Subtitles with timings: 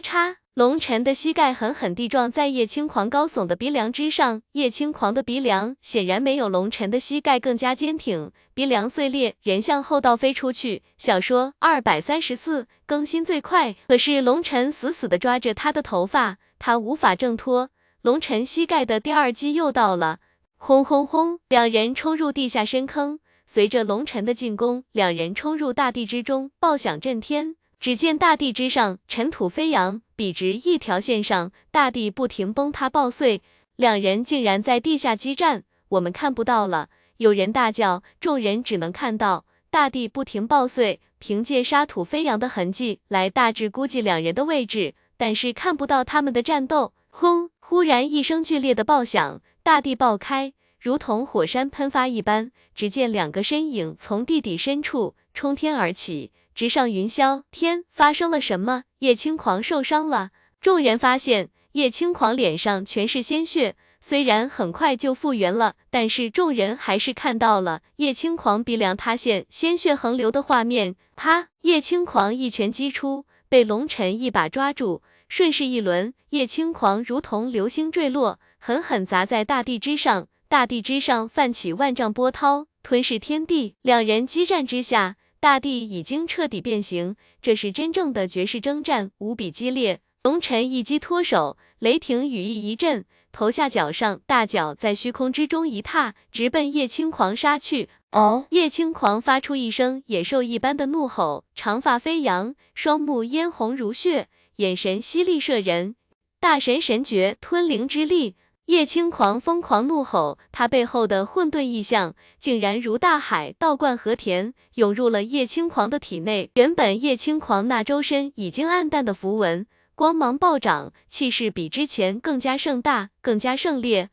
[0.00, 10.82] 咔嚓，龙晨的膝盖狠狠地撞在叶轻狂高耸的鼻梁之上，叶轻狂的鼻梁显然没有龙晨的膝盖更加坚挺，鼻梁碎裂，人向后倒飞出去。
[10.96, 17.68] 小说二百三十四更新最快，可是龙晨死死地抓着他的头发，他无法挣脱。
[18.00, 20.20] 龙晨膝盖的第二击又到了，
[20.56, 23.20] 轰轰轰，两人冲入地下深坑。
[23.46, 27.56] 随着龙晨的进攻，两人冲入大地之中，爆响震天。
[27.80, 33.40] 只见大地之上尘土飞扬，笔直一条线上，大地不停崩塌爆碎。
[33.76, 36.90] 两人竟然在地下激战，我们看不到了。
[37.16, 46.92] 有人大叫，众人只能看到大地不停爆碎，凭借沙土飞扬的痕迹来大致估计两人的位置，但是看不到他们的战斗。
[47.08, 47.48] 轰！
[47.60, 52.52] 忽然一声剧烈的爆响，大地爆开，如同火山喷发一般。
[52.74, 56.30] 只见两个身影从地底深处冲天而起。
[56.54, 58.84] 直上云霄，天，发生了什么？
[58.98, 60.30] 叶轻狂受伤了。
[60.60, 70.96] 众人发现叶轻狂脸上全是鲜血，虽然很快就复原了，但是众人还是看到了叶轻狂鼻梁塌陷、鲜血横流的画面。
[71.16, 71.48] 啪！
[71.62, 83.76] 叶轻狂一拳击出，被龙尘一把抓住，顺势一轮，叶轻狂如同流星坠落，狠狠砸在大地之上，大地之上泛起万丈波涛，吞噬天地。
[83.82, 85.16] 两人激战之下。
[85.40, 90.00] 大地已经彻底变形，这是真正的绝世征战，无比激烈。
[90.22, 97.88] 龙尘一击脱手，雷霆羽翼一震，头下脚上，大脚在虚空之中一踏，直奔叶轻狂杀去。
[98.12, 98.44] 哦！
[98.50, 105.94] 叶轻狂发出一声野兽一般的怒吼，长发飞扬，双目嫣红如血，眼神犀利摄人。
[106.38, 108.36] 大神神诀吞灵之力。
[108.70, 116.52] 叶轻狂疯狂怒吼，他背后的混沌意象竟然如大海倒灌和田，涌入了叶轻狂的体内。
[116.54, 124.10] 原本叶轻狂那周身已经暗淡的符文，光芒暴涨，气势比之前更加盛大，更加盛烈，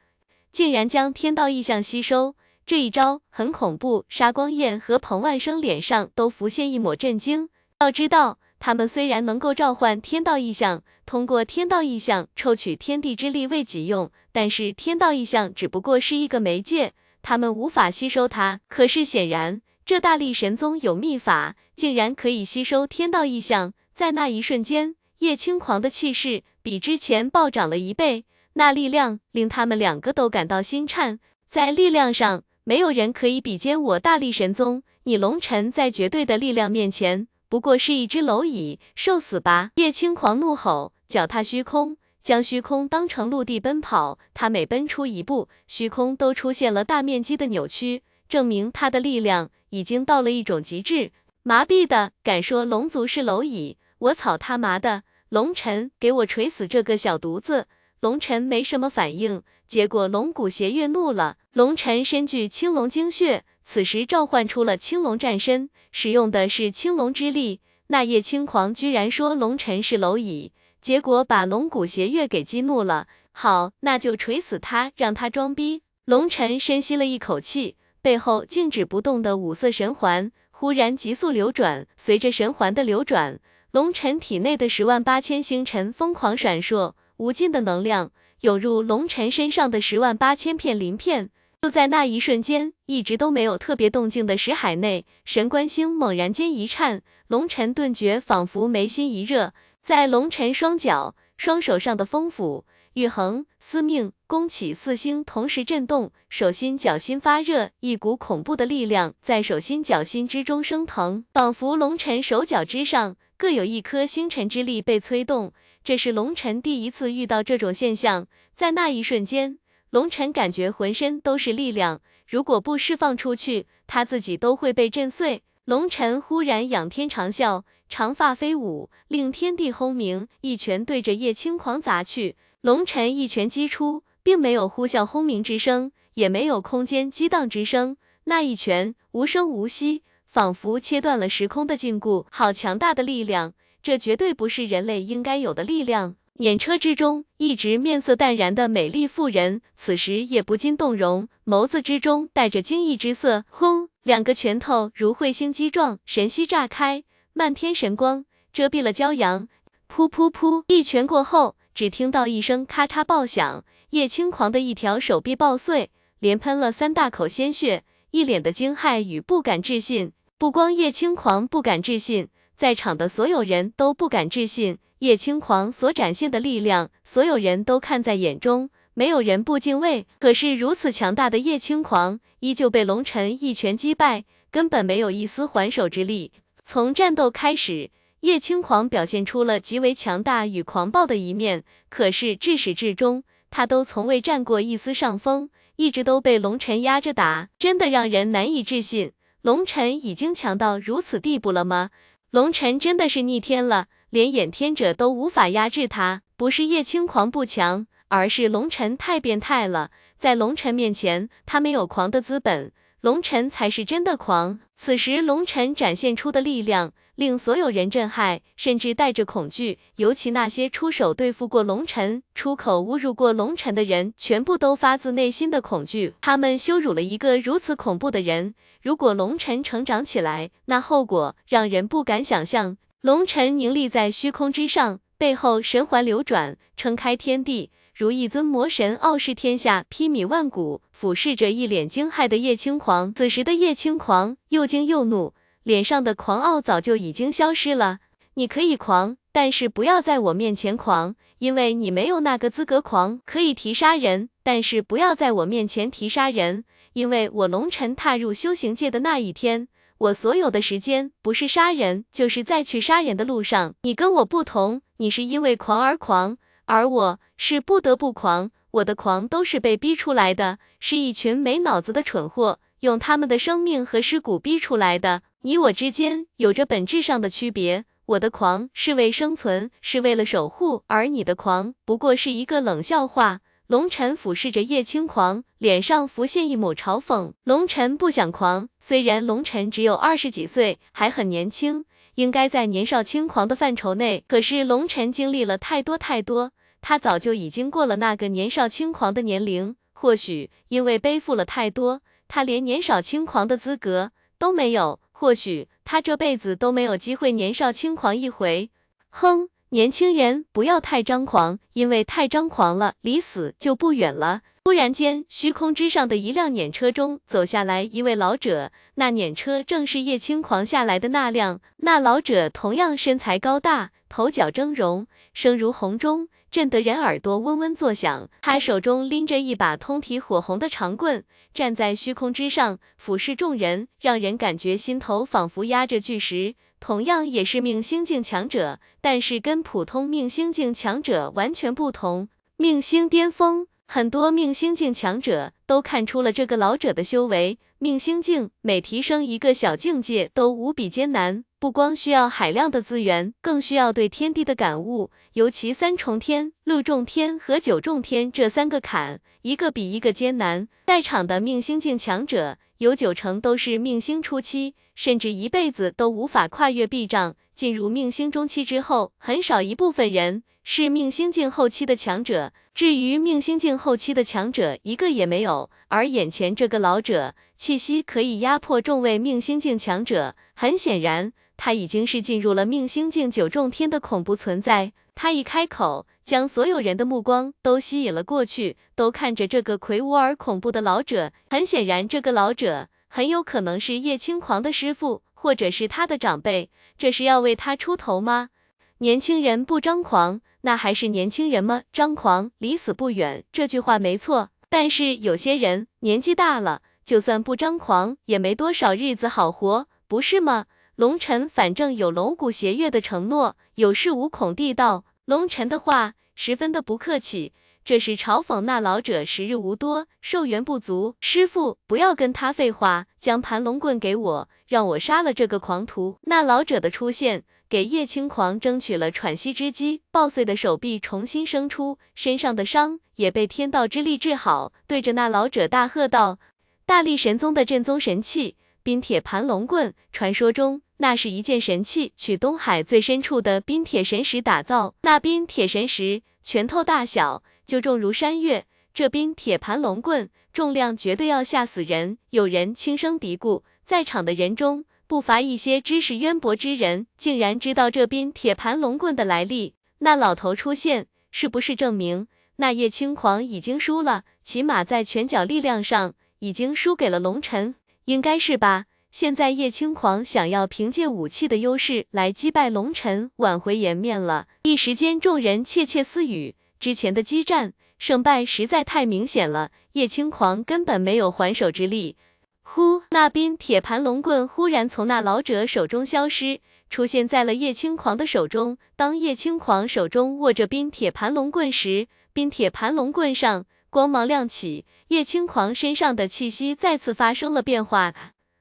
[0.51, 2.33] 竟然将天道意象吸收。
[2.65, 7.49] 这一招很恐怖，沙光焰和彭万生脸上都浮现一抹震惊。
[7.79, 8.39] 要知道。
[8.59, 18.59] 他们虽然能够召唤天道异象，通过天道异象抽取天地之力为己用，但是天道异象只不过是一个媒介，他们无法吸收它。
[18.67, 23.73] 可是显然，这大力神宗有秘法，竟然可以吸收天道异象。
[23.93, 31.19] 在那一瞬间，叶轻狂的气势比之前暴涨了一倍，那力量令他们两个都感到心颤。
[31.49, 34.83] 在力量上，没有人可以比肩我大力神宗。
[35.03, 37.27] 你龙尘在绝对的力量面前。
[37.49, 39.71] 不过是一只蝼蚁，受死吧！
[39.75, 44.19] 叶青狂怒吼，脚踏虚空，将虚空当成陆地奔跑。
[44.33, 51.11] 他每奔出一步，虚空都出现了大面积的扭曲，证明他的力量已经到了一种极致。
[51.43, 53.77] 麻痹的，敢说龙族是蝼蚁？
[53.99, 55.03] 我草他妈的！
[55.29, 57.67] 龙尘，给我锤死这个小犊子！
[58.01, 61.37] 龙尘没什么反应，结果龙骨邪月怒了。
[61.53, 63.45] 龙尘身具青龙精血。
[63.69, 67.59] 此时召唤出了青龙战身，使用的是青龙之力。
[67.87, 73.07] 那叶轻狂居然说龙尘是蝼蚁，结果把龙骨邪月给激怒了。
[73.33, 75.81] 好，那就锤死他，让他装逼。
[76.05, 83.37] 龙尘深吸了一口气，背后静止不动的五色神环忽然急速流转，随着神环的流转，
[83.71, 91.31] 龙尘体内的十万八千星辰疯狂闪烁，无尽的能量涌入龙尘身上的十万八千片鳞片。
[91.59, 115.51] 就在那一瞬间，一直都没有特别动静的石海内，神官星猛然间一颤，龙尘顿觉仿佛眉心一热，在龙尘双脚、双手上的风府、玉衡、司命、宫启四星同时震动，手心、脚心发热，一股恐怖的力量在手心、脚心之中升腾，仿佛龙尘手脚之上各有一颗星辰之力被催动。
[115.83, 119.57] 这是龙尘第一次遇到这种现象，在那一瞬间。
[119.89, 125.43] 龙尘感觉浑身都是力量，如果不释放出去，他自己都会被震碎。
[125.63, 132.35] 龙尘忽然仰天长啸，长发飞舞，令天地轰鸣，一拳对着叶青狂砸去。
[132.61, 137.95] 龙尘一拳击出，并没有呼啸轰鸣之声，也没有空间激荡之声，
[138.25, 142.25] 那一拳无声无息，仿佛切断了时空的禁锢。
[142.29, 146.15] 好强大的力量，这绝对不是人类应该有的力量。
[146.37, 153.43] 辇车之中，一直面色淡然的美丽妇人，此时也不禁动容，眸子之中带着惊异之色。
[153.49, 153.89] 轰！
[154.03, 157.03] 两个拳头如彗星击撞，神息炸开，
[157.33, 159.47] 漫天神光遮蔽了骄阳。
[159.91, 160.63] 噗噗噗！
[160.67, 165.89] 一拳过后，只听到一声咔嚓爆响，叶轻狂的一条手臂爆碎，
[166.19, 170.11] 连喷了三大口鲜血，一脸的惊骇与不敢置信。
[170.37, 174.77] 不光叶轻狂不敢置信，在场的所有人都不敢置信。
[174.99, 180.07] 叶青狂所展现的力量，所有人都看在眼中，没有人不敬畏。
[180.19, 186.31] 可是如此强大的叶青狂，依旧被龙尘一拳击败，根本没有一丝还手之力。
[186.63, 187.91] 从战斗开始，
[188.21, 199.11] 叶青狂表现出了极为强大与狂暴的一面，可是至始至终，他都从未占过一丝上风，一直都被龙尘压着打，真的让人难以置信。
[199.43, 201.91] 龙尘已经强到如此地步了吗？
[202.31, 203.85] 龙尘真的是逆天了？
[204.09, 209.91] 连掩天者都无法压制他，不是叶青狂不强，而是龙尘太变态了。
[210.17, 212.71] 在龙尘面前，他没有狂的资本，
[213.01, 214.59] 龙尘才是真的狂。
[214.75, 219.79] 此时，龙尘展现出的力量令所有人震撼，甚至带着恐惧。
[219.97, 226.13] 尤其那些出手对付过龙尘、出口侮辱过龙尘的人，全部都发自内心的恐惧。
[226.21, 228.53] 他们羞辱了一个如此恐怖的人。
[228.81, 232.77] 如果龙尘成长起来，那后果让人不敢想象。
[233.01, 243.13] 龙尘凝立在虚空之上，背后神环流转，撑开天地，如一尊魔神傲视天下，披靡万古，俯视着一脸惊骇的叶青狂。
[243.13, 247.99] 此时的叶青狂又惊又怒，脸上的狂傲早就已经消失了。
[248.33, 253.21] 你可以狂，但是不要在我面前狂，因为你没有那个资格狂。
[253.25, 259.67] 可以提杀人，但是不要在我面前提杀人，因为我龙尘踏入修行界的那一天。
[259.99, 263.73] 我所有的时间不是杀人，就是在去杀人的路上。
[263.81, 268.51] 你跟我不同，你是因为狂而狂，而我是不得不狂。
[268.71, 275.23] 我的狂都是被逼出来的，是一群没脑子的蠢货用他们的生命和尸骨逼出来的。
[275.41, 277.85] 你我之间有着本质上的区别。
[278.07, 283.41] 我的狂是为生存，是为了守护，而你的狂不过是一个冷笑话。
[283.67, 287.33] 龙尘俯视着叶轻狂，脸上浮现一抹嘲讽。
[287.43, 291.83] 龙尘不想狂，虽然龙尘只有二十几岁，还很年轻，
[292.15, 294.23] 应该在年少轻狂的范畴内。
[294.25, 299.75] 可是龙尘经历了太多太多，他早就已经过了那个年少轻狂的年龄。
[299.91, 301.99] 或许因为背负了太多，
[302.29, 305.01] 他连年少轻狂的资格都没有。
[305.11, 308.69] 或许他这辈子都没有机会年少轻狂一回。
[309.09, 309.49] 哼。
[309.71, 314.39] 年轻人不要太张狂，因为太张狂了，离死就不远了。
[314.63, 321.59] 突然间，虚空之上的一辆辇车中走下来一位老者，那辇车正是叶青狂下来的那辆。
[321.77, 328.29] 那老者同样身材高大，头角峥嵘，声如洪钟，震得人耳朵嗡嗡作响。
[328.41, 336.55] 他手中拎着一把通体火红的长棍，站在虚空之上，俯视众人，让人感觉心头仿佛压着巨石。
[336.79, 342.29] 同样也是命星境强者，但是跟普通命星境强者完全不同。
[342.55, 347.59] 命星巅峰，很多命星境强者都看出了这个老者的修为。
[347.79, 355.11] 命星境每提升一个小境界都无比艰难，不光需要海量的资源，更需要对天地的感悟。
[355.33, 360.67] 尤其三重天、六重天和九重天这三个坎，一个比一个艰难。
[360.85, 362.57] 在场的命星境强者。
[362.77, 367.35] 有九成都是命星初期，甚至一辈子都无法跨越壁障。
[367.55, 372.53] 进入命星中期之后，很少一部分人是命星境后期的强者。
[372.75, 375.71] 至于命星境后期的强者，一个也没有。
[375.87, 380.35] 而眼前这个老者，气息可以压迫众位命星境强者。
[380.53, 384.93] 很显然，他已经是进入了命星境九重天的恐怖存在。
[385.15, 386.05] 他一开口。
[386.27, 391.31] 将所有人的目光都吸引了过去，都看着这个魁梧而恐怖的老者。
[391.49, 396.69] 很显然，这个老者很有可能是叶青狂的师傅，或者是他的长辈。
[396.97, 398.49] 这是要为他出头吗？
[398.97, 401.83] 年轻人不张狂，那还是年轻人吗？
[401.93, 403.45] 张狂，离死不远。
[403.53, 410.65] 这句话没错，但是有些人年纪大了，就算不张狂，也没多少日子好活，不是吗？
[410.97, 415.05] 龙尘反正有龙骨邪月的承诺，有恃无恐地道。
[415.25, 417.51] 龙尘的话十分的不客气，
[417.83, 421.15] 这是嘲讽那老者时日无多，寿元不足。
[421.19, 426.19] 师傅，不要跟他废话，将盘龙棍给我，让我杀了这个狂徒。
[426.21, 430.03] 那老者的出现，给叶青狂争取了喘息之机。
[430.11, 436.37] 爆碎的手臂重新生出，身上的伤也被天道之力治好，对着那老者大喝道
[436.85, 444.95] ：“大力神宗的镇宗神器，冰铁盘龙棍，传说中。”那是一件神器，取东海最深处的冰铁神石打造。
[445.01, 448.65] 那冰铁神石拳头大小，就重如山岳。
[448.93, 452.17] 这冰铁盘龙棍重量绝对要吓死人。
[452.31, 459.75] 有人轻声嘀咕，在场的人中不乏一些知识渊博之人，竟然知道这冰铁盘龙棍的来历。
[459.99, 464.23] 那老头出现，是不是证明那叶轻狂已经输了？
[464.43, 467.75] 起码在拳脚力量上，已经输给了龙尘，
[468.05, 468.85] 应该是吧？
[469.11, 474.47] 现在叶轻狂想要凭借武器的优势来击败龙尘，挽回颜面了。
[474.63, 482.15] 一时间，众人窃窃私语，之前的激战胜败实在太明显了，叶轻狂根本没有还手之力。
[482.61, 486.59] 呼，那冰铁盘龙棍忽然从那老者手中消失。
[486.89, 488.77] 出现在了叶轻狂的手中。
[488.95, 498.13] 当叶轻狂手中握着冰铁盘龙棍时，冰铁盘龙棍上光芒亮起，叶轻狂身上的气息再次发生了变化。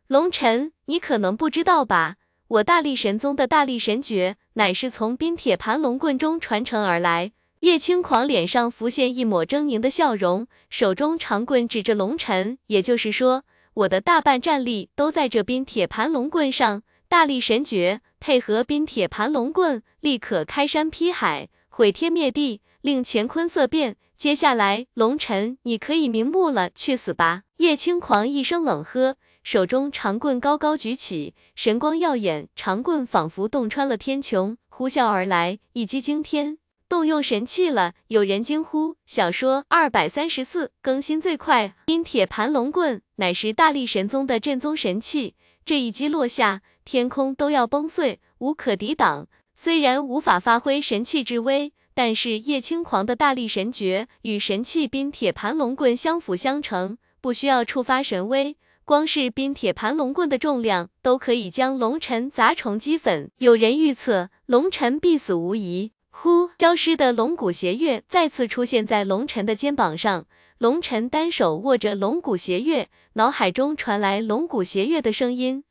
[0.08, 2.16] 龙尘，你可能不知道吧？
[2.46, 7.32] 我大力神宗的大力神诀乃是从冰铁盘龙棍中传承而来。
[7.60, 13.42] 叶青狂脸上浮现一抹狰狞的笑容，手中长棍指着龙尘，也就是说，
[13.74, 16.82] 我的大半战力都在这冰铁盘龙棍上。
[17.08, 18.00] 大力神诀。
[18.18, 23.96] 配合冰铁盘龙棍，立刻开山劈海，毁天灭地，令乾坤色变。
[24.16, 27.42] 接下来，龙尘，你可以瞑目了，去死吧！
[27.58, 29.16] 叶青狂一声冷喝，
[29.46, 36.58] 手中长棍高高举起，神光耀眼，长棍仿佛洞穿了天穹，呼啸而来，一击惊天。
[36.88, 37.92] 动用神器了！
[38.08, 38.96] 有人惊呼。
[39.06, 46.62] 小说二百三十四更新最快，冰铁盘龙棍乃是大力神宗的镇宗神器，这一击落下。
[46.84, 49.28] 天空都要崩碎，无可抵挡。
[49.54, 63.32] 虽然无法发挥神器之威，但是叶青狂的大力神诀与神器冰铁盘龙棍相辅相成，不需要触发神威，光是冰铁盘龙棍的重量都可以将龙尘砸成齑粉。
[63.38, 65.90] 有人预测龙尘必死无疑。
[66.10, 70.26] 呼，消失的龙骨邪月再次出现在龙尘的肩膀上，
[70.58, 75.64] 龙尘单手握着龙骨邪月，脑海中传来龙骨邪月的声音。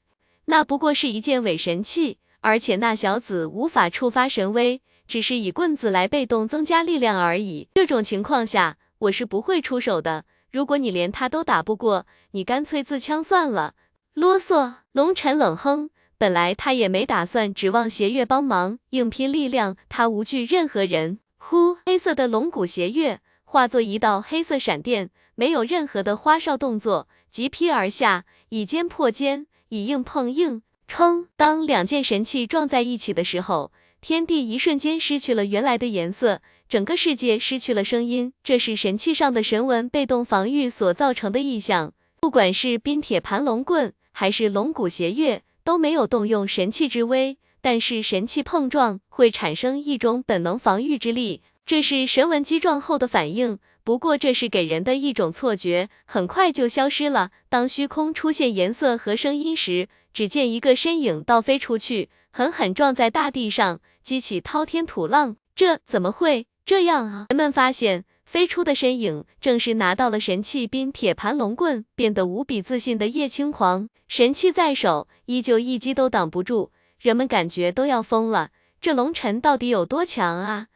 [0.48, 7.70] 那不过是一件伪神器，而且那小子无法触发神威，只是以棍子来被动增加力量而已。
[7.76, 10.26] 这种情况下，我是不会出手的。
[10.56, 13.74] 如果你连他都打不过，你干脆自枪算了。
[14.14, 14.76] 啰嗦！
[14.94, 21.20] 龙尘冷哼，本来他也没打算指望邪月帮忙，硬拼力量，他无惧任何人。
[21.36, 29.48] 呼，黑色的龙骨邪月化作一道黑色闪电，没有任何的花哨动作，急劈而下，以肩破肩。
[29.68, 38.34] 以硬碰硬，称当两件神器撞在一起的时候，天地一瞬间失去了原来的颜色，整个世界失去了声音。
[38.44, 41.94] 这是神器上的神纹被动防御所造成的异象。
[42.20, 53.60] 不管是冰铁盘龙棍，还是龙骨邪月，都没有动用神器之威，但是神器碰撞会产生一种本能防御之力，这是神纹击撞后的反应。
[53.84, 57.30] 不过这是给人的一种错觉，很快就消失了。
[57.50, 65.38] 当虚空出现颜色和声音时，只见一个身影倒飞出去，狠狠撞在大地上，激起滔天土浪。
[65.54, 67.28] 这怎么会这样啊？
[67.30, 73.88] 人们发现飞出的身影正是拿到了神器冰铁盘龙棍，变得无比自信的叶青狂。
[74.08, 78.50] 神器在手，依旧一击都挡不住，人们感觉都要疯了。
[78.82, 80.68] 这龙尘到底有多强啊？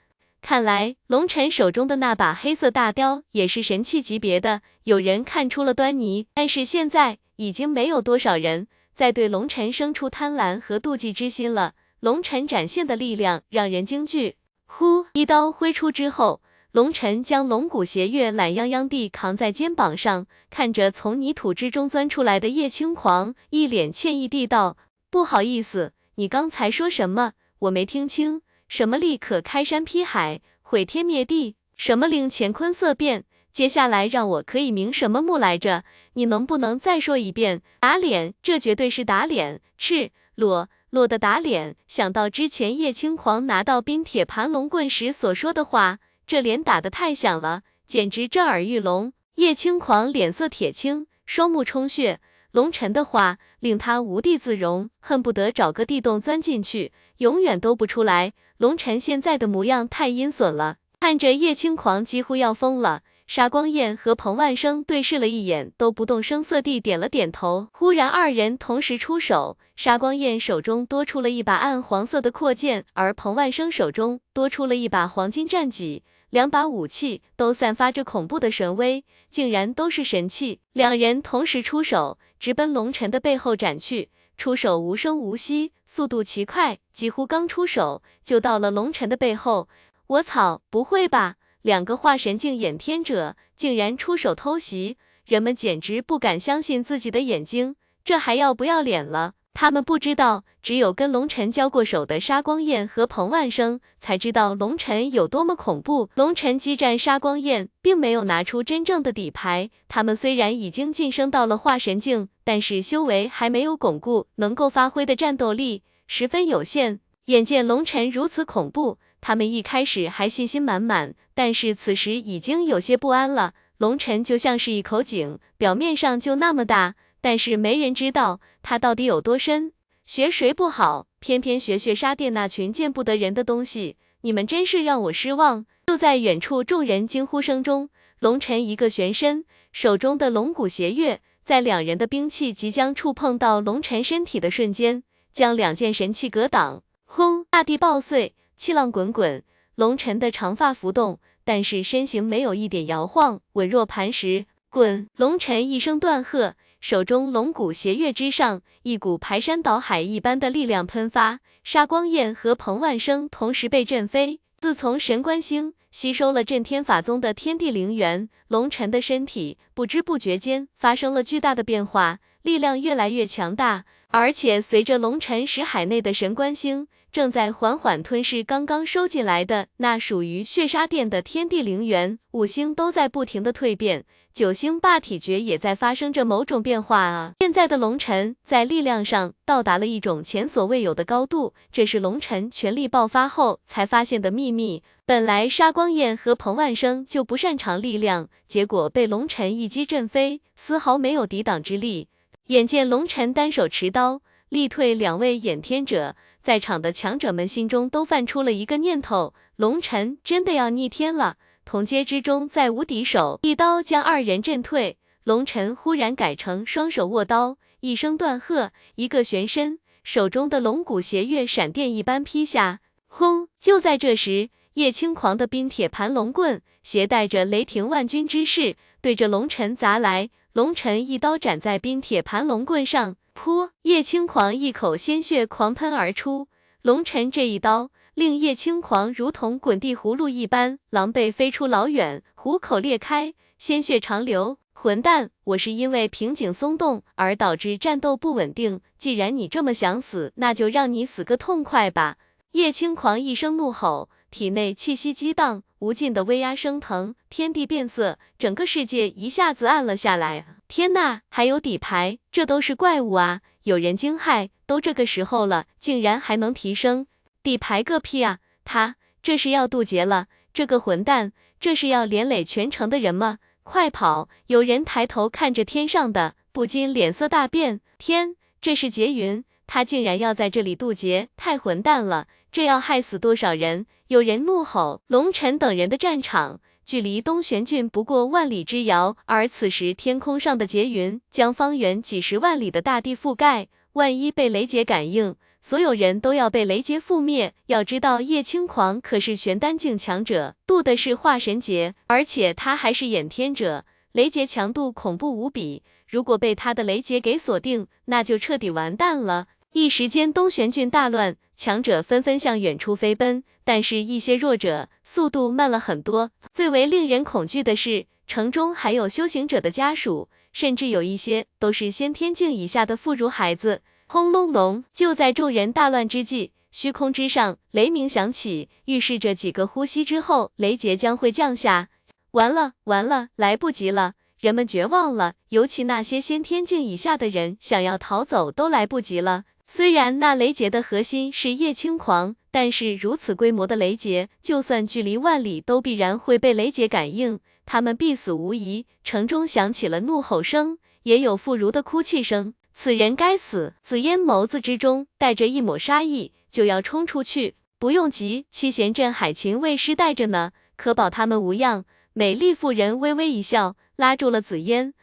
[0.41, 6.27] 看来龙尘手中的那把黑色大雕也是神器级别的，有人看出了端倪。
[6.35, 11.73] 但是现在已经没有多少人再对龙尘生出贪婪和妒忌之心了。
[11.99, 14.35] 龙尘展现的力量让人惊惧。
[14.71, 24.77] 呼，一刀挥出之后，龙尘将龙骨邪月懒洋洋地扛在肩膀上，看着从泥土之中钻出来的叶青狂，一脸歉意地道
[25.09, 27.33] ：“不好意思，你刚才说什么？
[27.61, 31.55] 我没听清。”什么立刻开山劈海，毁天灭地？
[31.75, 33.25] 什么令乾坤色变？
[33.51, 35.83] 接下来让我可以明什么目来着？
[36.13, 37.63] 你能不能再说一遍？
[37.79, 41.75] 打脸，这绝对是打脸，赤裸落的打脸。
[41.87, 49.13] 想到之前叶青狂拿到冰铁盘龙棍时所说的话，这脸打得太响了，简直震耳欲聋。
[49.35, 52.19] 叶青狂脸色铁青，双目充血。
[52.51, 58.33] 龙尘的话令他无地自容，恨不得找个地洞钻进去，永远都不出来。
[58.57, 63.03] 龙尘现在的模样太阴损了，看着叶青狂几乎要疯了。
[63.27, 67.67] 沙光焰和彭万生对视了一眼，都不动声色地点了点头。
[67.71, 76.03] 忽然，二人同时出手，沙光焰手中多出了一把暗黄色的阔剑，而彭万生手中多出了一把黄金战戟。
[76.31, 80.59] 两把武器都散发着恐怖的神威，竟然都是神器。
[80.73, 89.69] 两人同时出手，直奔龙尘的背后斩去，出手无声无息，速度奇快，几乎刚出手就到了龙尘的背后。
[90.07, 91.35] 我操，不会吧？
[91.61, 99.35] 两个化神境演天者竟然出手偷袭，人们简直不敢相信自己的眼睛，这还要不要脸了？
[99.53, 106.09] 他们不知道，只有跟龙尘交过手的沙光焰和彭万生才知道龙尘有多么恐怖。
[106.15, 109.69] 龙尘激战沙光焰，并没有拿出真正的底牌。
[109.89, 117.01] 他们虽然已经晋升到了化神境，但是修为还没有巩固，能够发挥的战斗力十分有限。
[117.25, 123.53] 眼见龙尘如此恐怖，他们一开始还信心满满，但是此时已经有些不安了。
[123.77, 126.95] 龙尘就像是一口井，表面上就那么大。
[127.21, 129.73] 但是没人知道它到底有多深。
[130.05, 133.97] 学谁不好，偏偏学血杀殿那群见不得人的东西。
[134.21, 135.65] 你们真是让我失望。
[135.87, 146.83] 就在远处众人惊呼声中，龙尘一个旋身，手中的龙骨斜月，在两人的兵器即将触碰到龙尘身体的瞬间，将两件神器格挡。
[147.05, 147.45] 轰！
[147.49, 149.43] 大地爆碎，气浪滚滚。
[149.73, 154.45] 龙尘的长发浮动，但是身形没有一点摇晃，稳若磐石。
[154.69, 155.09] 滚！
[155.15, 156.55] 龙尘一声断喝。
[156.79, 164.39] 手中龙骨斜月之上，一股排山倒海一般的力量喷发，沙光焰和彭万生同时被震飞。
[164.57, 173.83] 自从神官星吸收了震天法宗的天地灵元，龙尘的身体不知不觉间发生了巨大的变化，力量越来越强大。
[174.11, 184.05] 而且随着龙尘识海内的神官星正在缓缓吞噬刚刚收进来的那属于血杀殿的天地灵元，五星都在不停的蜕变。
[184.33, 187.33] 九星霸体诀也在发生着某种变化啊！
[187.39, 194.81] 现在的龙尘在力量上到达了一种前所未有的高度，这是龙尘全力爆发后才发现的秘密。
[195.05, 202.07] 本来沙光焰和彭万生就不擅长力量，结果被龙尘一击震飞，丝毫没有抵挡之力。
[202.45, 211.35] 眼见龙尘单手持刀力退两位掩天者，在场的强者们心中都泛出了一个念头：龙尘真的要逆天了。
[211.69, 214.97] 同阶之中再无敌手，一刀将二人震退。
[215.23, 222.79] 龙尘忽然改成双手握刀，一声断喝，一个旋身，手中的龙骨斜月闪电一般劈下。
[223.05, 223.49] 轰！
[223.61, 230.31] 就在这时，叶轻狂的冰铁盘龙棍携带着雷霆万钧之势，对着龙尘砸来。
[230.53, 233.69] 龙尘一刀斩在冰铁盘龙棍上，噗！
[233.83, 236.47] 叶轻狂一口鲜血狂喷而出。
[236.81, 237.91] 龙尘这一刀。
[238.19, 244.57] 令叶轻狂如同滚地葫芦一般狼狈飞出老远，虎口裂开，鲜血长流。
[244.73, 248.81] 混蛋，我是因为瓶颈松动而导致战斗不稳定。
[248.97, 252.17] 既然你这么想死，那就让你死个痛快吧！
[252.51, 260.45] 叶轻狂一声怒吼，体内气息激荡，无尽的威压升腾，天地变色，整个世界一下子暗了下来。
[260.67, 263.39] 天呐，还有底牌，这都是怪物啊！
[263.63, 267.07] 有人惊骇，都这个时候了，竟然还能提升。
[267.49, 268.37] 底牌个屁啊！
[268.63, 273.39] 他这是要渡劫了，这个混蛋，这是要连累全城的人吗？
[273.63, 274.29] 快跑！
[274.45, 277.81] 有人抬头看着天上的，不禁脸色大变。
[277.97, 282.27] 天，这是劫云，他竟然要在这里渡劫，太混蛋了！
[282.51, 283.87] 这要害死多少人？
[284.09, 285.01] 有人怒吼。
[285.07, 295.35] 龙尘等人的战场距离东玄郡不过万里之遥，而此时天空上的劫云将方圆几十万里的大地覆盖，万一被雷劫感应。
[295.61, 297.53] 所有人都要被雷劫覆灭。
[297.67, 305.83] 要知道，叶轻狂可是玄丹境强者，渡的是化神劫，而且他还是衍天者，雷劫强度恐怖无比。
[306.07, 309.47] 如果被他的雷劫给锁定，那就彻底完蛋了。
[309.73, 316.31] 一时间，东玄郡大乱，强者纷纷向远处飞奔，但是一些弱者速度慢了很多。
[316.51, 323.83] 最为令人恐惧的是，城中还有修行者的家属，甚至有一些都是先天境以下的妇孺孩子。
[324.11, 324.83] 轰隆隆！
[324.91, 331.89] 就在众人大乱之际，虚空之上雷鸣响起，预示着几个呼吸之后，雷劫将会降下。
[332.31, 334.13] 完了，完了，来不及了！
[334.39, 339.43] 人们绝望了，尤其那些先天境以下的人，想要逃走都来不及了。
[339.63, 348.87] 虽然那雷劫的核心是叶轻狂，但是如此规模的雷劫，就算距离万里，都必然会被雷劫感应，他们必死无疑。
[349.03, 352.55] 城中响起了怒吼声，也有妇孺的哭泣声。
[352.81, 353.73] 此人该死！
[353.83, 357.55] 紫烟眸子之中带着一抹杀意，就要冲出去。
[357.77, 361.83] 不用急，七贤镇海琴卫师带着呢，可保他们无恙。
[362.13, 364.93] 美丽妇人微微一笑，拉住了紫烟。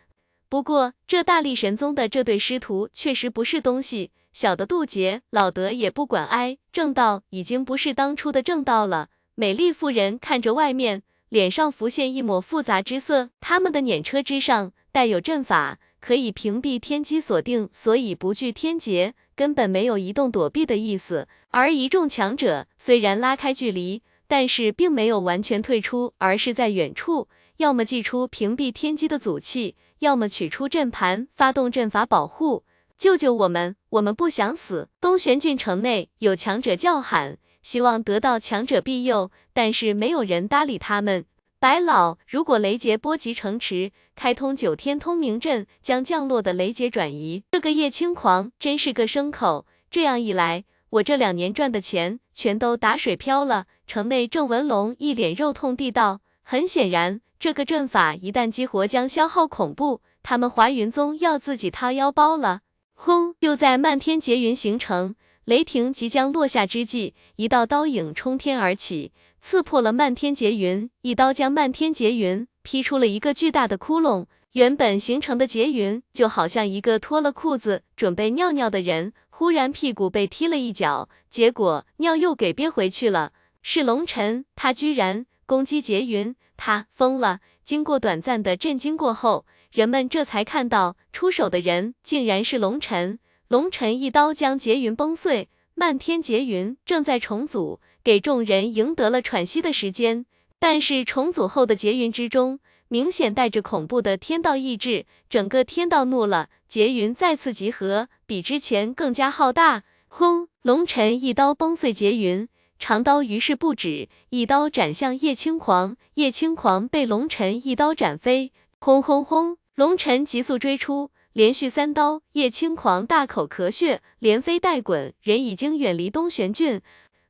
[0.48, 6.56] 不过这大力神宗的这对师徒确实不是东西，小的渡劫，老德也不管挨。
[6.72, 9.10] 正道已经不是当初的正道了。
[9.34, 13.28] 美丽妇人看着外面，脸上浮现一抹复杂之色。
[13.40, 15.78] 他们的辇车之上带有阵法。
[16.00, 21.28] 可以屏蔽天机锁定，所以不惧天劫，根本没有移动躲避的意思。
[21.50, 32.64] 而一众强者虽然拉开距离，但是并没有完全退出，而是在远处，要么祭出屏蔽天机的阻气，要么取出阵盘，发动阵法保护。
[32.98, 34.88] 救救我们，我们不想死！
[35.00, 41.26] 东玄郡城内有强者叫喊，希望得到强者庇佑，但是没有人搭理他们。
[41.58, 47.44] 白老，如果雷劫波及城池，开通九天通明阵，将降落的雷劫转移。
[47.52, 53.66] 这个叶轻狂真是个牲口，这样一来，我这两年赚的钱全都打水漂了。
[53.86, 60.00] 城内郑文龙一脸肉痛地道：“很显然，这个阵法一旦激活，将消耗恐怖。
[60.22, 62.62] 他们华云宗要自己掏腰包了。”
[62.98, 63.34] 轰！
[63.38, 69.12] 就在漫天劫云形成，雷霆即将落下之际，一道刀影冲天而起。
[69.38, 74.26] 刺破了漫天劫云，一刀将漫天劫云劈出了一个巨大的窟窿。
[74.54, 83.32] 原本形成的劫云就好像一个脱了裤子准备尿尿的人，忽然屁股被踢了一脚，结果尿又给憋回去了。
[83.62, 87.38] 是龙尘，他居然攻击劫云，他疯了。
[87.62, 93.20] 经过短暂的震惊过后，人们这才看到出手的人竟然是龙尘。
[93.46, 97.78] 龙尘一刀将劫云崩碎，漫天劫云正在重组。
[98.02, 100.26] 给众人赢得了喘息的时间，
[100.58, 109.84] 但是重组后的劫云之中，明显带着恐怖的天道意志，整个天道怒了，劫云再次集合，比之前更加浩大。
[110.08, 110.48] 轰！
[110.62, 118.52] 龙尘一刀崩碎劫云，长刀于是不止，一刀斩向叶青狂，叶青狂被龙尘一刀斩飞。
[118.78, 119.58] 轰轰轰！
[119.74, 126.80] 龙尘急速追出，连续三刀，叶青狂大口咳血，连飞带滚，人已经远离东玄郡。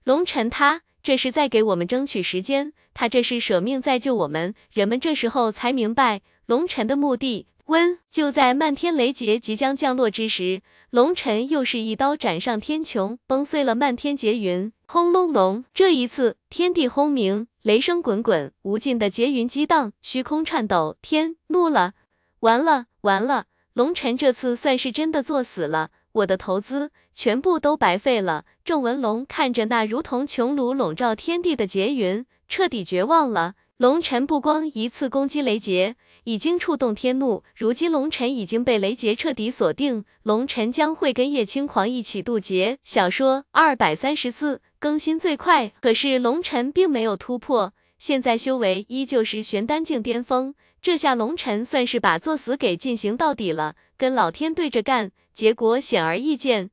[0.05, 4.55] 龙尘他这是在给我们争取时间，他这是舍命在救我们。
[4.73, 7.47] 人们这时候才明白龙尘的目的。
[7.67, 14.73] 温就在漫天雷劫即将降落之时，龙尘又是一刀斩上天穹，崩碎了漫天劫云。
[14.87, 20.97] 轰隆隆，这一次天地轰鸣，雷声滚滚，无尽的劫云激荡，虚空颤抖。
[21.03, 21.93] 天怒了，
[22.41, 25.91] 完了完了，龙尘这次算是真的作死了。
[26.13, 28.47] 我的投资全部都白费了。
[28.65, 33.55] 郑文龙看着那如同穹庐笼罩天地的劫云，彻底绝望了。
[33.77, 42.79] 龙尘不光一次攻击雷劫，已经触动天怒，如今龙尘已经被雷劫彻底锁定，龙尘将会跟叶轻狂一起渡劫。
[42.83, 50.55] 小说二百三十四更新最快，可是龙尘并没有突破，现在修为依旧是玄丹境巅峰。
[50.81, 55.13] 这下龙尘算是把作死给进行到底了，跟老天对着干。
[55.35, 56.71] 结果显而易见，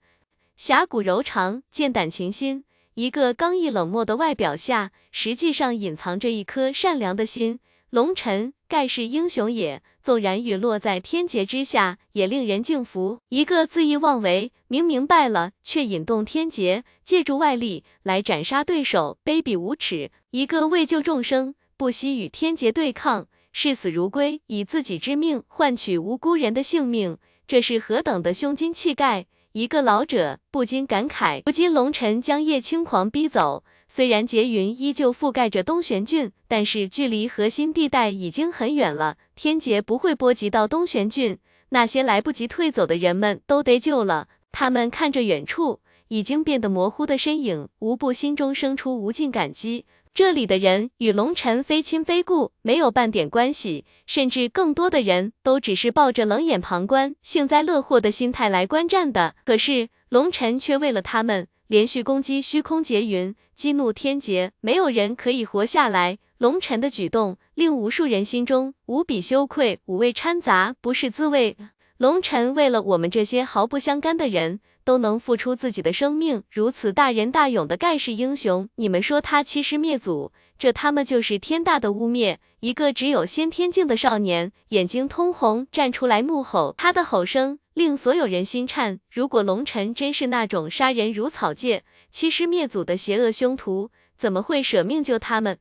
[0.56, 2.64] 侠骨柔肠，剑胆情心。
[2.96, 7.60] 一个刚毅冷漠的外表下，实际上隐藏着一颗善良的心。
[7.90, 13.20] 龙尘盖世英雄也，纵然陨落在天劫之下，也令人敬服。
[13.30, 20.12] 一个恣意妄为，明明败了却引动天劫，借助外力来斩杀对手，卑鄙无耻。
[20.32, 27.18] 一个为救众生，不惜与天劫对抗，视死如归，以自己之命换取无辜人的性命。
[27.46, 29.28] 这是何等的胸襟气概！
[29.54, 31.44] 一个老者不禁感慨。
[31.46, 39.18] 如今龙尘将叶青狂逼走，虽然劫云依旧覆盖着东玄郡，但是距离核心地带已经很远了。
[39.36, 41.38] 天劫不会波及到东玄郡，
[41.70, 44.28] 那些来不及退走的人们都得救了。
[44.52, 49.86] 他们看着远处已经变得模糊的身影，无不心中生出无尽感激。
[50.16, 59.34] 这里的人与龙尘非亲非故，没有半点关系，甚至更多的人都只是抱着冷眼旁观、幸灾乐祸的心态来观战的。
[59.44, 66.20] 可是龙尘却为了他们，连续攻击虚空劫云，激怒天劫，没有人可以活下来。
[66.38, 71.58] 龙尘的举动令无数人心中无比羞愧，五味掺杂，不是滋味。
[71.98, 74.60] 龙尘为了我们这些毫不相干的人。
[74.84, 82.38] 都能付出自己的生命，如此大仁大勇的盖世英雄，你们说他欺师灭祖，这他妈就是天大的污蔑！
[82.60, 89.00] 一个只有先天境的少年，眼睛通红，站出来怒吼，他的吼声令所有人心颤。
[89.12, 95.58] 如果龙尘真是那种杀人如草芥、欺师灭祖的邪恶凶徒，怎么会舍命救他们？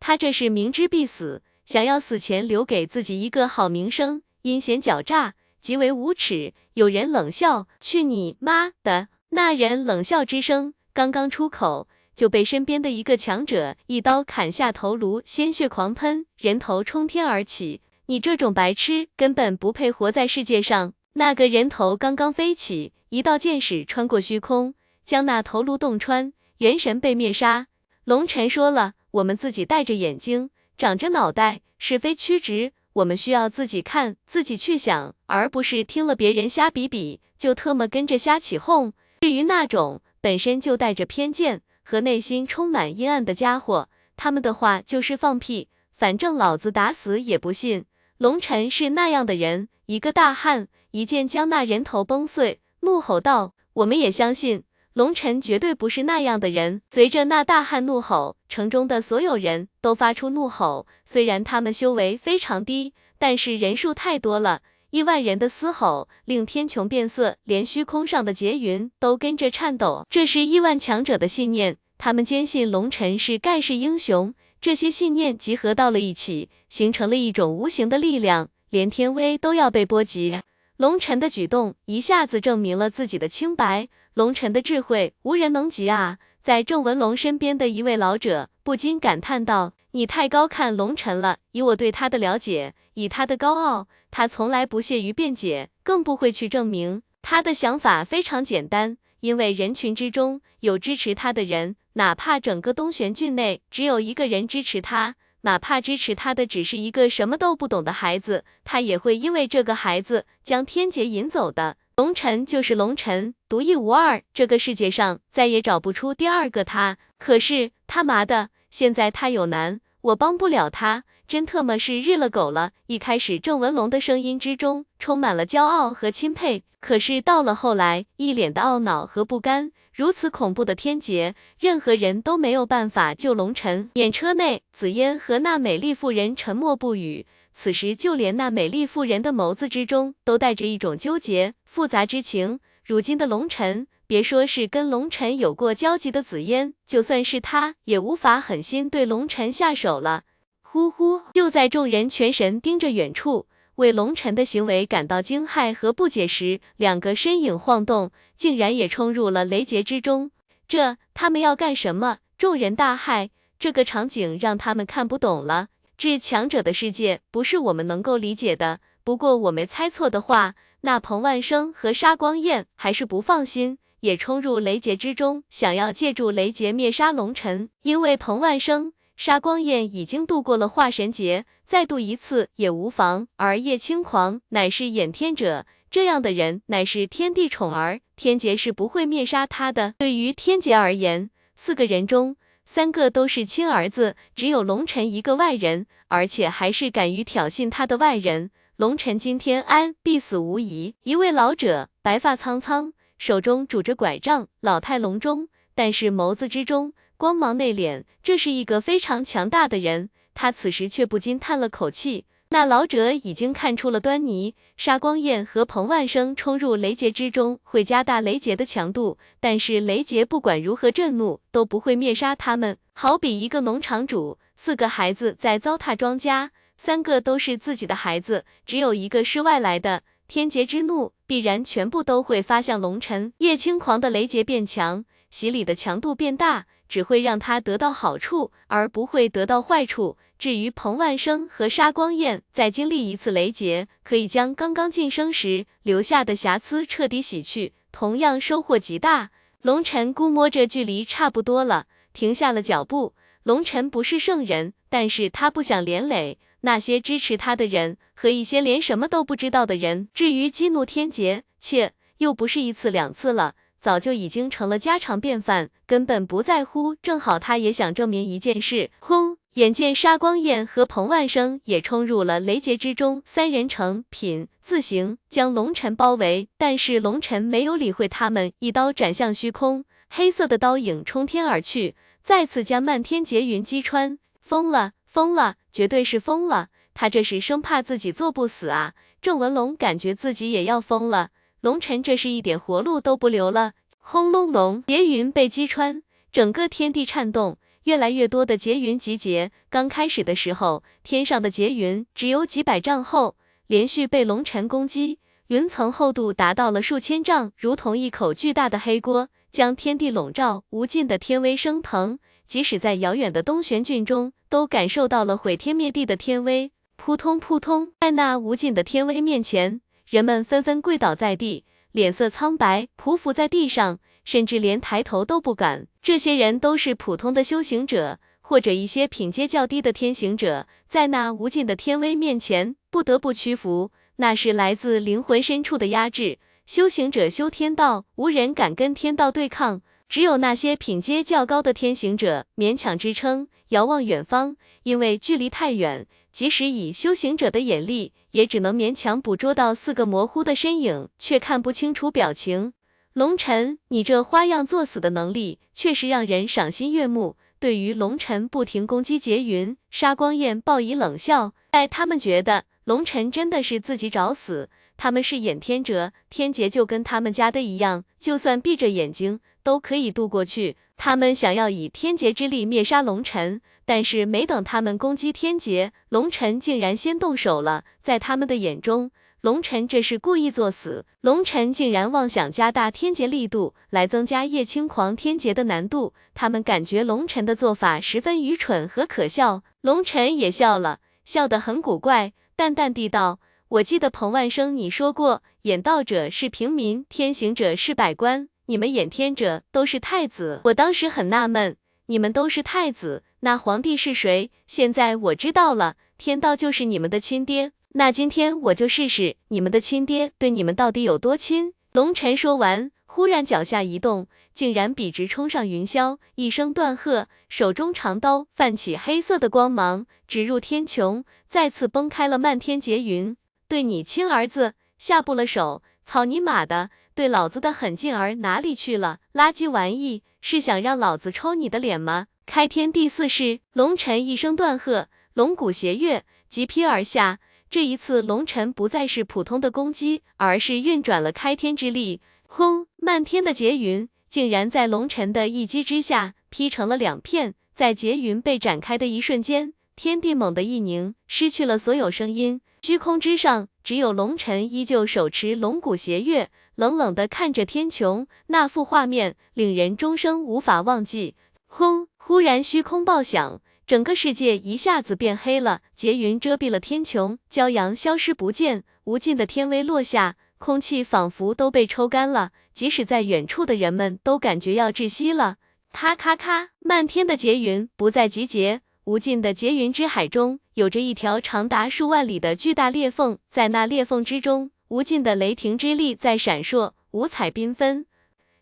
[0.00, 5.34] 他这是明知必死，想要死前留给自己一个好名声，阴险狡诈。
[5.60, 6.52] 极为无耻！
[6.74, 17.82] 有人冷笑：“去你妈的！”那人冷笑之声刚刚出口，就被身边的一个强者一刀砍下头颅，鲜血狂喷，人头冲天而起。
[18.06, 20.94] 你这种白痴根本不配活在世界上！
[21.12, 27.66] 那个人头刚刚飞起，一道剑矢穿过虚空，将那头颅洞穿，元神被灭杀。
[28.04, 32.72] 龙尘说了，我们自己戴着眼睛，长着脑袋，是非曲直。
[32.98, 38.92] 我们需要自己看，自己去想，而不是听了别人瞎比比就特么跟着瞎起哄。
[39.20, 47.84] 至于那种本身就带着偏见和内心充满阴暗的家伙，他们的话就是放屁，反正老子打死也不信。
[48.16, 54.64] 龙尘是那样的人，一个大汉，一剑将那人头崩碎，怒吼道：“我们也相信。”
[54.98, 56.82] 龙尘绝对不是那样的人。
[56.90, 60.88] 随着那大汉怒吼，城中的所有人都发出怒吼。
[61.04, 70.04] 虽然他们修为非常低，但是人数太多了，亿万人的嘶吼令天穹变色，连虚空上的劫云都跟着颤抖。
[70.10, 74.34] 这是亿万强者的信念，他们坚信龙尘是盖世英雄。
[74.60, 80.40] 这些信念集合到了一起，形成了一种无形的力量，连天威都要被波及。
[80.76, 83.88] 龙尘的举动一下子证明了自己的清白。
[84.18, 86.18] 龙尘的智慧无人能及啊！
[86.42, 91.36] 在郑文龙身边的一位老者不禁感叹道：“你太高看龙尘了。
[91.52, 97.02] 以我对他的了解，以他的高傲，他从来不屑于辩解，更不会去证明。
[97.22, 116.96] 他的想法非常简单，因为人群之中有支持他的人，哪怕整个东玄郡内只有一个人支持他，哪怕支持他的只是一个什么都不懂的孩子，他也会因为这个孩子将天劫引走的。”龙尘就是龙尘，独一无二，这个世界上再也找不出第二个他。
[117.18, 122.70] 可是他妈的，现在他有难，我帮不了他，真特么是日了狗了。
[122.86, 129.72] 一开始郑文龙的声音之中充满了骄傲和钦佩，可是到了后来，一脸的懊恼和不甘。
[129.92, 133.90] 如此恐怖的天劫，任何人都没有办法救龙尘。
[133.94, 137.26] 眼车内，紫嫣和那美丽妇人沉默不语。
[137.60, 142.60] 此时，就连那美丽妇人的眸子之中都带着一种纠结复杂之情。
[142.84, 150.22] 如今的龙尘，别说是跟龙尘有过交集的紫嫣，就算是他，也无法狠心对龙尘下手了。
[150.62, 151.22] 呼呼！
[151.34, 160.30] 就在众人全神盯着远处，为龙尘的行为感到惊骇和不解时，两个身影晃动，竟然也冲入了雷劫之中。
[160.68, 162.18] 这，他们要干什么？
[162.38, 165.66] 众人大骇，这个场景让他们看不懂了。
[165.98, 168.78] 至强者的世界不是我们能够理解的。
[169.02, 177.68] 不过我没猜错的话，那彭万生和沙光焰还是不放心，也冲入雷劫之中，想要借助雷劫灭杀龙尘。
[177.82, 183.26] 因为彭万生、沙光焰已经度过了化神劫，再度一次也无妨。
[183.34, 189.94] 而叶轻狂乃是掩天者，这样的人乃是天地宠儿，天劫是不会灭杀他的。
[189.98, 192.36] 对于天劫而言，四个人中。
[192.70, 198.50] 三个都是亲儿子，只有龙晨一个外人，而且还是敢于挑衅他的外人。
[198.76, 200.94] 龙晨今天安必死无疑。
[201.02, 210.10] 一位老者，白发苍苍，手中拄着拐杖，老态龙钟，但是眸子之中光芒内敛，这是一个非常强大的人。
[210.34, 212.26] 他此时却不禁叹了口气。
[212.50, 222.78] 那老者已经看出了端倪，沙光焰和彭万生冲入雷劫之中，会加大雷劫的强度，但是雷劫不管如何震怒，都不会灭杀他们。
[222.94, 233.34] 好比一个农场主，四个孩子在糟蹋庄稼，三个都是自己的孩子，只有一个是外来的，天劫之怒必然全部都会发向龙尘。
[233.38, 236.64] 叶轻狂的雷劫变强，洗礼的强度变大。
[236.88, 240.16] 只会让他得到好处，而不会得到坏处。
[240.38, 249.30] 至于彭万生和沙光焰，再经历一次雷劫，可以将刚刚晋升时留下的瑕疵彻底洗去，同样收获极大。
[249.62, 253.14] 龙尘估摸着距离差不多了，停下了脚步。
[253.42, 260.08] 龙尘不是圣人，但是他不想连累那些支持他的人和一些连什么都不知道的人。
[260.14, 263.54] 至于激怒天劫，切，又不是一次两次了。
[263.80, 266.94] 早就已经成了家常便饭，根本不在乎。
[266.96, 268.90] 正好他也想证明一件事。
[268.98, 269.38] 轰！
[269.54, 276.48] 眼见沙光焰和彭万生也冲入了雷劫之中，三人成品字形将龙尘包围。
[276.56, 284.18] 但是龙尘没有理会他们，一刀斩向虚空，黑色的刀影冲天而去，再次将漫天劫云击穿。
[284.40, 286.68] 疯了，疯了，绝对是疯了！
[286.94, 288.94] 他这是生怕自己做不死啊！
[289.20, 291.30] 郑文龙感觉自己也要疯了。
[291.60, 299.50] 龙尘这是一点活路都不留了，轰隆隆，劫云被击穿，整个天地颤动，越来越多的劫云集结。
[299.68, 303.34] 刚开始的时候，天上的劫云只有几百丈厚，
[303.66, 305.18] 连续被龙尘攻击，
[305.48, 316.70] 云层厚度达到了数千丈，如同一口巨大的黑锅，将天地笼罩，无尽的天威升腾，即使在遥远的东玄郡中，都感受到了毁天灭地的天威。
[316.96, 319.80] 扑通扑通，在那无尽的天威面前。
[320.08, 325.86] 人们纷纷跪倒在地，脸色苍白，匍匐在地上，甚至连抬头都不敢。
[326.02, 336.38] 这些人都是普通的修行者，或者一些品阶较低的天行者，在那无尽的天威面前不得不屈服，那是来自灵魂深处的压制。
[336.64, 352.72] 修行者修天道，无人敢跟天道对抗，只有那些品阶较高的天行者勉强支撑，遥望远方，因为距离太远，即使以修行者的眼力，也只能勉强捕捉到四个模糊的身影，却看不清楚表情。
[353.14, 357.36] 龙尘，你这花样作死的能力，确实让人赏心悦目。
[357.58, 361.54] 对于龙尘不停攻击劫云，杀光焰报以冷笑。
[361.70, 370.78] 待他们觉得龙尘真的是自己找死，他们是眼天者，天劫就跟他们家的一样，就算闭着眼睛都可以渡过去。
[370.96, 377.84] 他们想要以天劫之力灭杀龙尘，但是没等他们攻击天劫，龙尘竟然先动手了。
[378.00, 379.10] 在他们的眼中，
[379.42, 389.62] 龙尘这是故意作死，龙尘竟然妄想加大天劫力度来增加叶青狂天劫的难度，他们感觉龙尘的做法十分愚蠢和可笑。
[389.82, 400.60] 龙尘也笑了，笑得很古怪，淡淡地道：“我记得彭万生你说过，眼道者是平民，天行者是百官，你们眼天者都是太子。
[400.64, 401.76] 我当时很纳闷，
[402.06, 404.50] 你们都是太子，那皇帝是谁？
[404.66, 411.72] 现在我知道了，天道就是你们的亲爹。”那今天我就试试你们的亲爹对你们到底有多亲。
[411.92, 423.34] 龙尘说完，忽然脚下一动，竟然笔直冲上云霄，一声断喝，手中长刀泛起黑色的光芒，直入天穹，再次崩开了漫天劫云。
[423.66, 426.90] 对你亲儿子下不了手，草你妈的！
[427.18, 429.18] 对老子的狠劲儿哪里去了？
[429.34, 432.28] 垃圾玩意，是想让老子抽你的脸吗？
[432.46, 437.40] 开天第四式，龙尘一声断喝，龙骨斜跃，急劈而下。
[437.68, 442.20] 这一次，龙尘不再是普通的攻击，而是运转了开天之力。
[442.46, 442.86] 轰！
[442.98, 447.56] 漫天的劫云竟然在龙尘的一击之下劈成了两片。
[447.74, 452.60] 在劫云被展开的一瞬间，天地猛地一凝，失去了所有声音。
[452.82, 456.48] 虚空之上，只有龙尘依旧手持龙骨斜月，
[456.78, 458.24] 冷冷的看着天穹。
[458.46, 461.34] 那幅画面令人终生无法忘记。
[461.66, 462.06] 轰！
[462.16, 463.60] 忽然，虚空爆响。
[463.84, 475.56] 整个世界一下子变黑了，劫云遮蔽了天穹，骄阳消失不见，无尽的天威落下，空气仿佛都被抽干了，即使在远处的人们都感觉要窒息了。
[475.90, 488.06] 咔咔咔，漫天的劫云不再集结，无尽的劫云之海中有着一条长达数万里的巨大裂缝，在那裂缝之中，无尽的雷霆之力在闪烁，五彩缤纷。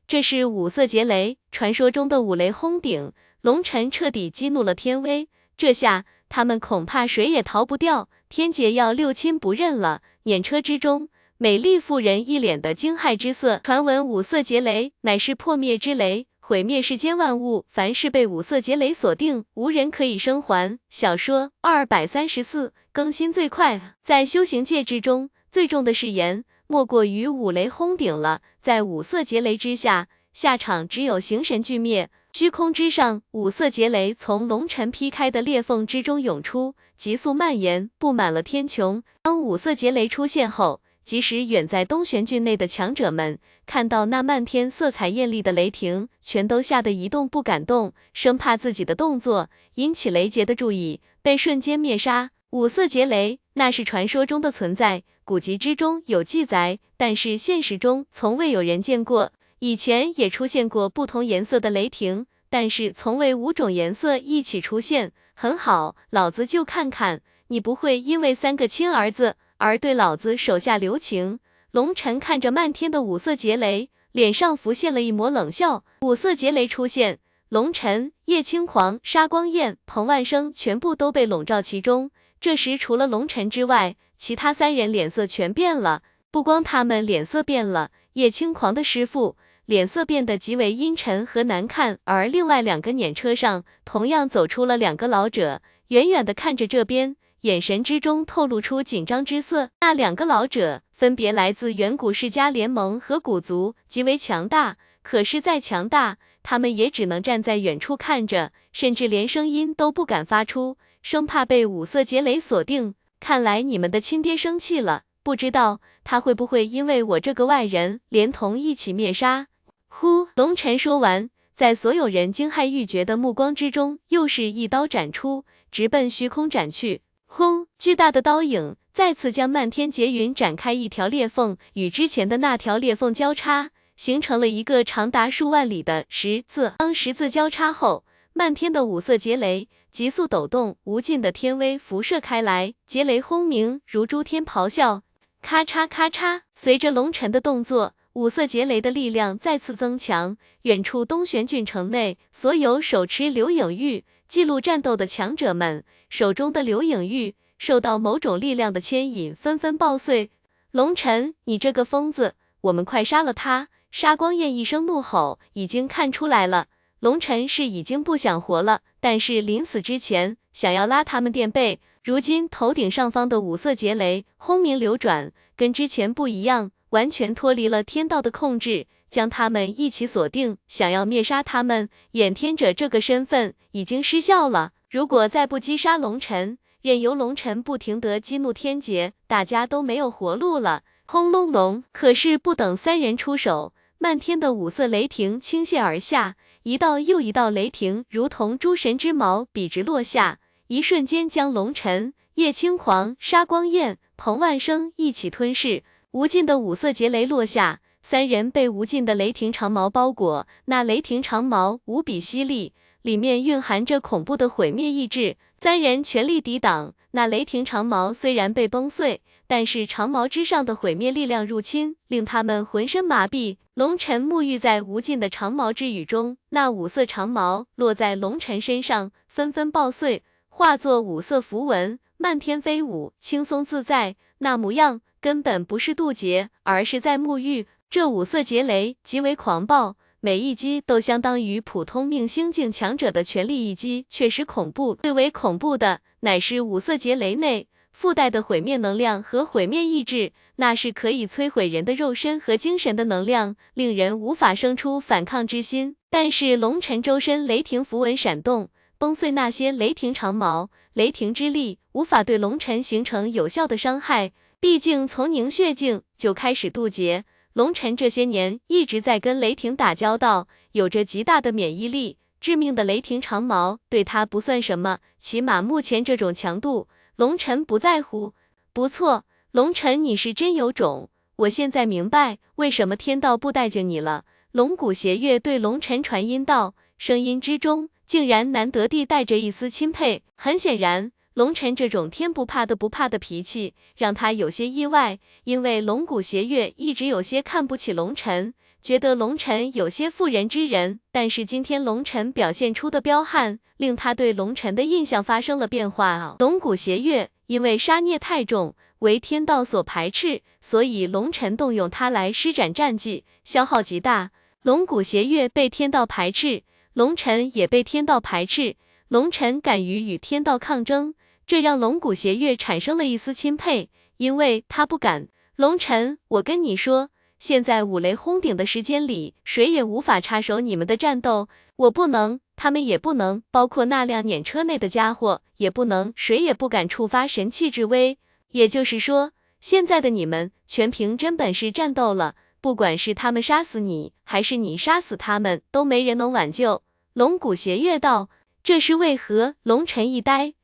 [0.08, 3.12] 这是五色劫雷，传说中的五雷轰顶。
[3.42, 10.02] 龙尘彻底激怒了天威，这下他们恐怕谁也逃不掉，天劫要六亲不认了。
[10.24, 11.08] 辇车之中，
[11.38, 13.60] 美丽妇人一脸的惊骇之色。
[13.62, 20.80] 传闻五色劫雷乃是破灭之雷，毁灭世间万物，凡是被五色劫雷锁定，无人可以生还。
[20.90, 28.42] 小说二百三十四更新最快，在修行界之中，最重的誓言莫过于五雷轰顶了。
[28.60, 32.10] 在五色劫雷之下，下场只有形神俱灭。
[32.34, 39.00] 虚空之上，五色劫雷从龙尘劈开的裂缝之中涌出，急速蔓延，布满了天穹。
[39.22, 52.32] 当五色劫雷出现后，即使远在东玄郡内的强者们看到那漫天色彩艳丽的雷霆，全都吓得一动不敢动，生怕自己的动作引起雷劫的注意，被瞬间灭杀。
[52.50, 59.32] 五色劫雷，那是传说中的存在，古籍之中有记载，但是现实中从未有人见过。
[59.60, 65.12] 以前也出现过不同颜色的雷霆，但是从未五种颜色一起出现。
[65.32, 71.40] 很好，老子就看看你不会因为三个亲儿子而对老子手下留情。
[71.70, 75.82] 龙尘看着漫天的五色劫雷，脸上浮现了一抹冷笑。
[76.02, 82.10] 五色劫雷出现，龙尘、叶青黄沙光焰、彭万生全部都被笼罩其中。
[82.46, 86.02] 这时，除了龙尘之外，其他三人脸色全变了。
[86.30, 89.36] 不光他们脸色变了，叶青狂的师傅。
[89.64, 99.70] 脸色变得极为阴沉和难看，而另外两个辇车上同样走出了两个老者，远远的看着这边，眼神之中透露出紧张之色。
[99.80, 104.76] 那两个老者分别来自远古世家联盟和古族，极为强大。
[105.02, 112.96] 可是再强大，他们也只能站在远处看着，甚至连声音都不敢发出，生怕被五色劫雷锁定。
[113.20, 119.46] 看来你们的亲爹生气了，不知道他会不会因为我这个外人，连同一起灭杀。
[119.86, 120.26] 呼！
[120.34, 127.02] 龙尘说完，在所有人惊骇欲绝的目光之中，又是一刀斩出，直奔虚空斩去。
[127.26, 127.68] 轰！
[127.78, 136.72] 巨大的刀影再次将漫天劫云展开一条裂缝，与之前的那条裂缝交叉，形成了一个长达数万里的十字。
[136.78, 145.00] 当十字交叉后，漫天的五色劫雷急速抖动，无尽的天威辐射开来，劫雷轰鸣如诸天咆哮，
[145.40, 146.42] 咔嚓咔嚓。
[146.52, 147.94] 随着龙尘的动作。
[148.12, 150.36] 五色劫雷的力量再次增强。
[150.64, 160.30] 远处东玄郡城内，所有手持流影玉记录战斗的强者们，手中的流影玉受到某种力量的牵引，纷纷爆碎。
[160.72, 163.68] 龙尘，你这个疯子，我们快杀了他！
[163.90, 166.66] 杀光焰一声怒吼，已经看出来了，
[167.06, 171.78] 龙尘是已经不想活了，但是临死之前想要拉他们垫背。
[172.02, 181.88] 如今头顶上方的五色劫雷轰鸣流转，跟之前不一样，完全脱离了天道的控制，将他们一起锁定，想要灭杀他们。
[182.10, 190.82] 掩天者这个身份已经失效了，如果再不击杀龙尘，任由龙尘不停地激怒天劫，大家都没有活路了。
[191.06, 191.84] 轰隆隆！
[191.92, 196.34] 可是不等三人出手，漫天的五色雷霆倾泻而下，
[196.66, 200.40] 一道又一道雷霆如同诸神之矛，笔直落下。
[200.66, 205.84] 一瞬间，将龙尘、叶青黄、沙光焰、彭万生一起吞噬。
[206.10, 210.48] 无尽的五色劫雷落下，三人被无尽的雷霆长矛包裹。
[210.64, 215.36] 那雷霆长矛无比犀利，里面蕴含着恐怖的毁灭意志。
[215.60, 223.56] 三人全力抵挡那雷霆长矛，虽然被崩碎，但是长矛之上的毁灭力量入侵，令他们浑身麻痹。
[223.72, 230.24] 龙尘沐浴在无尽的长矛之雨中，那五色长矛落在龙尘身上，纷纷爆碎。
[230.50, 237.66] 化作五色符文，漫天飞舞，轻松自在，那模样根本不是渡劫，而是在沐浴。
[237.88, 244.96] 这五色劫雷极为狂暴，每一击都相当于普通命星境强者的全力一击，确实恐怖。
[244.96, 255.94] 最为恐怖的乃是五色劫雷内附带的毁灭能量和毁灭意志，那是可以摧毁人的肉身和精神的能量，令人无法生出反抗之心。
[256.10, 258.70] 但是龙尘周身雷霆符文闪动。
[258.98, 264.32] 崩碎那些雷霆长矛，雷霆之力无法对龙尘形成有效的伤害。
[264.58, 272.16] 毕竟从凝血境就开始渡劫，龙尘这些年一直在跟雷霆打交道，有着极大的免疫力。
[272.40, 278.34] 致命的雷霆长矛对他不算什么，起码目前这种强度，龙尘不在乎。
[278.72, 284.24] 不错，龙尘你是真有种，我现在明白为什么天道不待见你了。
[284.52, 287.88] 龙骨邪月对龙尘传音道，声音之中。
[288.06, 298.54] 竟然难得地带着一丝钦佩，很显然，龙尘这种天不怕的不怕的脾气让他有些意外，因为龙骨邪月一直有些看不起龙尘，
[298.86, 301.00] 觉得龙尘有些妇人之仁。
[301.10, 306.36] 但是今天龙尘表现出的彪悍，令他对龙尘的印象发生了变化啊！
[306.38, 314.30] 龙骨邪月因为杀孽太重，为天道所排斥，所以龙尘动用他来施展战绩，消耗极大。
[314.62, 316.62] 龙骨邪月被天道排斥。
[316.92, 318.76] 龙尘也被天道排斥，
[319.08, 321.14] 龙尘敢于与天道抗争，
[321.44, 325.26] 这让龙骨邪月产生了一丝钦佩，因为他不敢。
[325.56, 338.18] 龙尘，我跟你说，现在五雷轰顶的时间里，谁也无法插手你们的战斗，我不能，他们也不能，包括那辆碾车内的家伙也不能，谁也不敢触发神器之威。
[338.52, 346.82] 也就是说，现在的你们全凭真本事战斗了，不管是他们杀死你，还是你杀死他们，都没人能挽救。
[347.12, 348.30] 龙骨邪月道，
[348.62, 349.56] 这是为何？
[349.62, 350.54] 龙尘一呆，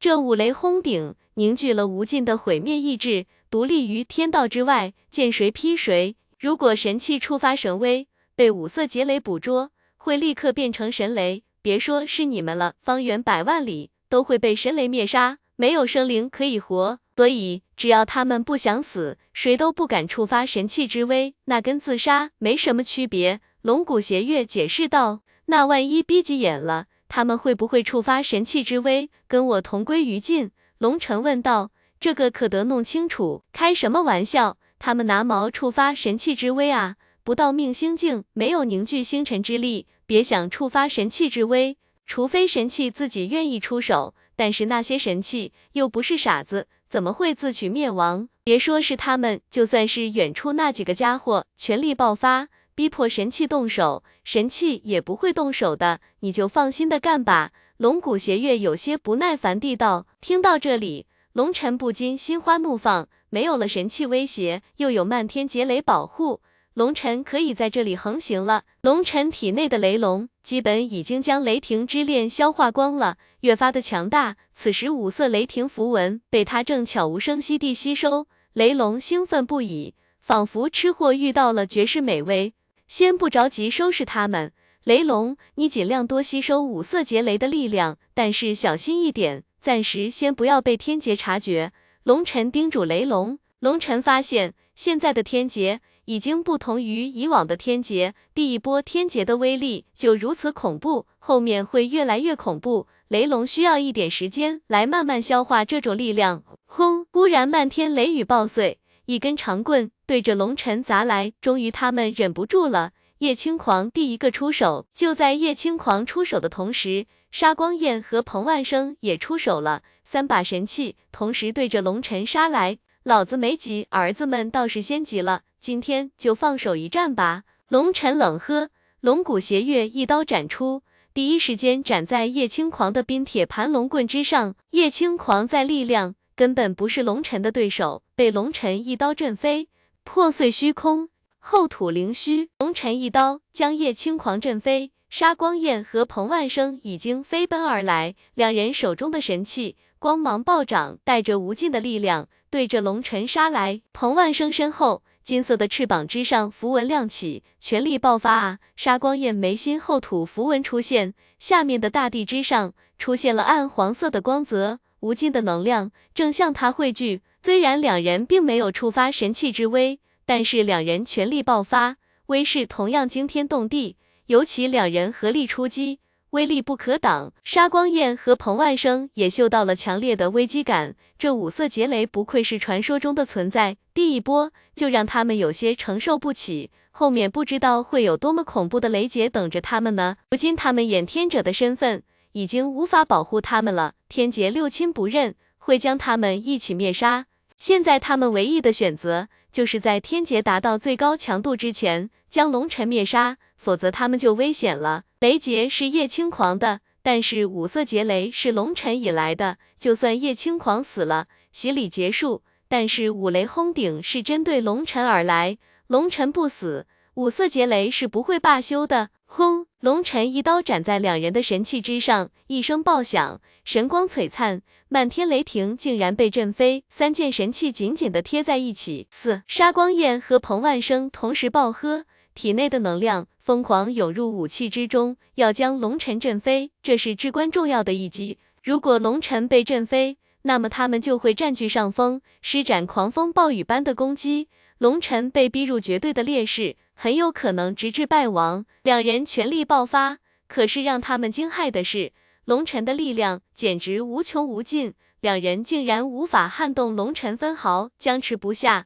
[0.00, 6.16] 这五雷轰顶凝聚了无尽的毁灭意志，独立于天道之外，见谁劈谁。
[6.38, 11.44] 如果神器触发神威，被五色劫雷捕捉，会立刻变成神雷。
[11.62, 16.98] 别说是你们了，方圆百万里都会被神雷灭杀，没有生灵可以活。
[17.16, 23.40] 所以，只要他们不想死，谁都不敢触发神器之威，那跟自杀没什么区别。
[23.62, 25.22] 龙骨邪月解释道。
[25.46, 30.50] 那万一逼急眼了，他们会不会触发神器之威，跟我同归于尽？
[30.78, 31.70] 龙尘问道。
[32.06, 33.42] 这个可得弄清楚。
[33.52, 34.58] 开什么玩笑？
[34.78, 36.94] 他们拿毛触发神器之威啊？
[37.24, 41.76] 不到命星境，没有凝聚星辰之力，别想触发神器之威。
[42.06, 48.28] 除非神器自己愿意出手，但是那些神器又不是傻子，怎么会自取灭亡？
[48.44, 52.46] 别说是他们，就算是远处那几个家伙全力爆发。
[52.76, 57.50] 逼迫神器动手，神器也不会动手的，你就放心的干吧。
[57.78, 60.06] 龙骨邪月有些不耐烦地道。
[60.20, 61.06] 听到这里，
[61.36, 66.40] 龙尘不禁心花怒放，没有了神器威胁，又有漫天劫雷保护，
[66.72, 68.62] 龙尘可以在这里横行了。
[68.80, 74.38] 龙尘体内的雷龙基本已经将雷霆之链消化光了，越发的强大。
[74.54, 82.54] 此时五色雷霆符文被他正悄无声息地吸收，雷龙兴奋不已，仿佛吃货遇到了绝世美味。
[82.88, 91.72] 先不着急收拾他们，雷龙，你尽量多吸收五色劫雷的力量，但是小心一点，暂时先不要被天劫察觉。
[92.04, 93.40] 龙尘叮嘱雷龙。
[93.58, 98.14] 龙尘发现，现在的天劫已经不同于以往的天劫。
[98.32, 102.86] 第一波天劫的威力就如此恐怖，后面会越来越恐怖。
[103.08, 106.44] 雷龙需要一点时间来慢慢消化这种力量。
[106.66, 107.04] 轰！
[107.10, 111.32] 忽然漫天雷雨爆碎，一根长棍对着龙尘砸来。
[111.40, 114.86] 终于他们忍不住了，叶青狂第一个出手。
[114.94, 117.06] 就在叶青狂出手的同时，
[117.38, 122.78] 杀光焰和彭万生也出手了，三把神器同时对着龙尘杀来。
[123.02, 127.42] 老子没急，儿子们倒是先急了，今天就放手一战吧。
[127.68, 128.70] 龙尘冷喝，
[129.00, 130.82] 龙骨邪月一刀斩出。
[131.12, 139.68] 第一时间斩在叶青狂的冰铁盘龙棍之上，叶青狂在力量根本不是龙尘的对手，被龙尘一刀震飞，
[140.04, 142.48] 破碎虚空，后土灵虚。
[142.58, 153.80] 龙尘一刀将叶青狂震飞，杀光焰和彭万生已经飞奔而来，两人手中的神器光芒暴涨，带着无尽的力量对着龙尘杀来。
[153.92, 155.02] 彭万生身后。
[155.22, 158.58] 金色的翅膀之上，符文亮起，全力爆发啊！
[158.76, 167.22] 杀光焰眉心后吐符文出现，下面的大地之上出现了暗黄色的光泽，无尽的能量正向他汇聚。
[167.42, 171.96] 虽然两人并没有触发神器之威，但是两人全力爆发，
[172.26, 173.96] 威势同样惊天动地。
[174.26, 176.00] 尤其两人合力出击。
[176.30, 180.94] 威力不可挡，杀光焰和彭万生也嗅到了强烈的危机感。
[181.16, 190.16] 这五色劫雷不愧是传说中的存在，第一波就让他们有些承受不起，后面不知道会有多么恐怖的雷劫等着他们呢。
[190.30, 192.02] 如今他们掩天者的身份
[192.32, 197.26] 已经无法保护他们了，天劫六亲不认，会将他们一起灭杀。
[197.54, 203.38] 现在他们唯一的选择，就是在天劫达到最高强度之前将龙尘灭杀。
[203.56, 205.04] 否则他们就危险了。
[205.20, 209.56] 雷劫是叶青狂的，但是五色劫雷是龙尘引来的。
[209.78, 215.56] 就算叶青狂死了，洗礼结束，但是五雷轰顶是针对龙尘而来，
[215.86, 219.08] 龙尘不死，五色劫雷是不会罢休的。
[219.24, 219.66] 轰！
[219.80, 229.08] 龙尘一刀斩在两人的神器之上，一声爆响，神光璀璨，漫天雷霆竟然被震飞，三件神器紧紧的贴在一起。
[229.10, 232.04] 四杀光焰和彭万生同时暴喝。
[232.36, 238.36] 体内的能量疯狂涌入武器之中，要将龙尘震飞，这是至关重要的一击。
[238.62, 244.48] 如果龙尘被震飞，那么他们就会占据上风，施展狂风暴雨般的攻击。
[244.76, 248.66] 龙尘被逼入绝对的劣势，很有可能直至败亡。
[248.82, 252.12] 两人全力爆发，可是让他们惊骇的是，
[252.44, 258.84] 龙尘的力量简直无穷无尽，两人竟然无法撼动龙尘分毫，僵持不下。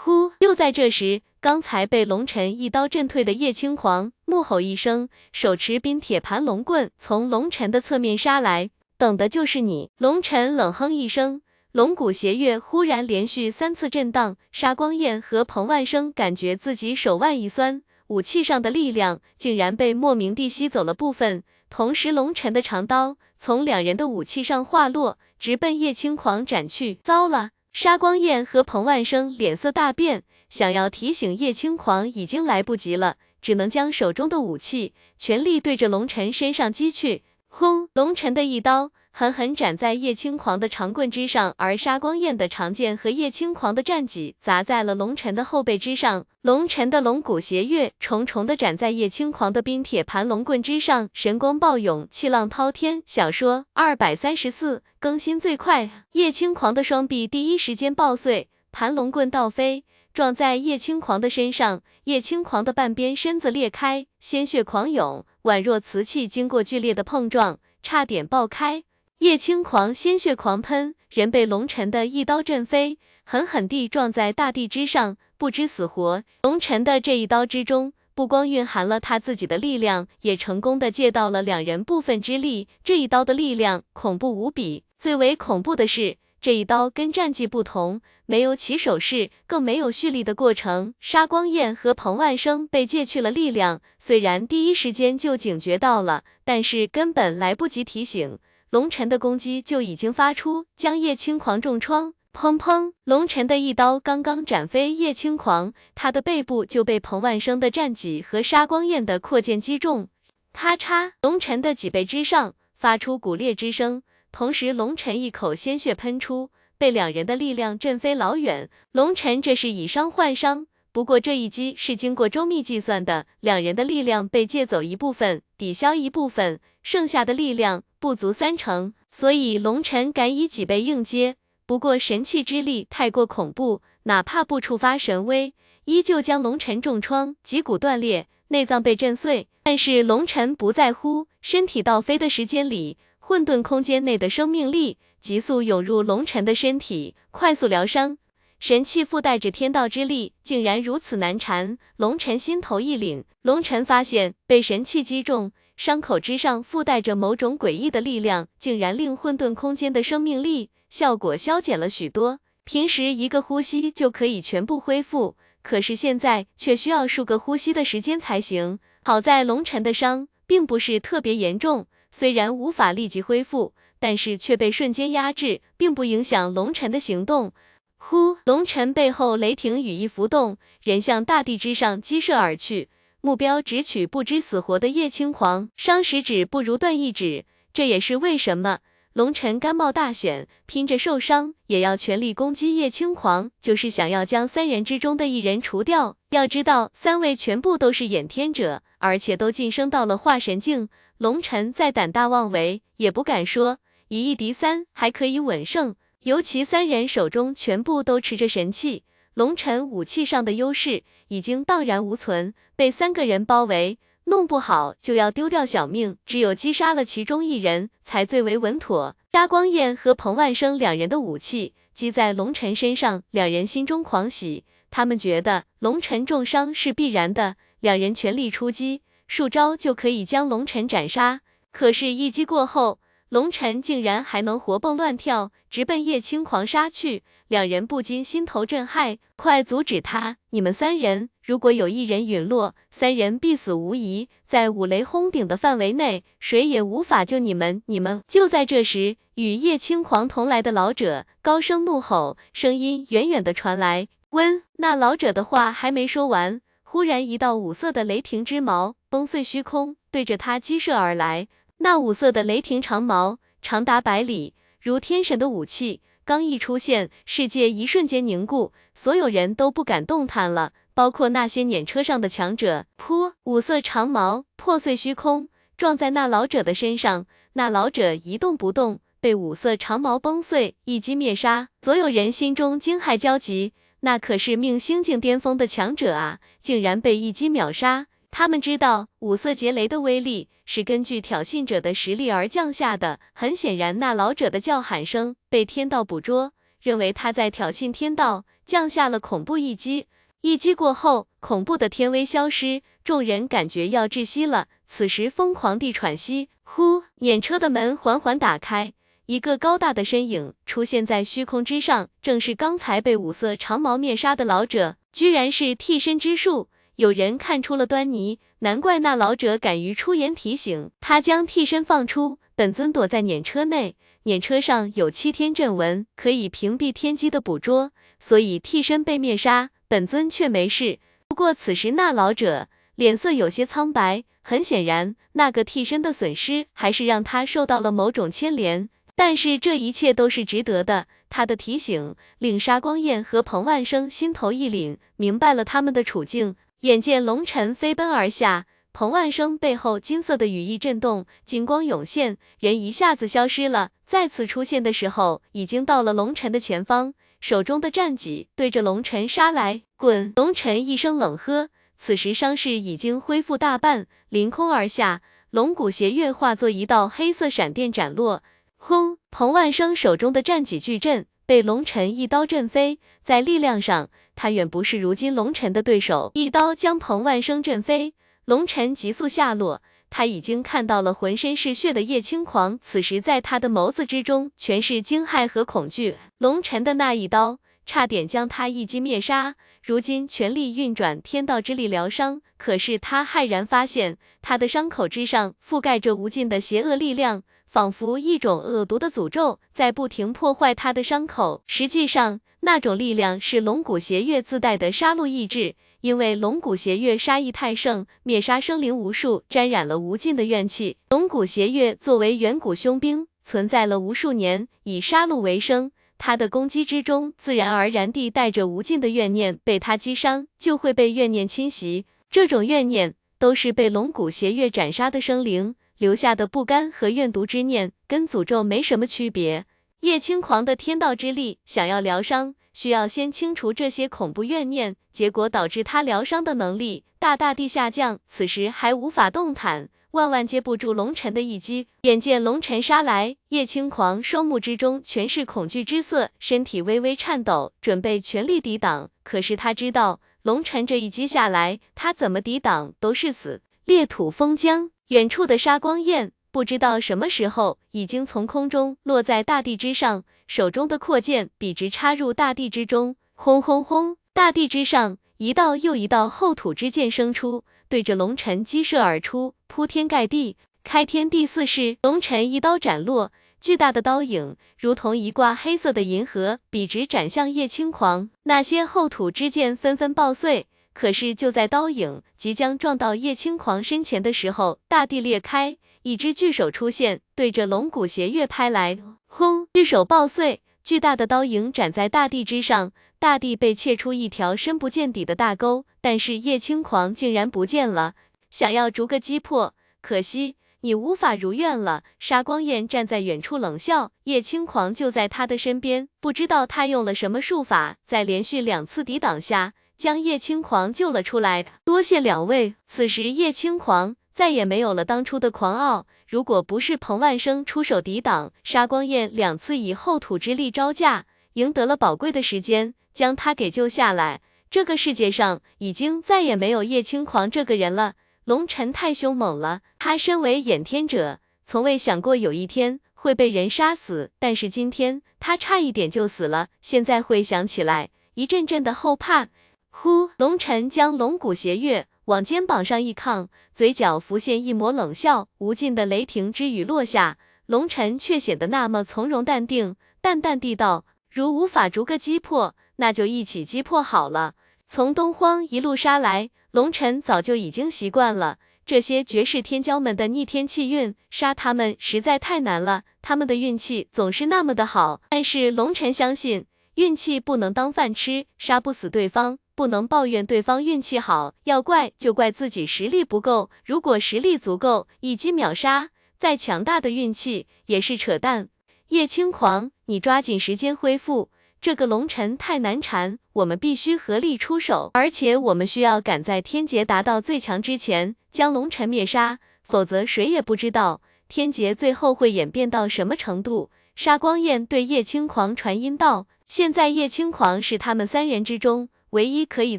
[0.00, 0.32] 呼！
[0.40, 1.22] 就在这时。
[1.40, 9.90] 刚才被龙尘一刀震退的叶青狂怒吼一声，手持冰铁盘龙棍从龙尘的侧面杀来，等的就是你。
[9.98, 11.40] 龙尘冷哼一声，
[11.70, 26.98] 龙骨邪月忽然连续三次震荡，杀光焰和彭万生感觉自己手腕一酸，武器上的力量竟然被莫名地吸走了部分，同时龙尘的长刀从两人的武器上滑落，直奔叶青狂斩去。
[27.04, 27.50] 糟了！
[27.80, 30.24] 杀光焰和彭万生脸色大变。
[30.48, 37.22] 想要提醒叶青狂已经来不及了，只能将手中的武器全力对着龙尘身上击去。
[37.46, 37.88] 轰！
[37.92, 46.24] 龙尘的一刀狠狠斩在叶青狂的长棍之上，而杀光焰的长剑和叶青狂的战戟砸在了龙尘的后背之上。
[46.42, 53.02] 龙尘的龙骨斜月重重的斩在叶青狂的冰铁盘龙棍之上，神光暴涌，气浪滔天。
[53.04, 59.84] 小说二百三十四更新最快，叶青狂的双臂第一时间爆碎，盘龙棍倒飞。
[60.14, 68.84] 撞在叶青狂的身上，叶青狂的半边身子裂开，鲜血狂涌，宛若瓷器经过剧烈的碰撞，差点爆开。
[69.18, 76.22] 叶青狂鲜血狂喷，人被龙尘的一刀震飞，狠狠地撞在大地之上，不知死活。
[76.42, 82.68] 龙尘的这一刀之中，不光蕴含了他自己的力量，也成功的借到了两人部分之力。
[82.84, 86.18] 这一刀的力量恐怖无比，最为恐怖的是。
[86.40, 90.94] 这一刀跟战绩不同，没有起手式，更没有蓄力的过程。
[91.00, 98.38] 杀光焰和彭万生被借去了力量，虽然第一时间就警觉到了，但是根本来不及提醒，
[98.70, 102.12] 龙尘的攻击就已经发出，将叶青狂重创。
[102.34, 110.08] 砰砰，龙尘的一刀刚刚斩飞叶青狂，他的背部就被彭万生的战戟和杀光焰的扩剑击中。
[110.52, 114.02] 咔嚓，龙尘的脊背之上发出骨裂之声。
[114.30, 118.68] 同时，龙尘一口鲜血喷出，被两人的力量震飞老远。
[118.92, 126.60] 龙尘这是以伤换伤，不过这一击是经过周密计算的，两人的力量被借走一部分，抵消一部分，
[126.90, 131.36] 剩下的力量不足三成，所以龙尘敢以几倍应接。
[131.66, 135.52] 不过神器之力太过恐怖，哪怕不触发神威，
[135.84, 139.48] 依旧将龙尘重创，脊骨断裂，内脏被震碎。
[139.64, 148.16] 但是龙尘不在乎，身体倒飞的时间里，混沌空间内的生命力急速涌入龙尘的身体，快速疗伤。
[148.58, 151.76] 神器附带着天道之力，竟然如此难缠。
[151.98, 162.40] 龙尘心头一凛，龙尘发现被神器击中，伤口之上附带着某种诡异的力量，竟然令混沌空间的生命力效果消减了许多。
[162.64, 168.80] 平时一个呼吸就可以全部恢复，可是现在却需要数个呼吸的时间才行。
[169.04, 177.52] 好在龙尘的伤并不是特别严重，虽然无法立即恢复，但是却被瞬间压制，并不影响龙尘的行动。
[177.96, 178.36] 呼！
[178.44, 182.88] 龙尘背后雷霆羽翼浮动，人向大地之上激射而去，
[183.20, 185.70] 目标直取不知死活的叶青狂。
[185.76, 188.78] 伤十指不如断一指，这也是为什么
[189.12, 196.16] 龙尘甘冒大选，拼着受伤也要全力攻击叶青狂，就是想要将三人之中的一人除掉。
[196.30, 200.88] 要知道，三位全部都是衍天者，而且都晋升到了化神境。
[201.16, 205.96] 龙尘再胆大妄为，也不敢说以一敌三还可以稳胜。
[206.22, 209.04] 尤其三人手中全部都持着神器，
[209.38, 216.16] 龙尘武器上的优势已经荡然无存，被三个人包围，弄不好就要丢掉小命。
[216.26, 219.14] 只有击杀了其中一人才最为稳妥。
[219.28, 231.42] 加光彦和彭万生两人的武器击在龙尘身上，两人心中狂喜，他们觉得龙尘重伤是必然的，两人全力出击，数招就可以将龙尘斩杀。
[231.70, 240.36] 可是，一击过后，龙尘竟然还能活蹦乱跳，直奔叶青狂杀去，两人不禁心头震撼，快阻止他！
[240.50, 247.82] 你们三人，如果有一人陨落，三人必死无疑，在五雷轰顶的范围内，谁也无法救你们！
[247.86, 248.22] 你们！
[248.28, 254.08] 就在这时，与叶青狂同来的老者高声怒吼，声音远远的传来。
[254.30, 261.48] 温，那老者的话还没说完，忽然一道五色的雷霆之矛崩碎虚空，对着他击射而来。
[261.78, 272.84] 那五色的雷霆长矛长达百里，如天神的武器，刚一出现，世界一瞬间凝固，所有人都不敢动弹了，包括那些辇车上的强者。
[272.98, 273.32] 噗！
[273.44, 275.48] 五色长矛破碎虚空，
[275.78, 277.24] 撞在那老者的身上，
[277.54, 281.70] 那老者一动不动，被五色长矛崩碎，一击灭杀。
[281.80, 288.08] 所有人心中惊骇交集，那可是命星境巅峰的强者啊，竟然被一击秒杀。
[288.30, 293.18] 他们知道五色劫雷的威力是根据挑衅者的实力而降下的。
[293.32, 300.06] 很显然，那老者的叫喊声被天道捕捉，认为他在挑衅天道，降下了恐怖一击。
[300.42, 304.68] 一击过后，恐怖的天威消失，众人感觉要窒息了。
[304.86, 306.48] 此时疯狂地喘息。
[306.62, 307.02] 呼！
[307.16, 308.92] 眼车的门缓缓打开，
[309.26, 316.68] 一个高大的身影出现在虚空之上，正是刚才被五色长矛灭杀的老者，居然是替身之术。
[316.98, 320.90] 有人看出了端倪，难怪那老者敢于出言提醒。
[321.00, 323.94] 他将替身放出，本尊躲在辇车内，
[324.24, 330.98] 辇车上有七天阵纹，可以屏蔽天机的捕捉，所以替身被灭杀，本尊却没事。
[331.28, 338.88] 不过此时那老者脸色有些苍白，很显然那个替身的损失还是让他受到了某种牵连。
[339.14, 341.06] 但是这一切都是值得的。
[341.30, 346.56] 他的提醒令沙光彦和彭万生心头一凛，明白了他们的处境。
[346.82, 353.90] 眼见龙尘飞奔而下，彭万生背后金色的羽翼震动，金光涌现，人一下子消失了。
[354.06, 359.82] 再次出现的时候，已经到了龙尘的前方，手中的战戟对着龙尘杀来。
[359.96, 360.32] 滚！
[360.36, 368.44] 龙尘一声冷喝，此时伤势已经恢复大半，凌空而下，龙骨斜月化作一道黑色闪电斩落。
[368.76, 369.18] 轰！
[369.32, 374.08] 彭万生手中的战戟巨震，被龙尘一刀震飞，在力量上。
[374.40, 378.14] 他远不是如今龙尘的对手，一刀将彭万生震飞，
[378.44, 379.82] 龙尘急速下落。
[380.10, 386.14] 他已经看到了浑身是血的叶青狂，此时在他的眸子之中全是惊骇和恐惧。
[386.38, 401.64] 龙尘的那一刀差点将他一击灭杀，如今全力运转天道之力疗伤，可是他骇然发现，他的伤口之上覆盖着无尽的邪恶力量，仿佛一种恶毒的诅咒在不停破坏他的伤口。
[401.66, 402.38] 实际上。
[402.60, 410.96] 那种力量是龙骨邪月自带的杀戮意志，因为龙骨邪月杀意太盛，灭杀生灵无数，沾染了无尽的怨气。
[411.10, 422.06] 龙骨邪月作为远古凶兵，存在了无数年，以杀戮为生，他的攻击之中，自然而然地带着无尽的怨念，被他击伤，就会被怨念侵袭。
[422.28, 429.64] 这种怨念，都是被龙骨邪月斩杀的生灵留下的不甘和怨毒之念，跟诅咒没什么区别。
[430.00, 439.88] 叶青狂的天道之力想要疗伤，需要先清除这些恐怖怨念，结果导致他疗伤的能力大大地下降，此时还无法动弹。
[440.12, 449.10] 万万接不住龙尘的一击，眼见龙尘杀来，叶青狂双目之中全是恐惧之色，身体微微颤抖，准备全力抵挡。
[449.24, 453.62] 可是他知道，龙尘这一击下来，他怎么抵挡都是死。
[453.84, 467.62] 裂土封疆，远处的沙光焰不知道什么时候已经从空中落在大地之上，手中的阔剑笔直插入大地之中，轰轰轰，大地之上一道又一道厚土之剑生出。
[467.88, 471.96] 对着龙尘击射而出，铺天盖地，开天地似是。
[472.02, 473.30] 龙尘一刀斩落，
[473.60, 478.30] 巨大的刀影如同一挂黑色的银河，笔直斩向叶青狂。
[478.42, 480.66] 那些厚土之剑纷纷爆碎。
[480.92, 485.78] 可是就在刀影即将撞到叶青狂身前的时候，大地裂开，
[486.08, 488.98] 一只巨手出现，对着龙骨邪月拍来。
[489.26, 489.68] 轰！
[489.74, 492.92] 巨手爆碎，巨大的刀影斩在大地之上。
[493.18, 498.14] 大地被切出一条深不见底的大沟，但是叶青狂竟然不见了。
[498.50, 502.04] 想要逐个击破，可惜你无法如愿了。
[502.18, 511.66] 沙光焰站在远处冷笑，叶青狂就在他的身边，不知道他用了什么术法，在连续两次抵挡下，将叶青狂救了出来。
[511.84, 512.76] 多谢两位。
[512.86, 522.94] 此时叶青狂再也没有了当初的狂傲，如果不是彭万生出手抵挡，沙光焰两次以厚土之力招架，赢得了宝贵的时间。
[523.12, 528.14] 将他给救下来，这个世界上已经再也没有叶青狂这个人了。
[528.44, 534.30] 龙尘太凶猛了，他身为衍天者，从未想过有一天会被人杀死。
[534.38, 539.48] 但是今天他差一点就死了，现在回想起来，一阵阵的后怕。
[539.90, 545.48] 呼，龙尘将龙骨斜月往肩膀上一抗，嘴角浮现一抹冷笑。
[545.58, 552.74] 无尽的雷霆之雨落下，龙尘却显得那么从容淡定，淡淡地道：如无法逐个击破。
[552.96, 554.54] 那就一起击破好了。
[554.86, 563.04] 从东荒一路杀来，龙尘早就已经习惯了这些绝世天骄们的逆天气运，杀他们实在太难了。
[563.22, 566.66] 他们的运气总是那么的好，但是龙尘相信
[566.96, 573.70] 运气不能当饭吃，杀不死对方，不能抱怨对方运气好，要怪就怪自己实力不够。
[573.84, 578.70] 如果实力足够，一击秒杀，再强大的运气也是扯淡。
[579.10, 581.50] 叶青狂，你抓紧时间恢复。
[581.80, 593.92] 这个龙尘太难缠，我们必须合力出手，而且我们需要赶在天劫达到最强之前将龙尘灭杀，否则谁也不知道天劫最后会演变到什么程度。
[594.16, 599.98] 沙光焰对叶青狂传音道：“现在叶青狂是他们三人之中唯一可以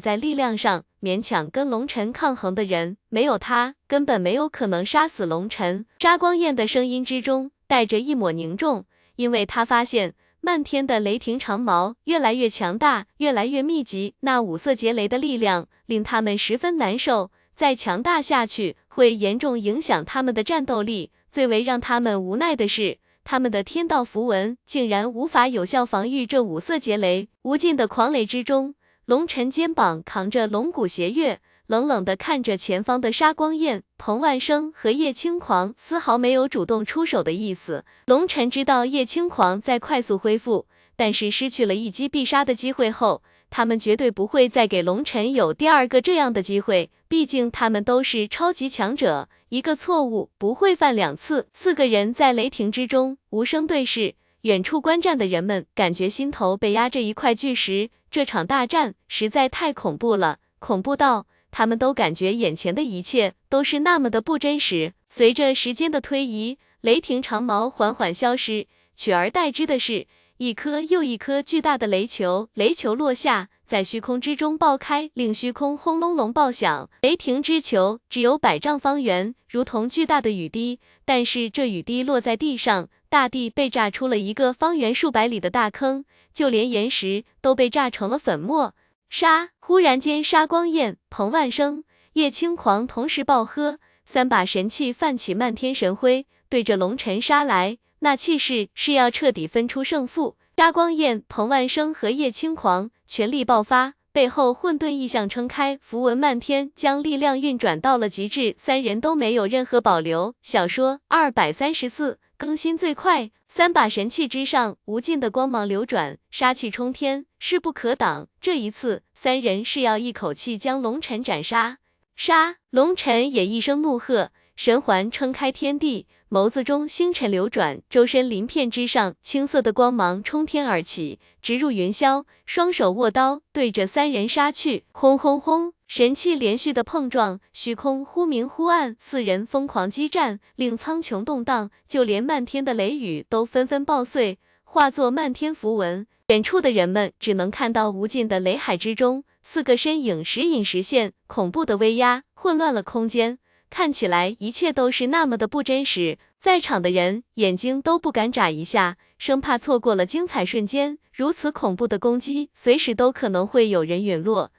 [0.00, 8.84] 在力量上勉强跟龙尘抗衡的人，没有他根本没有可能杀死龙尘。”沙光焰的声音之中带着一抹凝重，
[9.16, 10.14] 因为他发现。
[10.42, 17.30] 漫天的雷霆长矛越来越强大，越来越密集，那五色劫雷的力量令他们十分难受。
[17.54, 21.10] 再强大下去，会严重影响他们的战斗力。
[21.30, 27.28] 最为让他们无奈的是，他们的天道符文竟然无法有效防御这五色劫雷。
[27.42, 28.74] 无尽的狂雷之中，
[29.10, 31.40] 龙尘肩膀扛着龙骨邪月。
[31.66, 37.84] 冷冷的看着前方的沙光焰，彭万生和叶轻狂丝毫没有主动出手的意思。
[38.06, 46.92] 龙尘知道叶轻狂在快速恢复，但是失去了一击必杀的机会后，他们绝对不会再给龙尘有第二个这样的机会。
[47.08, 51.48] 毕竟他们都是超级强者，一个错误不会犯两次。
[51.50, 57.90] 四个人在雷霆之中无声对视，远处观战的人们感觉心头被压着一块巨石。
[58.10, 61.26] 这场大战实在太恐怖了，恐怖到。
[61.52, 64.92] 他们都感觉眼前的一切都是那么的不真实。
[65.04, 72.48] 随着时间的推移，雷霆长矛缓缓消失，取而代之的是一颗又一颗巨大的雷球。
[72.54, 76.88] 雷球落下，在虚空之中爆开，令虚空轰隆隆爆响。
[77.02, 80.78] 雷霆之球只有百丈方圆，如同巨大的雨滴。
[81.04, 88.76] 但是这雨滴落在地上，大地被炸出了一个方圆数百里的大坑，就连岩石都被炸成了粉末。
[89.08, 89.48] 杀！
[89.58, 91.82] 忽然间，杀光焰、彭万生、
[92.12, 97.78] 叶青狂同时暴喝，三把神器泛起漫天神辉，对着龙尘杀来。
[97.98, 100.36] 那气势是要彻底分出胜负。
[100.56, 108.54] 杀光焰、彭万生和叶青狂全力爆发，背后混沌异象撑开，符文漫天，将力量运转到了极致。
[108.56, 110.34] 三人都没有任何保留。
[110.42, 113.30] 小说二百三十四更新最快。
[113.44, 118.28] 三把神器之上，无尽的光芒流转，杀气冲天，势不可挡。
[118.40, 121.76] 这一次，三人是要一口气将龙尘斩杀。
[122.16, 122.56] 杀！
[122.70, 132.24] 龙尘也一声怒喝，神环撑开天地，眸子中星辰流转，周身鳞片之上，青色的光芒冲天而起，直入云霄。
[132.46, 134.84] 双手握刀，对着三人杀去。
[134.92, 135.74] 轰轰轰！
[135.92, 146.06] 神器连续的碰撞，虚空忽明忽暗，四人疯狂激战，令苍穹动荡，就连漫天的雷雨都纷纷爆碎，化作漫天符文。
[146.28, 156.18] 远处的人们只能看到无尽的雷海之中，四个身影时隐时现，恐怖的威压混乱了空间，看起来一切都是那么的不真实。
[156.40, 160.98] 在场的人眼睛都不敢眨一下，生怕错过了精彩瞬间。
[161.12, 164.52] 如此恐怖的攻击，随时都可能会有人陨落。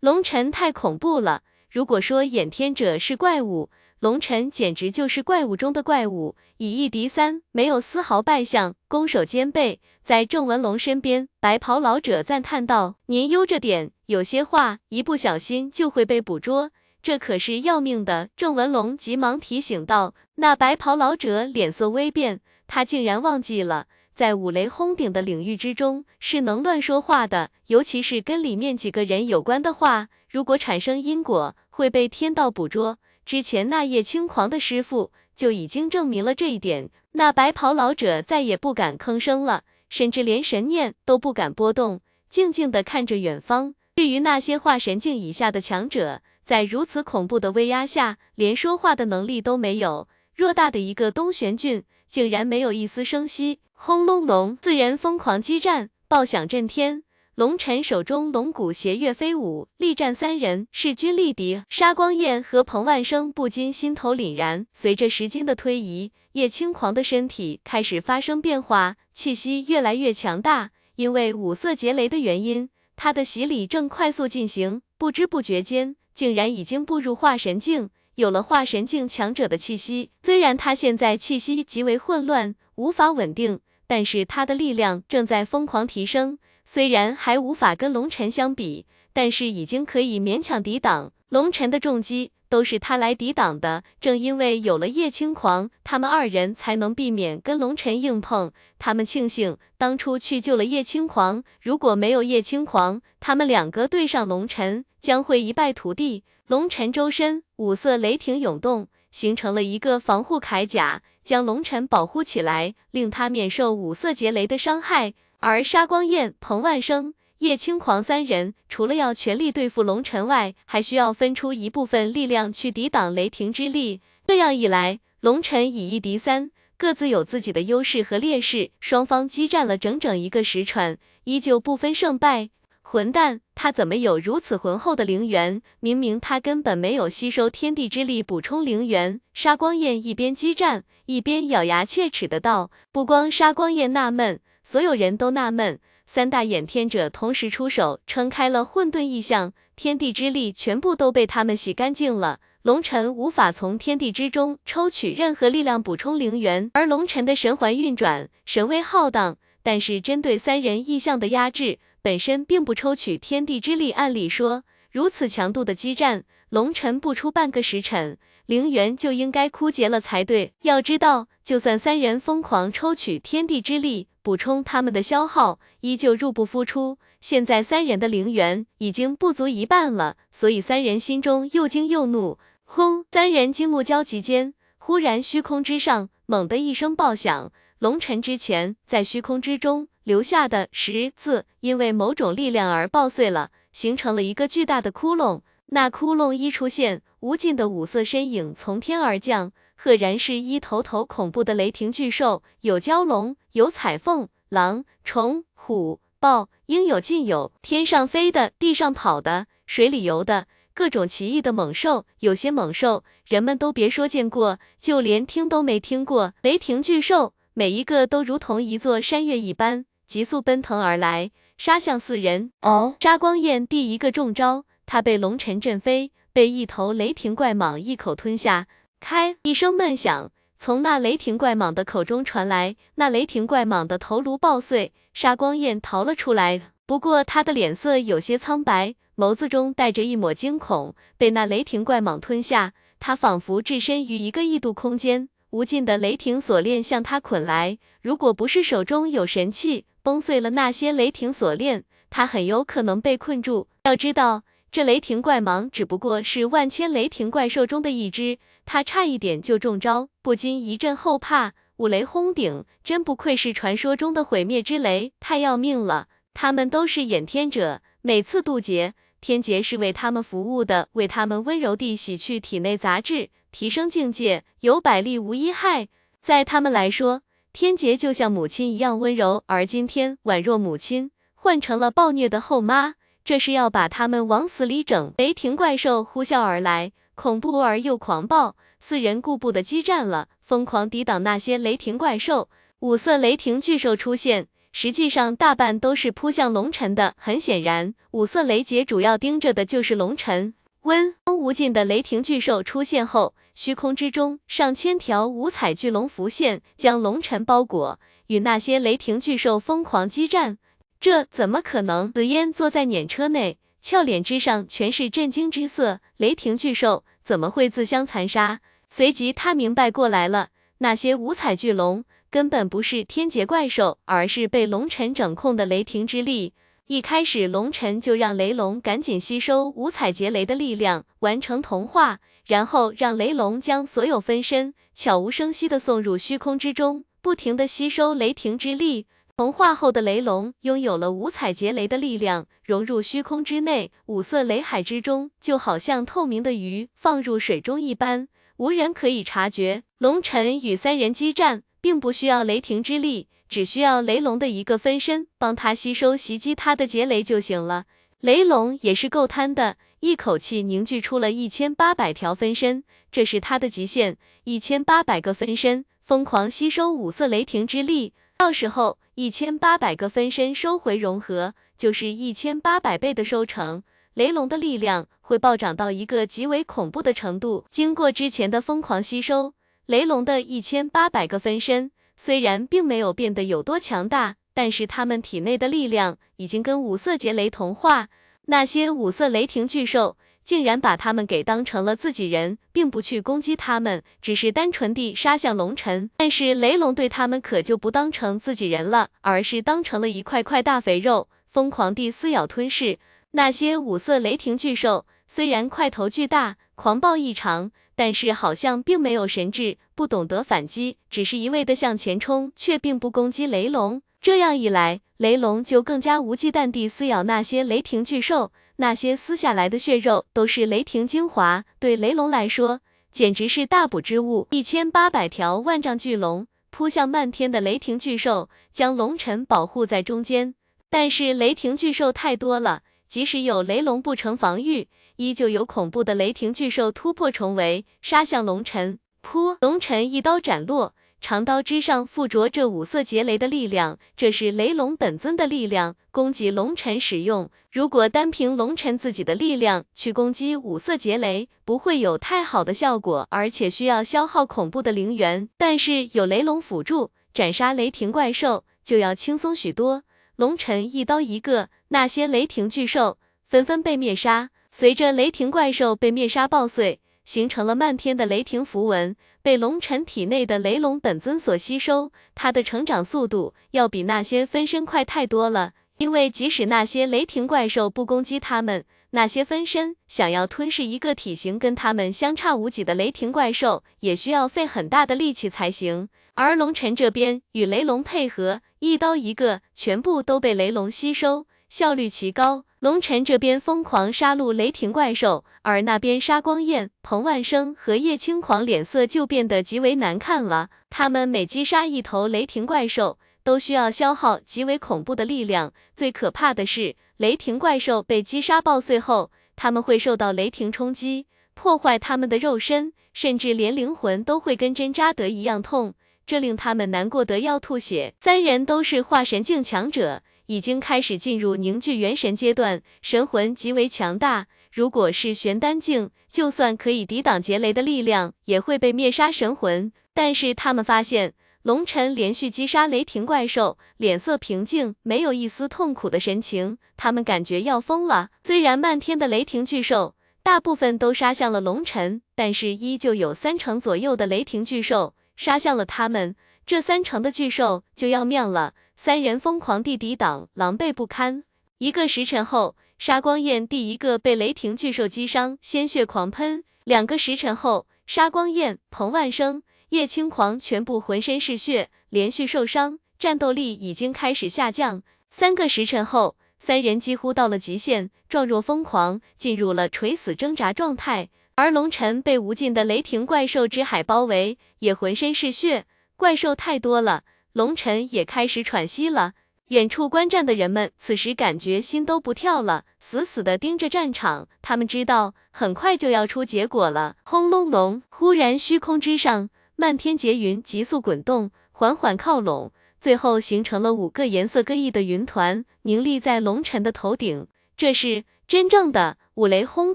[0.00, 3.70] 龙尘太恐怖了，如果说掩天者是怪物，
[4.00, 9.80] 龙尘简直就是怪物中的怪物，以一敌三，没有丝毫败相，攻守兼备。
[10.04, 16.70] 在郑文龙身边，白袍老者赞叹道：“您悠着点，有些话一不小心就会被捕捉，
[17.00, 20.14] 这可是要命的。”郑文龙急忙提醒道。
[20.36, 23.86] 那白袍老者脸色微变，他竟然忘记了。
[24.16, 32.96] 在五雷轰顶的领域之中，是能乱说话的，尤其是跟里面几个人有关的话，如果产生因果，会被天道捕捉。
[33.26, 36.88] 之前那叶轻狂的师傅就已经证明了这一点。
[37.12, 42.00] 那白袍老者再也不敢吭声了，甚至连神念都不敢波动，
[42.30, 43.74] 静静的看着远方。
[43.96, 50.08] 至于那些化神境以下的强者，在如此恐怖的威压下，连说话的能力都没有。
[50.38, 53.60] 偌大的一个东玄郡，竟然没有一丝声息。
[53.78, 57.04] 轰隆隆，四人疯狂激战，爆响震天。
[57.36, 61.62] 龙尘手中龙骨斜月飞舞，力战三人，势均力敌。
[61.68, 64.66] 沙光焰和彭万生不禁心头凛然。
[64.72, 70.70] 随着时间的推移，叶轻狂的身体开始发生变化，气息越来越强大。
[70.96, 77.90] 因为五色劫雷的原因，他的洗礼正快速进行，不知不觉间，竟然已经步入化神境。
[78.16, 83.60] 有了化神境强者的气息，虽然他现在气息极为混乱，无法稳定。
[83.86, 93.82] 但是他的力量正在疯狂提升，虽然还无法跟龙尘相比，但是已经可以勉强抵挡龙尘的重击，都是他来抵挡的。
[94.00, 98.52] 正因为有了叶青狂，他们二人才能避免跟龙尘硬碰。
[98.78, 106.24] 他们庆幸当初去救了叶青狂，如果没有叶青狂，他们两个对上龙尘将会一败涂地。
[106.46, 111.00] 龙尘周身五色雷霆涌动，形成了一个防护铠甲。
[111.24, 115.14] 将龙尘保护起来，令他免受五色劫雷的伤害。
[115.40, 124.02] 而沙光焰、彭万生、叶青狂三人，除了要全力对付龙尘外，还需要分出一部分力量去抵挡雷霆之力。
[124.26, 128.70] 这样一来，龙尘以一敌三，各自有自己的优势和劣势。
[128.78, 132.50] 双方激战了整整一个时辰，依旧不分胜败。
[132.82, 135.62] 混蛋，他怎么有如此浑厚的灵元？
[135.80, 139.22] 明明他根本没有吸收天地之力补充灵元。
[139.32, 142.70] 沙光焰一边激战，一边咬牙切齿的道。
[142.92, 145.80] 不光沙光焰纳闷，所有人都纳闷。
[146.04, 152.40] 三大眼天者同时出手，撑开了混沌异象，天地之力全部都被他们洗干净了。
[152.60, 161.78] 龙尘无法从天地之中抽取任何力量补充灵元，而龙尘的神环运转，神威浩荡，但是针对三人异象的压制。
[162.06, 170.52] 本身并不抽取天地之力，按理说如此强度的激战，龙尘不出半个时辰，灵元就应该枯竭了才对。
[170.62, 176.98] 要知道，就算三人疯狂抽取天地之力补充他们的消耗，依旧入不敷出。
[177.20, 182.38] 现在三人的灵元已经不足一半了，所以三人心中又惊又怒。
[182.62, 183.04] 轰！
[183.10, 187.50] 三人惊怒交集间，忽然虚空之上猛地一声爆响，
[187.80, 189.88] 龙尘之前在虚空之中。
[190.06, 195.40] 留下的十字因为某种力量而爆碎了，形成了一个巨大的窟窿。
[195.70, 207.50] 那窟窿一出现，无尽的五色身影从天而降，赫然是一头头恐怖的雷霆巨兽，有蛟龙，有彩凤，狼、虫、虎、豹，应有尽有。
[207.60, 212.06] 天上飞的，地上跑的，水里游的，各种奇异的猛兽。
[212.20, 216.32] 有些猛兽，人们都别说见过，就连听都没听过。
[216.42, 219.84] 雷霆巨兽，每一个都如同一座山岳一般。
[220.06, 222.52] 急速奔腾而来，杀向四人。
[222.62, 228.66] 哦，杀光焰第一个中招，他被龙尘震飞，被一头雷霆怪蟒一口吞下。
[229.00, 229.36] 开！
[229.42, 236.72] 一声闷响从那雷霆怪蟒的口中传来，那雷霆怪蟒的头颅爆碎，杀光焰逃了出来。
[236.86, 240.94] 不过他的脸色有些苍白，眸子中带着一抹惊恐。
[241.18, 247.78] 被那雷霆怪蟒吞下，他仿佛置身于一个异度空间，无尽的雷霆锁链向他捆来。
[248.00, 253.66] 如果不是手中有神器，崩碎了那些雷霆锁链，他很有可能被困住。
[253.82, 261.54] 要知道，这雷霆怪蟒只不过是万千雷霆怪兽中的一只，他差一点就中招，不禁一阵后怕。
[261.78, 266.06] 五雷轰顶，真不愧是传说中的毁灭之雷，太要命了！
[266.32, 275.88] 他们都是掩天者，每次渡劫，天劫是为他们服务的，为他们温柔地洗去体内杂质，提升境界，有百利无一害。
[276.22, 277.22] 在他们来说，
[277.58, 285.14] 天劫就像母亲一样温柔，而今天宛若母亲换成了暴虐的后妈，这是要把他们往死里整。
[285.16, 288.56] 雷霆怪兽呼啸而来，恐怖而又狂暴。
[288.78, 292.50] 四人固步的激战了，疯狂抵挡那些雷霆怪兽。
[292.80, 297.14] 五色雷霆巨兽出现，实际上大半都是扑向龙尘的。
[297.16, 300.52] 很显然，五色雷劫主要盯着的就是龙尘。
[300.82, 310.58] 温风无尽的雷霆巨兽出现后，虚空之中上千条五彩巨龙浮现，将龙尘包裹，与那些雷霆巨兽疯狂激战。
[311.00, 312.12] 这怎么可能？
[312.12, 316.00] 紫嫣坐在辇车内，俏脸之上全是震惊之色。
[316.18, 317.04] 雷霆巨兽。
[317.24, 318.60] 怎么会自相残杀？
[318.86, 326.52] 随即他明白过来了，那些五彩巨龙根本不是天劫怪兽，而是被龙尘掌控的雷霆之力。
[326.86, 339.06] 一开始，龙尘就让雷龙赶紧吸收五彩劫雷的力量，完成同化，然后让雷龙将所有分身悄无声息地送入虚空之中，不停地吸收雷霆之力。
[339.36, 349.82] 同化后的雷龙拥有了五彩劫雷的力量，融入虚空之内，五色雷海之中，就好像透明的鱼放入水中一般，无人可以察觉。
[349.98, 357.84] 龙尘与三人激战，并不需要雷霆之力，只需要雷龙的一个分身帮他吸收袭击他的劫雷就行了。
[358.20, 368.98] 雷龙也是够贪的，一口气凝聚出了一千八百条分身，这是他的极限，一千八百个分身疯狂吸收五色雷霆之力，到时候。
[369.18, 373.82] 一千八百个分身收回融合，就是一千八百倍的收成。
[374.12, 377.64] 雷龙的力量会暴涨到一个极为恐怖的程度。
[377.70, 379.54] 经过之前的疯狂吸收，
[379.86, 388.08] 雷龙的一千八百个分身虽然并没有变得有多强大，但是他们体内的力量已经跟五色劫雷同化。
[388.46, 390.16] 那些五色雷霆巨兽。
[390.46, 396.08] 竟然把他们给当成了自己人，并不去攻击他们，只是单纯地杀向龙尘。
[396.18, 403.00] 但是雷龙对他们可就不当成自己人了，而是当成了一块块大肥肉，疯狂地撕咬吞噬。
[403.32, 414.00] 那些五色雷霆巨兽虽然块头巨大，狂暴异常，但是好像并没有神智，不懂得反击，只是一味的向前冲，却并不攻击雷龙。
[414.20, 418.52] 这样一来，雷龙就更加无忌惮地撕咬那些雷霆巨兽。
[418.78, 424.46] 那些撕下来的血肉都是雷霆精华，对雷龙来说简直是大补之物。
[424.50, 430.54] 一千八百条万丈巨龙扑向漫天的雷霆巨兽，将龙尘保护在中间。
[430.90, 438.98] 但是雷霆巨兽太多了，即使有雷龙不成防御，依旧有恐怖的雷霆巨兽突破重围，杀向龙尘。
[439.22, 439.56] 噗！
[439.62, 440.94] 龙尘一刀斩落。
[441.28, 447.50] 长刀之上附着这五色劫雷的力量，这是雷龙本尊的力量，供给龙尘使用。
[447.72, 455.48] 如果单凭龙尘自己的力量去攻击五色劫雷，不会有太好的效果，而且需要消耗恐怖的灵元。
[455.56, 460.04] 但是有雷龙辅助，斩杀雷霆怪兽就要轻松许多。
[460.36, 463.18] 龙尘一刀一个，那些雷霆巨兽
[463.48, 464.50] 纷纷被灭杀。
[464.68, 467.00] 随着雷霆怪兽被灭杀爆碎。
[467.24, 469.16] 形成了漫天的雷霆符文，
[469.46, 472.10] 被龙尘体内的雷龙本尊所吸收。
[472.34, 475.74] 他的成长速度要比那些分身快太多了。
[475.98, 486.08] 因为即使那些雷霆怪兽不攻击他们，那些分身想要吞噬一个体型跟他们相差无几的雷霆怪兽，也需要费很大的力气才行。
[486.34, 492.64] 而龙尘这边与雷龙配合，一刀一个，全部都被雷龙吸收，效率奇高。
[492.80, 500.68] 龙尘这边疯狂杀戮雷霆怪兽，而那边杀光焰、彭万生和叶轻狂脸色就变得极为难看了。
[500.90, 505.72] 他们每击杀一头雷霆怪兽，都需要消耗极为恐怖的力量。
[505.94, 515.94] 最可怕的是，雷霆怪兽被击杀爆碎后，他们会受到雷霆冲击，破坏他们的肉身，甚至连灵魂都会跟针扎得一样痛，
[516.26, 518.12] 这令他们难过得要吐血。
[518.20, 520.22] 三人都是化神境强者。
[520.46, 524.46] 已经开始进入凝聚元神阶段，神魂极为强大。
[524.72, 529.92] 如果是玄丹境，就算可以抵挡劫雷的力量，也会被灭杀神魂。
[530.12, 536.78] 但是他们发现，龙尘连续击杀雷霆怪兽，脸色平静，没有一丝痛苦的神情。
[536.96, 538.28] 他们感觉要疯了。
[538.44, 546.36] 虽然漫天的雷霆巨兽大部分都杀向了龙尘，但是依旧有三成左右的雷霆巨兽杀向了他们。
[546.64, 548.74] 这三成的巨兽就要命了。
[548.96, 551.44] 三人疯狂地抵挡，狼狈不堪。
[551.78, 556.64] 一个时辰后，杀光焰第一个被雷霆巨兽击伤，鲜血狂喷。
[556.84, 565.02] 两个时辰后，杀光焰、彭万生、叶青狂全部浑身是血，连续受伤，战斗力已经开始下降。
[565.26, 571.28] 三个时辰后，三人几乎到了极限，状若疯狂，进入了垂死挣扎状态。
[571.56, 575.84] 而龙尘被无尽的雷霆怪兽之海包围，也浑身是血，
[576.16, 577.24] 怪兽太多了，
[577.56, 579.32] 龙尘也开始喘息了。
[579.68, 584.46] 远处观战的人们此时感觉心都不跳了，死死地盯着战场。
[584.60, 587.16] 他们知道很快就要出结果了。
[587.24, 588.02] 轰隆隆！
[588.10, 597.46] 忽然，虚空之上，漫天劫云急速滚动，缓缓靠拢，最后形成了五个颜色各异的云团，凝立在龙尘的头顶。
[597.74, 599.94] 这是真正的五雷轰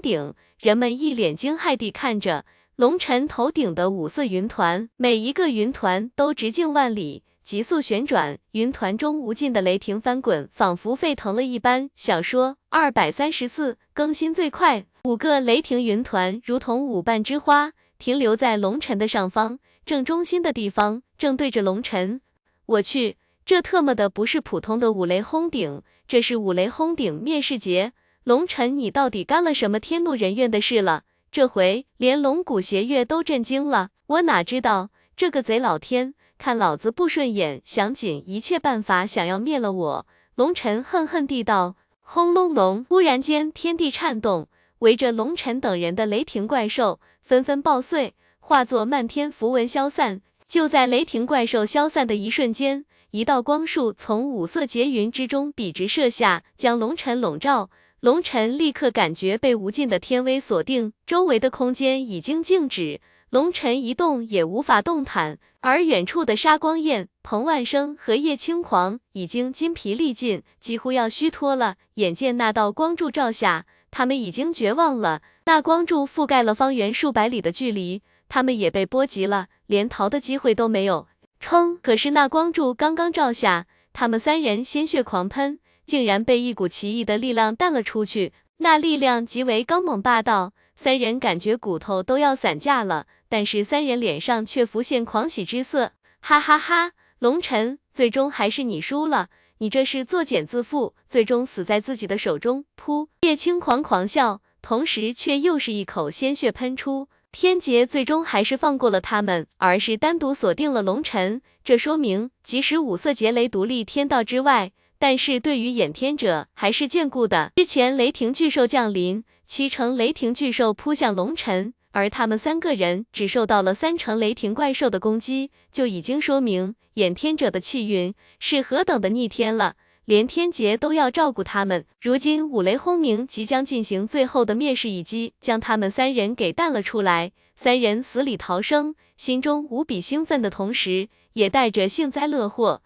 [0.00, 0.34] 顶！
[0.58, 2.44] 人们一脸惊骇地看着
[2.74, 7.22] 龙尘头顶的五色云团，每一个云团都直径万里。
[7.42, 11.90] 急速旋转，云团中无尽的雷霆翻滚，仿佛沸腾了一般。
[11.96, 22.20] 小说二百三十四更新最快，五个雷霆云团如同五瓣之花，停留在龙尘的上方，正中心的地方，正对着龙尘。
[22.66, 27.92] 我去，这特么的不是普通的五雷轰顶，这是五雷轰顶灭世劫！
[28.22, 31.02] 龙尘，你到底干了什么天怒人怨的事了？
[31.32, 33.88] 这回连龙骨邪月都震惊了。
[34.06, 36.14] 我哪知道这个贼老天！
[36.42, 40.06] 看老子不顺眼，想尽一切办法想要灭了我。
[40.34, 41.76] 龙尘恨恨地道。
[42.00, 42.84] 轰隆隆！
[42.88, 44.48] 忽然间，天地颤动，
[44.80, 50.20] 围着龙尘等人的雷霆怪兽纷纷爆碎，化作漫天符文消散。
[50.44, 57.70] 就在雷霆怪兽消散的一瞬间，一道光束从五色劫云之中笔直射下，将龙尘笼罩。
[58.00, 63.00] 龙尘立刻感觉被无尽的天威锁定，周围的空间已经静止。
[63.30, 71.76] 龙尘一动也无法动弹，而远处的沙光焰、彭万生和叶青狂已经筋疲力尽，几乎要虚脱了。
[71.94, 75.22] 眼见那道光柱照下，他们已经绝望了。
[75.44, 81.06] 那光柱覆盖了方圆数百里的距离，他们也被波及了，连逃的机会都没有。
[81.38, 81.78] 撑！
[81.80, 88.32] 可是那光柱刚刚照下，他们三人鲜血狂喷，竟然被一股奇异的力量弹了出去。
[88.56, 93.06] 那力量极为刚猛霸道，三人感觉骨头都要散架了。
[93.32, 96.92] 但是三人脸上却浮现狂喜之色，哈哈哈！
[97.18, 102.66] 龙尘，最终还是你输了，你这是作茧自缚，最终死在自己的手中。
[102.76, 103.08] 噗！
[103.22, 107.08] 叶青狂狂笑，同时却又是一口鲜血喷出。
[107.30, 111.40] 天劫最终还是放过了他们，而是单独锁定了龙尘。
[111.64, 117.50] 这说明，即使五色劫雷独立天道之外，但是对于眼天者还是眷顾的。
[117.56, 121.72] 之前雷霆巨兽降临，七成雷霆巨兽扑向龙尘。
[121.92, 131.84] 而他们三个人只受到了三成雷霆怪兽的攻击，就已经说明掩天者的气运是何等的逆天了，连天劫都要照顾他们。
[132.00, 137.32] 如今五雷轰鸣即将进行最后的灭世一击，将他们三人给弹了出来。
[137.54, 142.82] 三人死里逃生，心中无比兴奋的同时，也带着幸灾乐祸。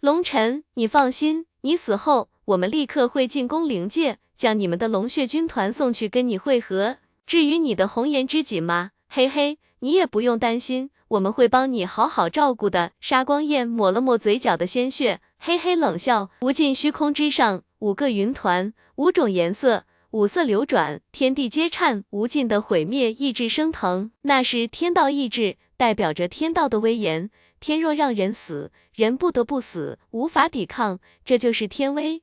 [0.00, 6.96] 龙尘，你放心，你死后，我们立刻会进攻灵界，将你们的龙血军团送去跟你会合。
[7.26, 8.92] 至于你的红颜知己吗？
[9.08, 12.92] 嘿嘿，你也不用担心，我们会帮你好好照顾的。
[13.00, 16.30] 沙光焰抹了抹嘴角的鲜血，嘿嘿冷笑。
[16.42, 24.12] 无尽虚空之上，五个云团，五种颜色，五色流转，天地皆颤，无尽的毁灭意志升腾。
[24.22, 27.28] 那是天道意志，代表着天道的威严。
[27.58, 32.22] 天若让人死，人不得不死，无法抵抗，这就是天威。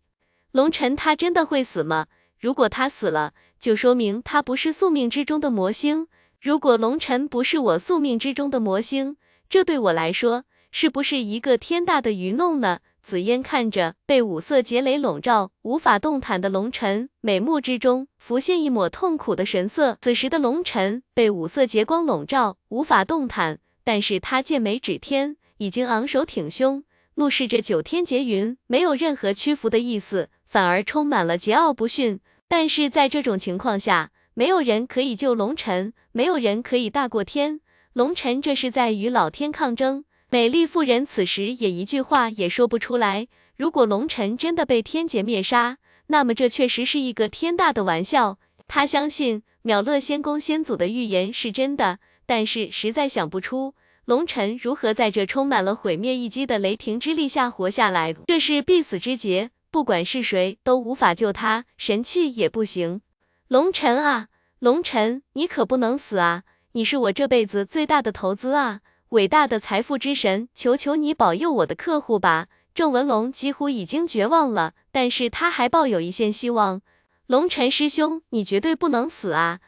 [0.54, 2.06] 龙尘他真的会死吗？
[2.40, 3.34] 如果他死了，
[3.64, 6.08] 就说明他不是宿命之中的魔星。
[6.42, 9.16] 如果龙尘不是我宿命之中的魔星，
[9.48, 12.80] 这对我来说是不是一个天大的愚弄呢？
[13.02, 19.98] 紫嫣看着被五色劫雷笼罩、无法动弹的龙尘，美目之中浮现一抹痛苦的神色。
[20.02, 26.84] 此时的龙尘被五色劫光笼罩，无法动弹，但是他剑眉指天，已经昂首挺胸，
[27.16, 32.20] 怒视着九天劫云，没有任何屈服的意思，反而充满了桀骜不驯。
[32.56, 37.62] 但是在这种情况下，没有人可以救龙尘，没有人可以大过天。
[37.94, 40.06] 龙尘这是在与老天抗争。
[40.30, 43.28] 美丽妇人此时也一句话也说不出来。
[43.58, 48.38] 如果龙尘真的被天劫灭杀，那么这确实是一个天大的玩笑。
[48.68, 51.98] 他相信秒乐仙宫先祖的预言是真的，
[52.28, 53.74] 但是实在想不出
[54.06, 58.14] 龙尘如何在这充满了毁灭一击的雷霆之力下活下来。
[58.28, 59.50] 这是必死之劫。
[59.74, 63.02] 不管是谁都无法救他，神器也不行。
[63.48, 64.28] 龙尘啊，
[64.60, 66.44] 龙尘，你可不能死啊！
[66.74, 72.50] 你是我这辈子最大的投资啊，伟大的财富之神，求求你保佑我的客户吧！
[72.76, 76.84] 郑文龙几乎已经绝望了，但是他还抱有一线希望。
[77.26, 79.60] 龙尘师兄，你绝对不能死啊！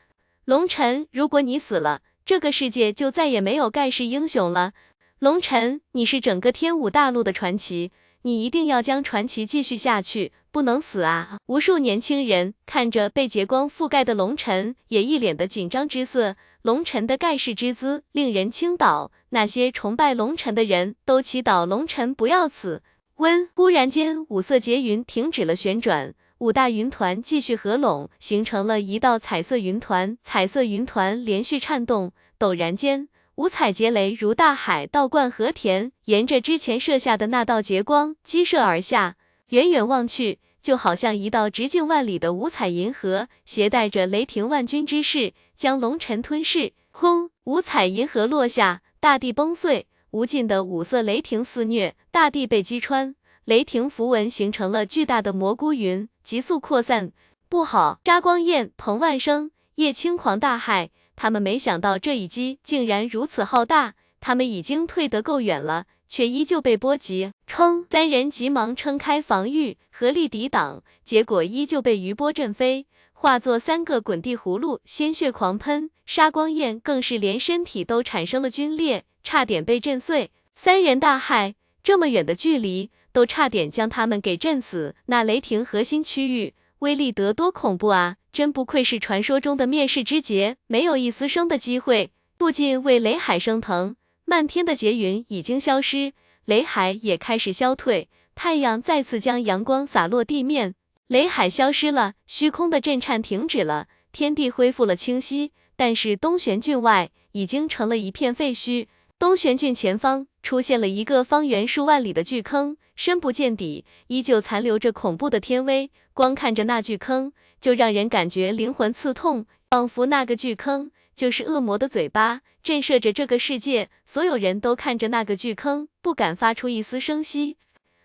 [0.44, 4.74] 龙尘，如果你死了，这个世界就再也没有盖世英雄了。
[5.18, 7.92] 龙尘，你是整个天武大陆的传奇，
[8.26, 11.38] 你一定要将传奇继续下去，不能死啊！
[11.46, 16.36] 无数年轻人看着被劫光覆盖的龙尘，也一脸的紧张之色。
[16.64, 22.82] 龙尘的盖世之姿令人倾倒，那些崇拜龙尘的人都祈祷龙尘不要死。
[23.18, 30.18] 温，忽然间，五色劫云停止了旋转，五大云团继续合拢，形成了一道彩色云团。
[30.24, 39.18] 彩色云团连续颤动，陡然间，五彩劫雷如大海倒灌和田，沿着之前射下的那道劫光激射而下。
[39.50, 45.34] 远远望去，就好像一道直径万里的五彩银河，携带着雷霆万钧之势。
[45.58, 47.30] 将龙尘吞噬，轰！
[47.44, 57.12] 五彩银河落下，大地崩碎，无尽的五色雷霆肆虐，大地被击穿，雷霆符文形成了巨大的蘑菇云，急速扩散。
[57.50, 58.00] 不好！
[58.06, 67.32] 沙光焰、彭万生、叶青狂大骇，他们没想到这一击竟然如此浩大，他们已经退得够远了，却依旧被波及。
[67.48, 67.86] 撑！
[67.90, 72.88] 三人急忙撑开防御，合力抵挡，结果依旧被余波震飞。
[73.14, 80.32] 化作三个滚地葫芦，鲜血狂喷，杀光焰更是连身体都产生了皲裂，差点被震碎。
[80.52, 84.96] 三人大骇，这么远的距离，都差点将他们给震死。
[85.06, 86.54] 那雷霆核心区域
[86.86, 88.18] 威力得多恐怖啊！
[88.32, 92.12] 真不愧是传说中的灭世之劫，没有一丝生的机会。
[92.38, 93.96] 附近为雷海升腾，
[94.26, 96.14] 漫天的劫云已经消失，
[96.46, 100.76] 雷海也开始消退，太阳再次将阳光洒落地面。
[101.08, 105.54] 雷海消失了，虚空的震颤停止了，天地恢复了清晰。
[105.76, 108.86] 但是东玄郡外已经成了一片废墟。
[109.18, 115.92] 东玄郡前方出现了一个方圆数万里的巨坑，深不见底，依旧残留着恐怖的天威。
[116.14, 123.90] 光看着那巨坑，就让人感觉灵魂刺痛，仿佛那个巨坑就是恶魔的嘴巴，震慑着这个世界。
[124.06, 127.58] 所有人都看着那个巨坑，不敢发出一丝声息。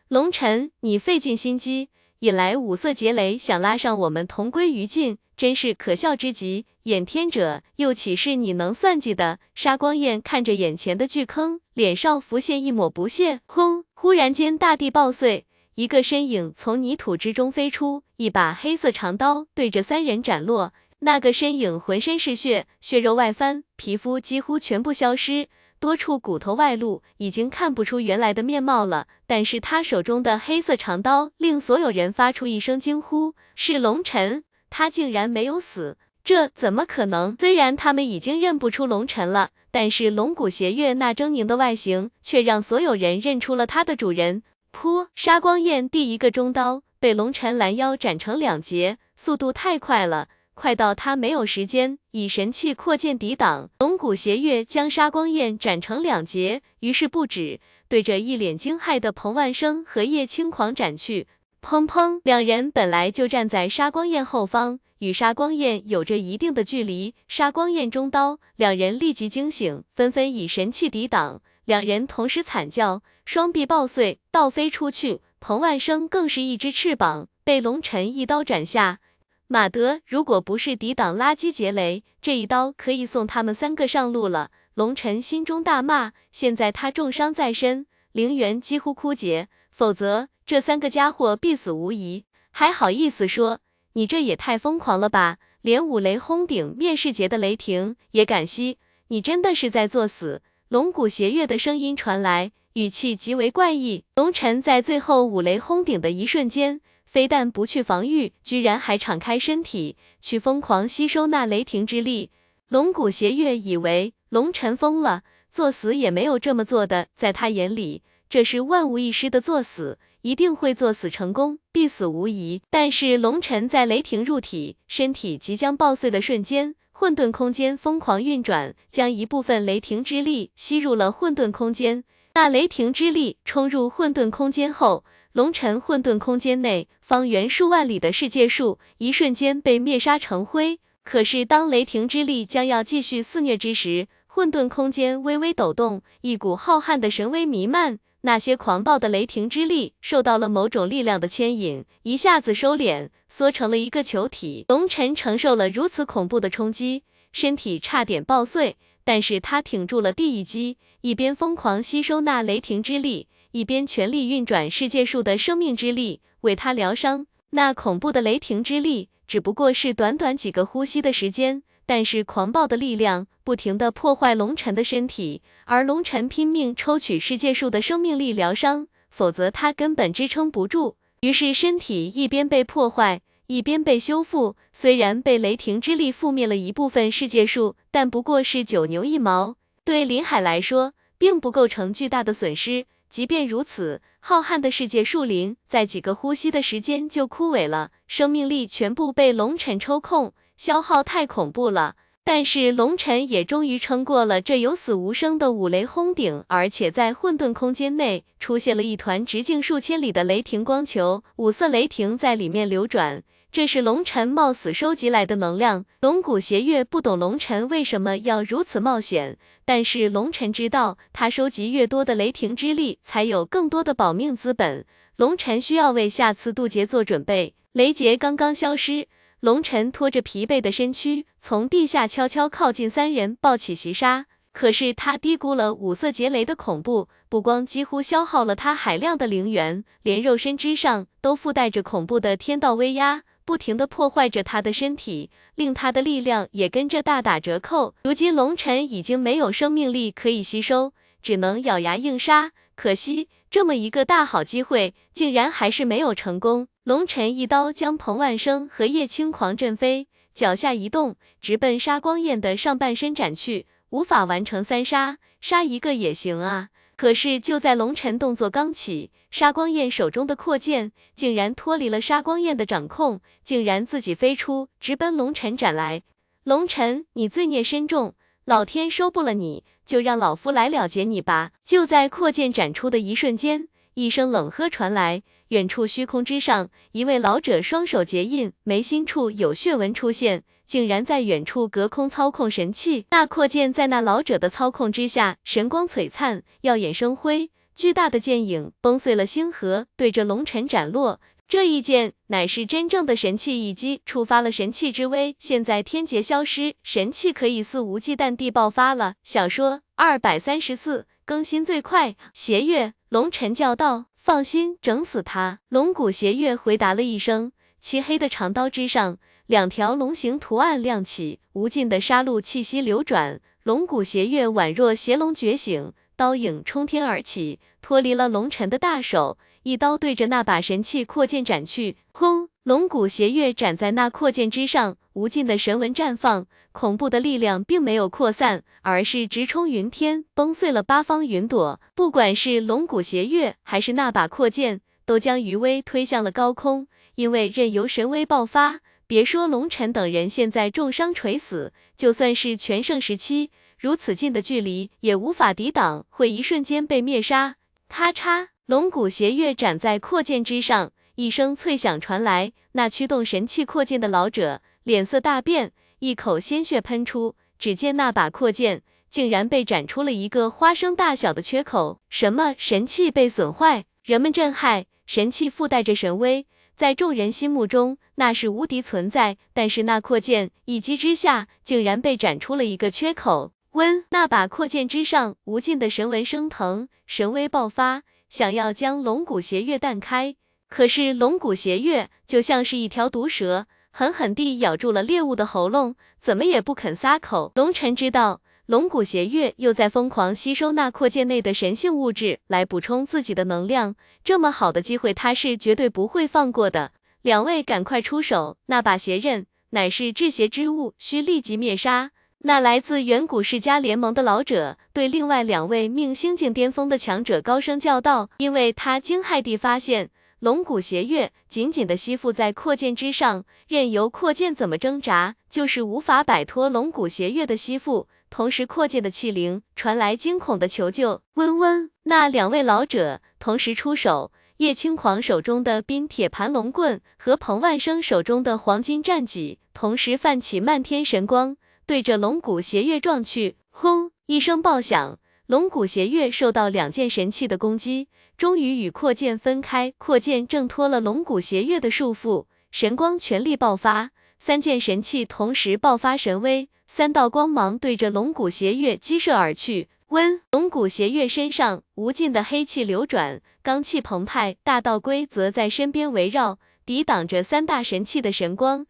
[0.08, 1.90] 龙尘，你费尽心机。
[2.20, 6.66] 引来五色劫雷，想拉上我们同归于尽，真是可笑之极。
[6.82, 9.38] 眼天者又岂是你能算计的？
[9.54, 13.40] 沙光焰看着眼前的巨坑，脸上浮现一抹不屑。
[13.46, 13.84] 轰！
[14.02, 15.44] 忽然间，大地爆碎，
[15.74, 20.72] 一个身影从泥土之中飞出，一把黑色长刀对着三人斩落。
[21.00, 25.48] 那个身影浑身是血，血肉外翻，皮肤几乎全部消失。
[25.78, 29.06] 多处骨头外露，已经看不出原来的面貌了。
[29.26, 34.44] 但是他手中的黑色长刀令所有人发出一声惊呼：是龙尘！
[34.70, 35.98] 他竟然没有死，
[36.30, 37.34] 这怎么可能？
[37.40, 44.44] 虽然他们已经认不出龙尘了，但是龙骨邪月那狰狞的外形却让所有人认出了它的主人。
[44.72, 45.08] 噗！
[45.12, 50.28] 杀光焰第一个中刀被龙尘拦腰斩成两截，速度太快了。
[50.54, 57.58] 快到他没有时间以神器扩剑抵挡，龙骨邪月将杀光焰斩成两截，于是不止，
[57.88, 61.26] 对着一脸惊骇的彭万生和叶轻狂斩去。
[61.60, 67.14] 砰砰，两人本来就站在杀光焰后方，与杀光焰有着一定的距离。
[67.28, 71.42] 杀光焰中刀，两人立即惊醒，纷纷以神器抵挡。
[71.66, 75.20] 两人同时惨叫，双臂爆碎，倒飞出去。
[75.40, 79.00] 彭万生更是一只翅膀被龙尘一刀斩下。
[79.46, 84.50] 马德，如果不是抵挡垃圾劫雷，这一刀可以送他们三个上路了。
[84.74, 92.24] 龙尘心中大骂，现在他重伤在身，灵元几乎枯竭，否则这三个家伙必死无疑。
[92.50, 93.60] 还好意思说，
[93.94, 95.38] 你这也太疯狂了吧！
[95.62, 100.42] 连五雷轰顶灭世劫的雷霆也敢吸，你真的是在作死！
[100.68, 104.04] 龙骨邪月的声音传来，语气极为怪异。
[104.14, 106.80] 龙尘在最后五雷轰顶的一瞬间。
[107.04, 112.30] 非但不去防御，居然还敞开身体去疯狂吸收那雷霆之力。
[112.68, 122.62] 龙骨邪月以为龙尘疯了，作死也没有这么做的，在他眼里，这是万无一失的作死，一定会作死成功，必死无疑。
[122.70, 132.04] 但是龙尘在雷霆入体，身体即将爆碎的瞬间，混沌空间疯狂运转，将一部分雷霆之力吸入了混沌空间。
[132.34, 135.04] 那雷霆之力冲入混沌空间后。
[135.32, 140.80] 龙尘混沌空间内方圆数万里的世界树，一瞬间被灭杀成灰。
[141.04, 148.00] 可是当雷霆之力将要继续肆虐之时，混沌空间微微抖动，一股浩瀚的神威弥漫。
[148.22, 154.66] 那些狂暴的雷霆之力受到了某种力量的牵引，一下子收敛，缩成了一个球体。
[154.68, 163.28] 龙尘承受了如此恐怖的冲击，身体差点爆碎，但是他挺住了第一击，一边疯狂吸收那雷霆之力。
[163.52, 180.94] 一边全力运转世界树的生命之力为他疗伤，那恐怖的雷霆之力只不过是短短几个呼吸的时间，但是狂暴的力量不停的破坏龙尘的身体，而龙尘拼命抽取世界树的生命力疗伤，否则他根本支撑不住。
[181.22, 184.54] 于是身体一边被破坏，一边被修复。
[184.72, 192.86] 虽然被雷霆之力覆灭了一部分世界树，但不过是九牛一毛，对林海来说，并不构成巨大的损失。
[193.08, 201.94] 即便如此，浩瀚的世界树林在几个呼吸的时间就枯萎了，生命力全部被龙尘抽空，消耗太恐怖了。
[202.22, 213.22] 但是龙尘也终于撑过了这有死无生的五雷轰顶，而且在混沌空间内出现了一团直径数千里的雷霆光球，五色雷霆在里面流转。
[213.50, 215.86] 这是龙尘冒死收集来的能量。
[216.02, 224.84] 龙骨邪月不懂龙尘为什么要如此冒险，但是龙尘知道，他收集越多的雷霆之力，才有更多的保命资本。
[225.16, 227.54] 龙尘需要为下次渡劫做准备。
[227.72, 229.06] 雷劫刚刚消失，
[229.40, 234.26] 龙尘拖着疲惫的身躯，从地下悄悄靠近三人，抱起袭杀。
[234.52, 243.22] 可是他低估了五色劫雷的恐怖，不光几乎消耗了他海量的灵元，连肉身之上都附带着恐怖的天道威压。
[243.46, 247.94] 不停地破坏着他的身体，令他的力量也跟着大打折扣。
[248.04, 250.92] 如今龙尘已经没有生命力可以吸收，
[251.22, 252.52] 只能咬牙硬杀。
[252.76, 256.68] 可惜这么一个大好机会，竟然还是没有成功。
[256.84, 263.66] 龙尘一刀将彭万生和叶青狂震飞，脚下一动，直奔杀光焰的上半身斩去。
[263.88, 266.68] 无法完成三杀，杀一个也行啊。
[266.94, 276.04] 可是就在龙尘动作刚起，沙光焰手中的扩剑竟然脱离了沙光焰的掌控，竟然自己飞出，直奔龙尘斩来。
[276.44, 278.14] 龙尘，你罪孽深重，
[278.44, 281.50] 老天收不了你，就让老夫来了结你吧！
[281.66, 290.44] 就在扩剑斩出的一瞬间，一声冷喝传来，远处虚空之上，一位老者双手结印，眉心处有血纹出现。
[290.64, 297.50] 竟然在远处隔空操控神器，那扩剑在那老者的操控之下，神光璀璨，耀眼生辉。
[297.74, 301.20] 巨大的剑影崩碎了星河，对着龙尘斩落。
[301.50, 305.34] 这一剑乃是真正的神器一击，触发了神器之威。
[305.36, 309.14] 现在天劫消失，神器可以肆无忌惮地爆发了。
[309.24, 312.14] 小说二百三十四更新最快。
[312.32, 317.50] 邪月，龙尘叫道：“放心，整死他。”龙骨邪月回答了一声，
[317.80, 319.18] 漆黑的长刀之上。
[319.46, 331.96] 两条龙形图案亮起，无尽的杀戮气息流转，龙骨邪月宛若邪龙觉醒，刀影冲天而起，脱离了龙尘的大手，一刀对着那把神器扩剑斩去。
[332.12, 332.48] 轰！
[332.62, 341.80] 龙骨邪月斩在那扩剑之上，无尽的神纹绽放，恐怖的力量并没有扩散，而是直冲云天，崩碎了八方云朵。
[341.94, 348.80] 不管是龙骨邪月，还是那把扩剑，都将余威推向了高空，因为任由神威爆发。
[349.06, 357.56] 别说龙尘等人现在重伤垂死，就算是全盛时期，如此近的距离也无法抵挡，会一瞬间被灭杀。
[357.88, 362.52] 咔嚓，龙骨邪月斩在扩剑之上，一声脆响传来。
[362.74, 367.34] 那驱动神器扩剑的老者脸色大变，一口鲜血喷出。
[367.58, 372.00] 只见那把扩剑竟然被斩出了一个花生大小的缺口。
[372.08, 373.86] 什么神器被损坏？
[374.04, 376.46] 人们震撼，神器附带着神威。
[376.76, 379.36] 在众人心目中，那是无敌存在。
[379.52, 383.52] 但是那扩剑一击之下，竟然被斩出了一个缺口。
[383.72, 390.36] 温，那把扩剑之上，无尽的神纹升腾，神威爆发，想要将龙骨邪月弹开。
[390.70, 397.52] 可是龙骨邪月就像是一条毒蛇，狠狠地咬住了猎物的喉咙，怎么也不肯撒口。
[397.56, 398.40] 龙尘知道。
[398.66, 406.92] 龙骨邪月又在疯狂吸收那扩剑内的神性物质来补充自己的能量，这么好的机会他是绝对不会放过的。
[407.22, 412.12] 两位赶快出手，那把邪刃乃是制邪之物，需立即灭杀。
[412.42, 420.08] 那来自远古世家联盟的老者对另外两位命星境巅峰的强者高声叫道，因为他惊骇地发现
[420.38, 428.08] 龙骨邪月紧紧地吸附在扩剑之上，任由扩剑怎么挣扎，就是无法摆脱龙骨邪月的吸附。
[428.30, 431.20] 同时，扩建的器灵传来惊恐的求救。
[431.34, 441.56] 嗡嗡，那两位老者同时出手，叶青狂手中的冰铁盘龙棍和彭万生手中的黄金战戟同时泛起漫天神光，
[441.90, 443.56] 对着龙骨邪月撞去。
[443.70, 444.12] 轰！
[444.26, 448.06] 一声爆响，龙骨邪月受到两件神器的攻击，
[448.36, 449.92] 终于与扩剑分开。
[449.98, 456.68] 扩剑挣脱了龙骨邪月的束缚，神光全力爆发，三件神器同时爆发神威。
[456.86, 459.88] 三道光芒对着龙骨邪月激射而去。
[460.10, 468.86] 温，龙骨邪月身上无尽的黑气流转，罡气澎湃，大道规则在身边围绕，抵挡着三大神器的神光。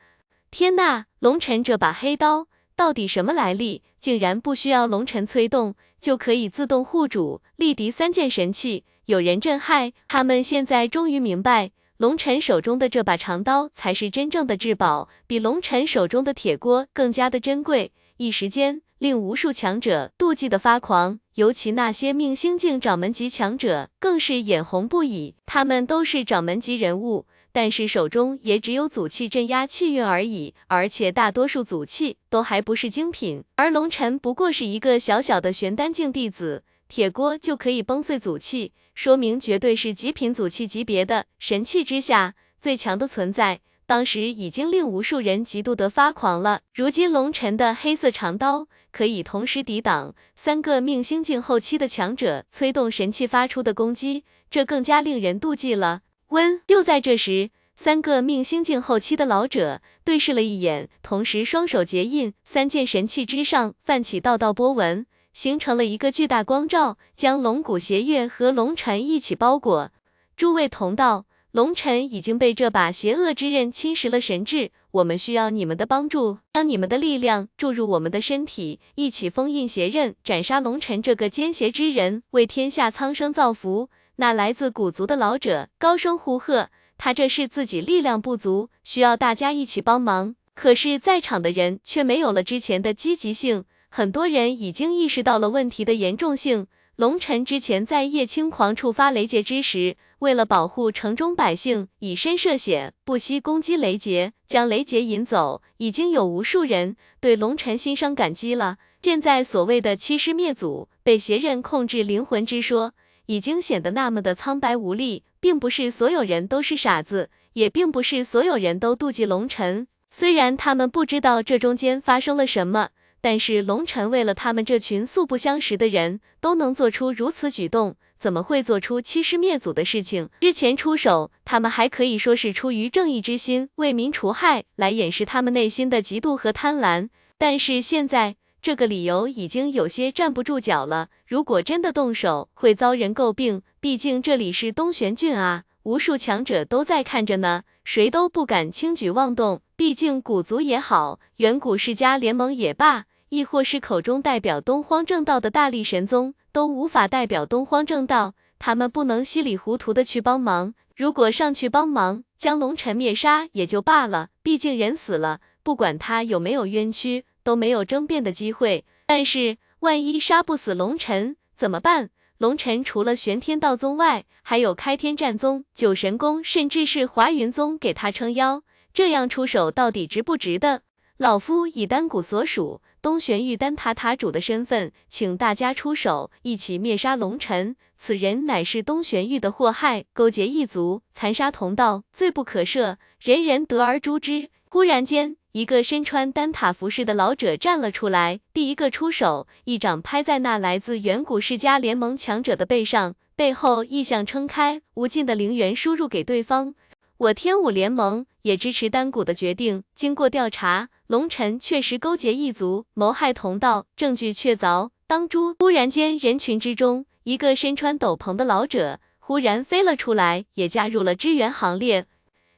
[0.51, 2.49] 天呐，龙尘这把黑刀
[2.81, 3.83] 到底什么来历？
[4.01, 8.85] 竟然不需要龙尘催动就可以自动护主，力敌三件神器。
[9.05, 17.93] 有人震撼，他们现在终于明白，龙尘手中的这把长刀才是真正的至宝，比龙尘手中的铁锅更加的珍贵。
[18.17, 18.81] 一时间。
[19.01, 25.37] 令无数强者妒忌的发狂，尤其那些命星境掌门级强者更是眼红不已。
[25.47, 33.43] 他们都是掌门级人物，但是手中也只有祖器镇压气运而已，而且大多数祖器都还不是精品。
[33.57, 43.61] 而龙尘不过是一个小小的玄丹境弟子，铁锅就可以崩碎祖器，说明绝对是极品祖器级别的神器之下最强的存在。
[43.87, 46.61] 当时已经令无数人嫉妒得发狂了。
[46.73, 56.03] 如今龙尘的黑色长刀可以同时抵挡三个命星境后期的强者催动神器发出的攻击，这更加令人妒忌了。
[56.31, 69.93] 温，就在这时，三个命星境后期的老者对视了一眼，同时双手结印，三件神器之上泛起道道波纹，形成了一个巨大光罩，将龙骨邪月和龙尘一起包裹。
[70.37, 71.27] 诸位同道。
[71.53, 83.89] 龙尘已经被这把邪恶之刃侵蚀了神智，我们需要你们的帮助，将你们的力量注入我们的身体，一起封印邪刃，斩杀龙尘这个奸邪之人，为天下苍生造福。
[84.21, 86.69] 那来自古族的老者高声呼喝，
[86.99, 90.35] 他这是自己力量不足，需要大家一起帮忙。
[90.55, 96.67] 可是，在场的人却没有了之前的积极性，很多人已经意识到了问题的严重性。
[96.97, 105.63] 龙尘之前在叶青狂触发雷劫之时，为了保护城中百姓，以身涉险，不惜攻击雷劫，将雷劫引走。
[105.79, 108.77] 已经有无数人对龙尘心生感激了。
[109.01, 112.93] 现在所谓的欺师灭祖、被邪刃控制灵魂之说，
[113.31, 115.23] 已经显得那么的苍白无力。
[115.39, 119.87] 并不是所有人都是傻子，也并不是所有人都妒忌龙尘。
[120.09, 122.89] 虽然他们不知道这中间发生了什么。
[123.23, 130.29] 但是龙尘为了他们这群素不相识的人都能做出如此举动，怎么会做出欺师灭祖的事情？
[130.41, 137.11] 之前出手，他们还可以说是出于正义之心，为民除害，来掩饰他们内心的嫉妒和贪婪。
[137.37, 141.09] 但是现在，这个理由已经有些站不住脚了。
[141.27, 143.63] 如果真的动手，会遭人诟病。
[143.81, 149.63] 毕竟这里是东玄郡啊，无数强者都在看着呢，谁都不敢轻举妄动。
[149.77, 153.07] 毕竟古族也好，远古世家联盟也罢。
[153.31, 160.75] 亦或是口中代表东荒正道的大力神宗，都无法代表东荒正道，他们不能稀里糊涂的去帮忙。
[160.97, 168.85] 如果上去帮忙，将龙尘灭杀也就罢了，毕竟人死了，不管他有没有冤屈，都没有争辩的机会。
[169.07, 172.11] 但是万一杀不死龙尘怎么办？
[172.39, 178.63] 龙尘除了玄天道宗外，还有开天战宗、九神宫，甚至是华云宗给他撑腰，
[178.95, 180.83] 这样出手到底值不值得？
[181.17, 182.81] 老夫以丹谷所属。
[183.03, 187.75] 东玄玉丹塔塔主的身份，请大家出手，一起灭杀龙尘。
[187.99, 194.51] 此人乃是东玄玉的祸害，勾结异族，残杀同道，罪不可赦，人人得而诛之。
[194.69, 206.77] 忽然间，一个身穿丹塔服饰的老者站了出来，第一个出手，一掌拍在那来自远古世家联盟强者的背上，背后异象撑开，无尽的灵元输入给对方。
[207.17, 209.83] 我天武联盟也支持丹谷的决定。
[209.97, 215.57] 经过调查，龙尘确实勾结异族，谋害同道，证据确凿当诛。
[215.59, 222.07] 忽然间，人群之中，一个身穿斗篷的老者忽然飞了出来，也加入了支援行列。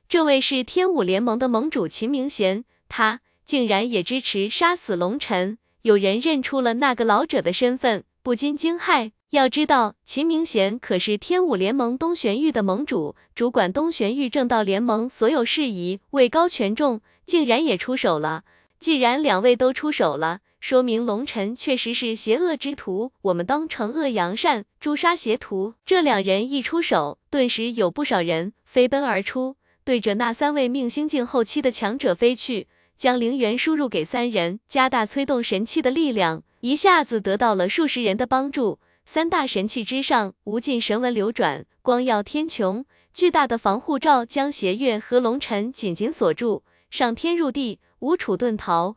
[0.06, 2.64] 这位是天武联盟的盟主秦明贤，
[2.94, 5.56] 他竟然也支持杀死龙尘。
[5.81, 9.12] 有人认出了那个老者的身份，不禁惊骇。
[9.31, 18.44] 要知道，秦明贤可是天武联盟东玄域的盟主，主管东玄域正道联盟所有事宜，位高权重，竟然也出手了。
[18.78, 23.12] 既然两位都出手了，说明龙尘确实是邪恶之徒。
[23.23, 25.73] 我们当惩恶扬善，诛杀邪徒。
[25.86, 38.78] 这两人一出手，顿时有不少人飞奔而出，对着那三位命星境后期的强者飞去，将灵元输入给三人，加大催动神器的力量，一下子得到了数十人的帮助。
[39.05, 42.85] 三大神器之上，无尽神纹流转，光耀天穹。
[43.12, 48.97] 巨大的防护罩将邪月和龙尘紧紧锁住，上天入地，无处遁逃。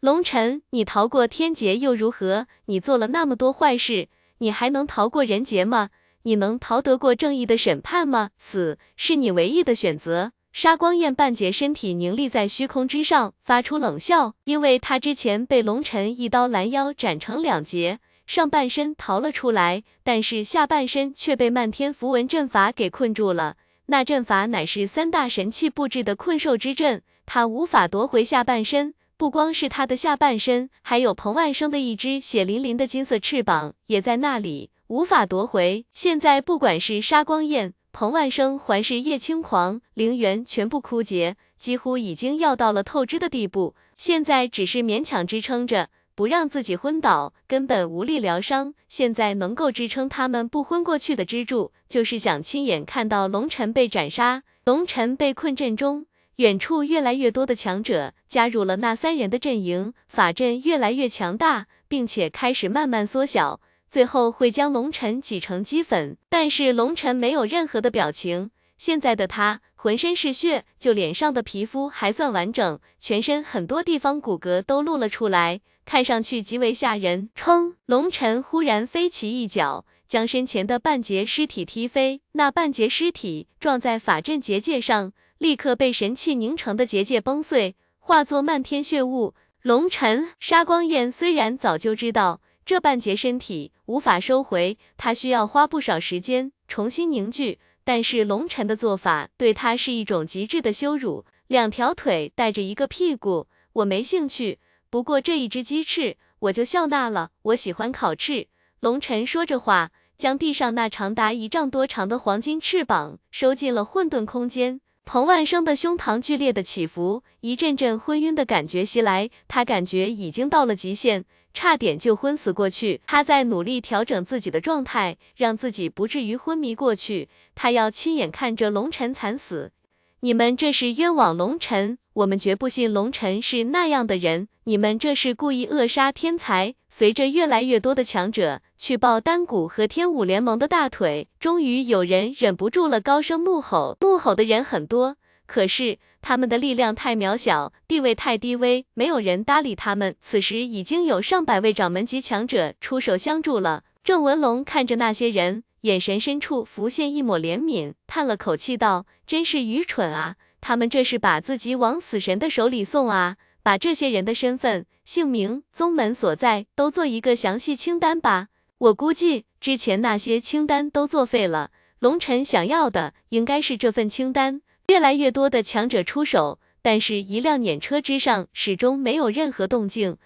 [0.00, 2.46] 龙尘，你逃过天劫又如何？
[2.66, 4.08] 你做了那么多坏事，
[4.38, 5.88] 你还能逃过人劫吗？
[6.22, 8.30] 你能逃得过正义的审判吗？
[8.36, 10.32] 死是你唯一的选择。
[10.56, 17.98] 杀光焰半截身体凝立在虚空之上，发出冷笑，因为他之前被龙尘一刀拦腰斩成两截。
[18.26, 23.56] 上半身逃了出来，但是下半身却被漫天符文阵法给困住了。
[23.88, 28.94] 那阵法乃是三大神器布置的困兽之阵，他无法夺回下半身。
[29.18, 35.84] 不光是他的下半身，还有彭万生的一只血淋淋的金色翅膀也在那里，无法夺回。
[35.90, 43.74] 现在不管是杀光焰、彭万生，环视叶轻狂，灵元全部枯竭，几乎已经要到了透支的地步。
[43.94, 48.74] 现在只是勉强支撑着，不让自己昏倒，根本无力疗伤。
[48.86, 54.42] 现在能够支撑他们不昏过去的支柱，就是想亲眼看到龙尘被斩杀。
[54.66, 56.04] 龙尘被困阵中。
[56.36, 63.58] 远处越来越多的强者加入了那三人的阵营，法阵越来越强大，并且开始慢慢缩小，
[63.90, 66.16] 最后会将龙尘挤成齑粉。
[66.28, 77.30] 但是龙尘没有任何的表情，现在的他浑身是血，就脸上的皮肤还算完整，全身很多地方骨骼都露了出来，看上去极为吓人。
[77.36, 77.74] 砰！
[77.86, 85.12] 龙尘忽然飞起一脚，将身前的半截尸体踢飞，那半截尸体撞在法阵结界上。
[85.38, 89.34] 立刻被神器凝成的结界崩碎，化作漫天血雾。
[89.60, 101.24] 龙尘、杀光焰虽然早就知道这半截身体无法收回，他需要花不少时间重新凝聚，但是龙尘的做法对他是一种极致的羞辱。
[101.46, 104.58] 两条腿带着一个屁股，我没兴趣。
[104.90, 107.30] 不过这一只鸡翅，我就笑纳了。
[107.42, 108.48] 我喜欢烤翅。
[108.80, 114.80] 龙尘说着话，将地上那长达一丈多长的黄金翅膀收进了混沌空间。
[115.04, 121.24] 彭万生的胸膛剧烈的起伏，一阵阵昏晕的感觉袭来，他感觉已经到了极限，
[121.56, 123.00] 差点就昏死过去。
[123.06, 127.30] 他在努力调整自己的状态，让自己不至于昏迷过去。
[127.54, 129.72] 他要亲眼看着龙尘惨死。
[130.20, 134.48] 你们这是冤枉龙尘，我们绝不信龙尘是那样的人。
[134.64, 136.74] 你们这是故意扼杀天才。
[136.90, 143.96] 随着越来越多的强者去抱丹谷和天武联盟的大腿，终于有人忍不住了，高声怒吼。
[144.02, 145.16] 怒吼的人很多，
[145.46, 150.16] 可是他们的力量太渺小，地位太低微，没有人搭理他们。
[150.20, 153.84] 此时已经有上百位掌门级强者出手相助了。
[154.02, 155.62] 郑文龙看着那些人。
[155.82, 160.34] 眼神深处浮现一抹怜悯，叹了口气道：“真是愚蠢啊！
[160.60, 163.36] 他们这是把自己往死神的手里送啊！
[163.62, 168.48] 把这些人的身份、姓名、宗门所在都做一个详细清单吧。
[168.78, 171.70] 我估计之前那些清单都作废了。
[172.00, 174.62] 龙尘想要的应该是这份清单。
[174.88, 180.16] 越来越多的强者出手，但是一辆辇车之上始终没有任何动静。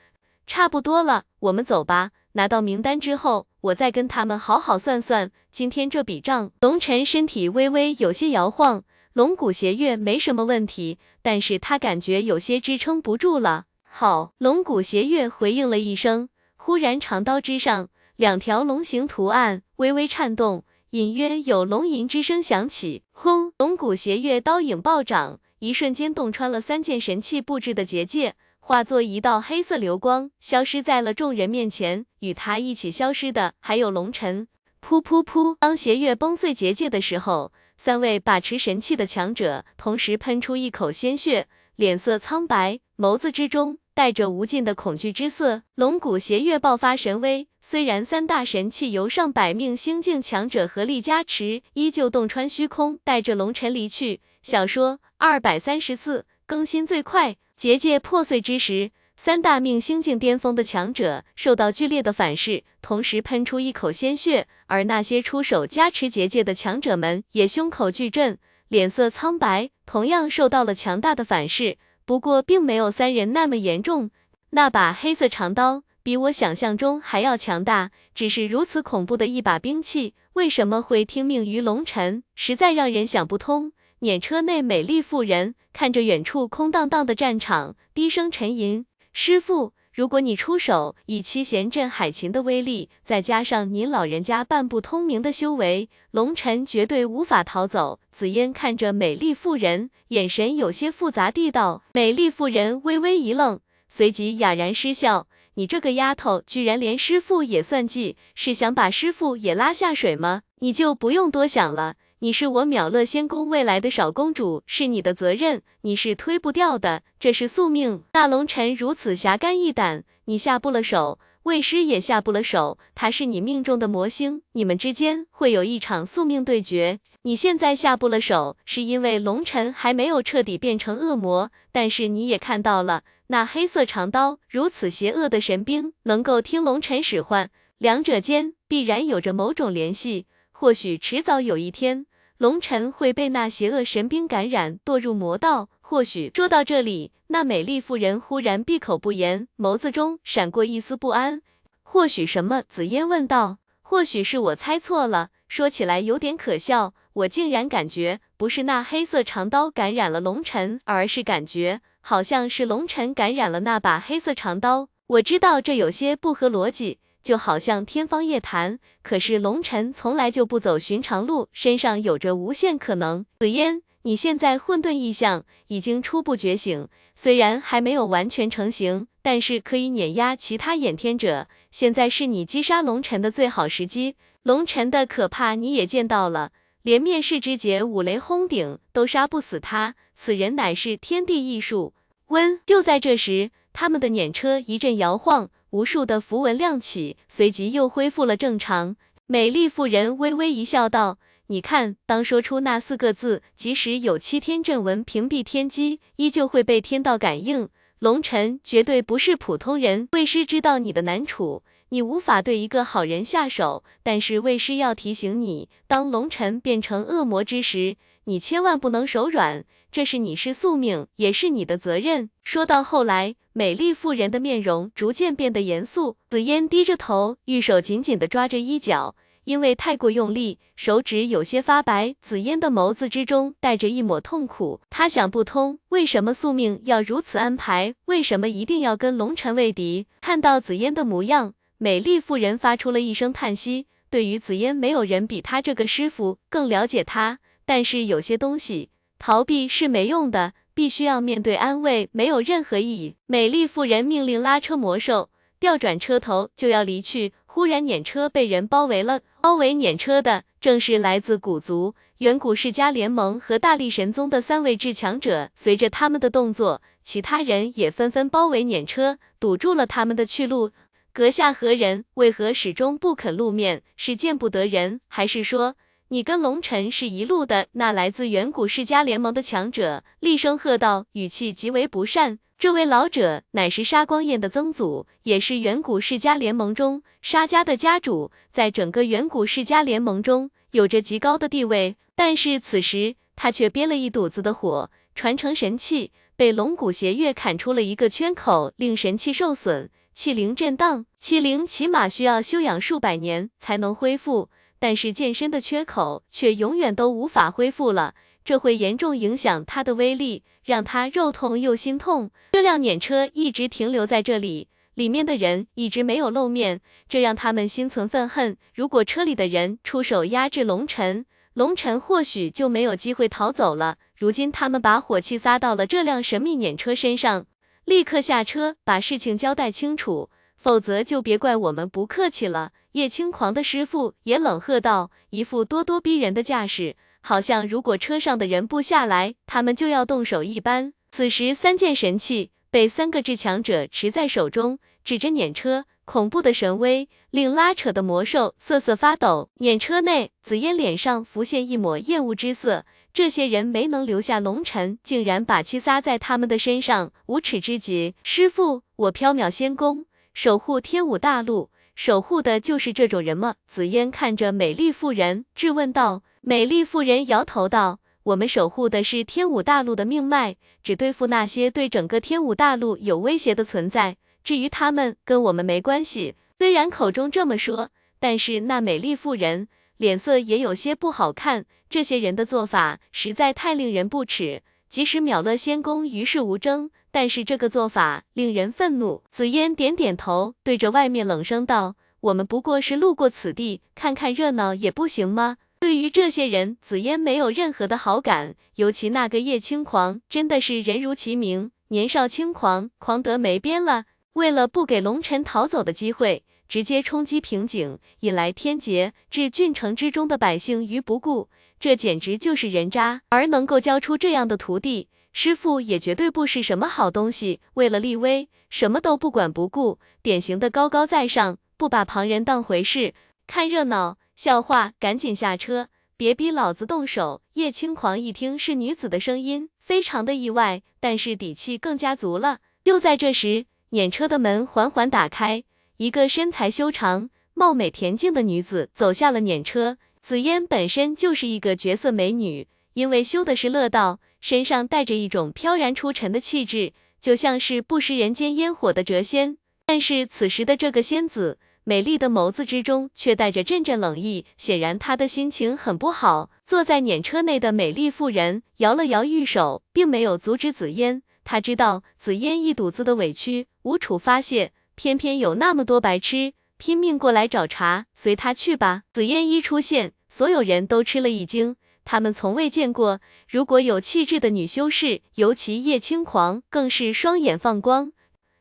[0.47, 2.11] 差不多了，我们走吧。
[2.33, 6.51] 拿到名单之后。”我再跟他们好好算算今天这笔账。
[6.63, 13.67] 龙晨身体微微有些摇晃，龙骨邪月没什么问题，但是他感觉有些支撑不住了。
[13.83, 23.05] 好，龙骨邪月回应了一声，忽然长刀之上两条龙形图案微微颤动，隐约有龙吟之声响起。
[23.13, 23.53] 轰！
[23.59, 28.35] 龙骨邪月刀影暴涨，一瞬间洞穿了三件神器布置的结界。
[28.59, 32.07] 化作一道黑色流光，消失在了众人面前。
[32.19, 34.49] 与他一起消失的还有龙尘。
[34.85, 35.55] 噗噗噗！
[35.61, 41.47] 当邪月崩碎结界的时候，三位把持神器的强者同时喷出一口鲜血，
[41.77, 45.63] 脸色苍白，眸子之中带着无尽的恐惧之色。
[45.77, 54.21] 龙骨邪月爆发神威，虽然三大神器由上百名星境强者合力加持，依旧洞穿虚空，带着龙尘离去。
[54.43, 57.37] 小说二百三十四更新最快。
[57.55, 68.39] 结界破碎之时，三大命星境巅峰的强者受到剧烈的反噬，同时喷出一口鲜血，而那些出手加持结界的强者们也胸口巨震，
[68.69, 71.77] 脸色苍白，同样受到了强大的反噬，
[72.07, 74.11] 不过并没有三人那么严重。
[74.53, 83.71] 那把黑色长刀比我想象中还要强大，只是如此恐怖的一把兵器，为什么会听命于龙尘，实在让人想不通。
[84.01, 101.85] 辇车内，美丽妇人看着远处空荡荡的战场，低声沉吟：“师傅，如果你出手，以七贤镇海琴的威力，再加上您老人家半不通明的修为，龙尘绝对无法逃走。”紫嫣看着美丽妇人，眼神有些复杂地道。
[101.93, 105.29] 美丽妇人微微一愣，随即哑然失笑
[105.61, 110.41] ：“你这个丫头，居然连师傅也算计，是想把师傅也拉下水吗？
[110.61, 118.05] 你就不用多想了。”你是我秒乐仙宫未来的少公主，是你的责任，你是推不掉的，这是宿命。
[118.11, 127.01] 大龙尘如此侠肝义胆，你下不了手，魏师也下不了手，他是你命中的魔星，你们之间会有一场宿命对决。
[127.23, 142.05] 你现在下不了手，是因为龙尘还没有彻底变成恶魔，但是你也看到了，那黑色长刀如此邪恶的神兵，能够听龙尘使唤，两者间必然有着某种联系，或许迟早有一天。
[142.37, 145.69] 龙晨会被那邪恶神兵感染，堕入魔道。
[145.91, 151.43] 或许说到这里，那美丽妇人忽然闭口不言，眸子中闪过一丝不安。
[151.83, 152.63] 或许什么？
[152.69, 153.59] 紫嫣问道。
[153.83, 164.91] 或许是我猜错了，说起来有点可笑，我竟然感觉不是那黑色长刀感染了龙尘，而是感觉好像是龙尘感染了那把黑色长刀。
[165.09, 173.27] 我知道这有些不合逻辑，就好像天方夜谭，可是龙尘从来就不走寻常路，身上有着无限可能。
[173.41, 179.07] 紫嫣，你现在混沌意象已经初步觉醒，虽然还没有完全成型。
[179.23, 184.17] 但是可以碾压其他衍天者，现在是你击杀龙尘的最好时机。
[184.43, 191.93] 龙尘的可怕你也见到了，连灭世之劫五雷轰顶都杀不死他，此人乃是天地异术。
[192.29, 198.97] 温，就在这时，他们的辇车一阵摇晃，无数的符文亮起，随即又恢复了正常。
[199.27, 201.19] 美丽妇人微微一笑，道
[201.51, 207.69] ：“你看，当说出那四个字，即使有七天阵纹屏蔽天机，依旧会被天道感应。”
[207.99, 217.97] 龙尘绝对不是普通人，魏师知道你的难处，你无法对一个好人下手，但是魏师要提醒你，当龙尘变成恶魔之时，
[218.27, 222.31] 你千万不能手软，这是你师宿命，也是你的责任。
[222.45, 229.17] 说到后来，美丽妇人的面容逐渐变得严肃，紫嫣低着头，玉手紧紧地抓着衣角。
[229.51, 232.15] 因为太过用力，手指有些发白。
[232.23, 237.93] 紫嫣的眸子之中带着一抹痛苦，她想不通，为什么宿命要如此安排？
[238.05, 240.07] 为什么一定要跟龙尘为敌？
[240.21, 243.87] 看到紫嫣的模样，美丽妇人发出了一声叹息。
[244.09, 247.41] 对于紫嫣，没有人比她这个师傅更了解她。
[247.67, 253.17] 但是有些东西逃避是没用的，必须要面对，安慰没有任何意义。
[253.27, 257.33] 美丽妇人命令拉车魔兽调转车头，就要离去。
[257.53, 259.23] 忽然，辇车被人包围了。
[259.41, 265.51] 包围辇车的正是来自古族、远古世家联盟和大力神宗的三位至强者。
[265.57, 270.71] 随着他们的动作，其他人也纷纷包围辇车，堵住了他们的去路。
[271.13, 272.05] 阁下何人？
[272.15, 273.83] 为何始终不肯露面？
[273.97, 275.75] 是见不得人，还是说
[276.11, 277.67] 你跟龙尘是一路的？
[277.73, 282.39] 那来自远古世家联盟的强者厉声喝道，语气极为不善。
[282.61, 291.97] 这位老者乃是沙光彦的曾祖，也是远古世家联盟中沙家的家主，在整个远古世家联盟中有着极高的地位。
[292.15, 301.07] 但是此时他却憋了一肚子的火，传承神器被龙骨邪月砍出了一个圈口，令神器受损，气灵震荡。
[301.17, 308.15] 气灵起码需要修养数百年才能恢复，但是剑身的缺口却永远都无法恢复了。
[308.45, 312.31] 这会严重影响他的威力，让他肉痛又心痛。
[312.53, 318.57] 这辆碾车一直停留在这里，里面的人一直没有露面，这让他们心存愤恨。
[318.75, 323.99] 如果车里的人出手压制龙尘，龙尘或许就没有机会逃走了。
[324.17, 327.47] 如今他们把火气撒到了这辆神秘碾车身上，
[327.85, 332.73] 立刻下车把事情交代清楚，否则就别怪我们不客气了。
[332.93, 336.97] 叶轻狂的师傅也冷喝道，一副咄咄逼人的架势。
[337.21, 340.93] 好像如果车上的人不下来，他们就要动手一般。
[341.11, 349.51] 此时，三件神器被三个至强者持在手中，指着辇车，恐怖的神威令拉扯的魔兽瑟瑟发抖。
[349.59, 352.85] 辇车内，紫嫣脸上浮现一抹厌恶之色。
[353.13, 358.15] 这些人没能留下龙尘，竟然把气撒在他们的身上，无耻之极！
[358.23, 363.57] 师傅，我缥缈仙宫守护天武大陆，守护的就是这种人吗？
[363.67, 366.23] 紫嫣看着美丽妇人，质问道。
[366.43, 374.17] 美丽妇人摇头道：“我们守护的是天武大陆的命脉，只对付那些对整个天武大陆有威胁的存在。
[374.43, 379.69] 至于他们，跟我们没关系。”虽然口中这么说，但是那美丽妇人
[379.99, 381.67] 脸色也有些不好看。
[381.91, 384.63] 这些人的做法实在太令人不齿。
[384.89, 389.23] 即使秒了仙宫与世无争，但是这个做法令人愤怒。
[389.31, 404.05] 紫嫣点点头，对着外面冷声道：“我们不过是路过此地，看看热闹也不行吗？”对于这些人，紫嫣没有任何的好感，尤其那个叶轻狂，真的是人如其名，年少轻狂，狂得没边了。
[404.35, 411.49] 为了不给龙尘逃走的机会，直接冲击瓶颈，引来天劫，置郡城之中的百姓于不顾，
[411.81, 413.23] 这简直就是人渣。
[413.31, 417.61] 而能够教出这样的徒弟，师傅也绝对不是什么好东西。
[417.75, 423.15] 为了立威，什么都不管不顾，典型的高高在上，不把旁人当回事，
[423.47, 424.19] 看热闹。
[424.43, 427.43] 笑话，赶紧下车，别逼老子动手！
[427.53, 432.61] 叶轻狂一听是女子的声音，非常的意外，但是底气更加足了。
[432.83, 435.65] 就在这时，辇车的门缓缓打开，
[435.99, 439.99] 一个身材修长、貌美恬静的女子走下了辇车。
[440.23, 449.59] 紫嫣本身就是一个绝色美女，因为修的是乐道，身上带着一种飘然出尘的气质，就像是不食人间烟火的谪仙。
[449.85, 451.59] 但是此时的这个仙子，
[451.91, 456.49] 美丽的眸子之中却带着阵阵冷意，显然她的心情很不好。
[456.65, 461.25] 坐在辇车内的美丽妇人摇了摇玉手，并没有阻止紫嫣。
[461.43, 469.03] 她知道紫嫣一肚子的委屈无处发泄，偏偏有那么多白痴拼命过来找茬，随她去吧。
[469.13, 478.13] 紫嫣一出现，所有人都吃了一惊，他们从未见过如果有气质的女修士，尤其叶轻狂更是双眼放光。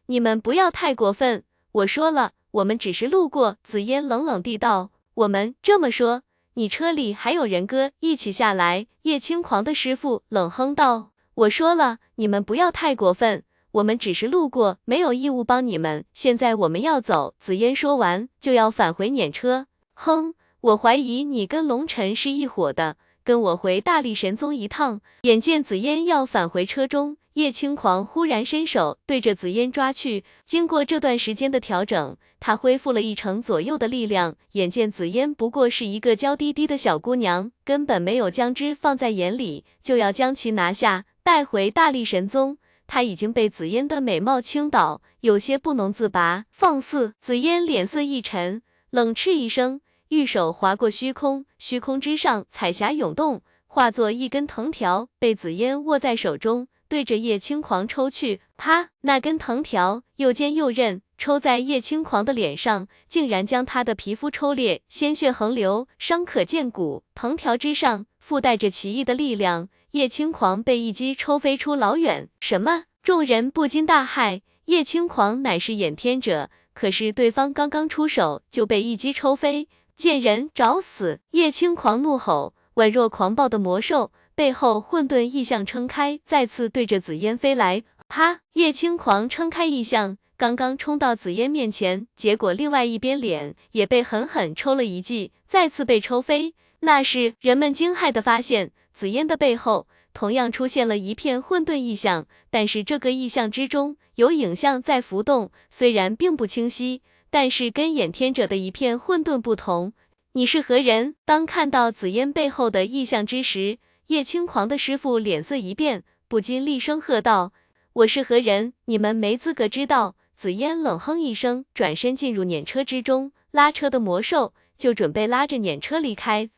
[0.08, 1.44] 你们不要太过分，
[1.74, 3.58] 我说了，我们只是路过。
[3.64, 4.92] 紫嫣冷冷地道。
[5.14, 6.22] 我们这么说，
[6.54, 8.88] 你车里还有人哥一起下来？
[9.04, 11.12] 叶轻狂的师傅冷哼道。
[11.36, 16.06] 我说了，你们不要太过分，我们只是路过，没有义务帮你们。
[16.14, 17.36] 现在我们要走。
[17.40, 19.68] 紫嫣说完就要返回碾车。
[19.94, 25.02] 哼，我怀疑你跟龙尘是一伙的，跟我回大力神宗一趟。
[25.22, 27.18] 眼见紫嫣要返回车中。
[27.34, 34.36] 叶轻狂忽然伸手对着紫嫣抓去，经过这段时间的调整，他恢复了一成左右的力量。
[34.54, 42.58] 眼见紫嫣不过是一个娇滴滴的小姑娘，根本没有将之放在眼里，就要将其拿下带回大力神宗。
[42.88, 46.46] 他已经被紫嫣的美貌倾倒，有些不能自拔。
[46.50, 47.14] 放肆！
[47.22, 56.68] 紫嫣脸色一沉，冷斥一声，玉手划过虚空，虚空之上彩霞涌动，化作一根藤条，被紫嫣握在手中。
[56.90, 58.90] 对着叶轻狂抽去，啪！
[59.02, 67.04] 那根藤条又尖又韧，抽在叶轻狂的脸上，竟然将他的皮肤抽裂，鲜血横流，伤可见骨。
[67.14, 72.28] 藤条之上附带着奇异的力量，叶轻狂被一击抽飞出老远。
[72.40, 72.86] 什么？
[73.04, 74.42] 众人不禁大骇。
[74.66, 81.20] 叶轻狂乃是衍天者，可是对方刚刚出手就被一击抽飞，贱人找死！
[81.32, 84.12] 叶轻狂怒吼，宛若狂暴的魔兽。
[84.40, 87.84] 背后混沌异象撑开，再次对着紫嫣飞来。
[88.08, 88.40] 啪！
[88.54, 96.54] 叶轻狂撑开异象，刚刚冲到紫嫣面前，结果另外一边脸也被狠狠抽了一记，再次被抽飞。
[96.80, 109.92] 那时人们惊骇的发现，紫嫣的背后同样出现了一片混沌异象，但是这个异象之中有影像在浮动，虽然并不清晰，但是跟掩天者的一片混沌不同。
[110.32, 111.16] 你是何人？
[111.26, 113.80] 当看到紫嫣背后的异象之时。
[114.10, 117.54] 叶轻狂的师傅脸色一变，不禁厉声喝道
[117.94, 118.74] ：“我是何人？
[118.86, 126.50] 你们没资格知道。”紫嫣冷哼一声，转身进入碾车之中，拉车的魔兽就准备拉着碾车离开。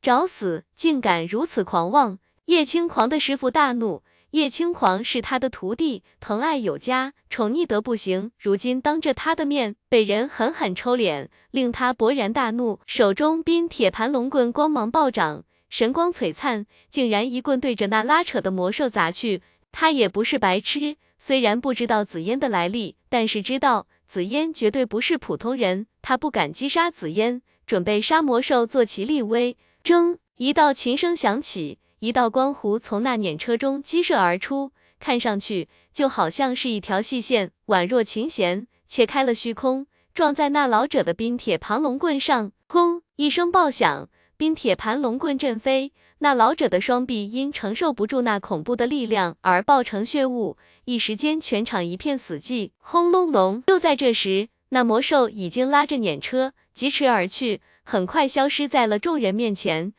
[0.00, 0.62] 找死！
[0.76, 2.20] 竟敢如此狂妄！
[2.44, 4.04] 叶轻狂的师傅大怒。
[4.30, 8.30] 叶轻狂是他的徒弟，疼爱有加，宠溺得不行。
[8.38, 15.44] 如今当着他的面被人狠狠抽脸，令他勃然大怒，手中冰铁盘龙棍光芒暴涨。
[15.70, 19.40] 神光璀璨，竟然一棍对着那拉扯的魔兽砸去。
[19.72, 25.86] 他也不是白痴，虽然不知道紫嫣的来历，但是知道紫嫣绝对不是普通人。
[26.02, 29.56] 他不敢击杀紫嫣，准备杀魔兽做其立威。
[29.84, 30.18] 铮！
[30.36, 42.50] 一道琴声响起，一道光弧从那辇车中激射而出，看上去就好像是一条细线，宛若琴弦，切开了虚空，撞在那老者的冰铁庞龙棍上。
[42.66, 43.02] 轰！
[43.16, 44.08] 一声爆响。
[44.40, 50.56] 冰铁盘龙棍震飞，那老者的双臂因承受不住那恐怖的力量而爆成血雾，
[50.86, 52.70] 一时间全场一片死寂。
[52.78, 53.62] 轰隆隆！
[53.66, 59.92] 就在这时，那魔兽已经拉着碾车疾驰而去，很快消失在了众人面前。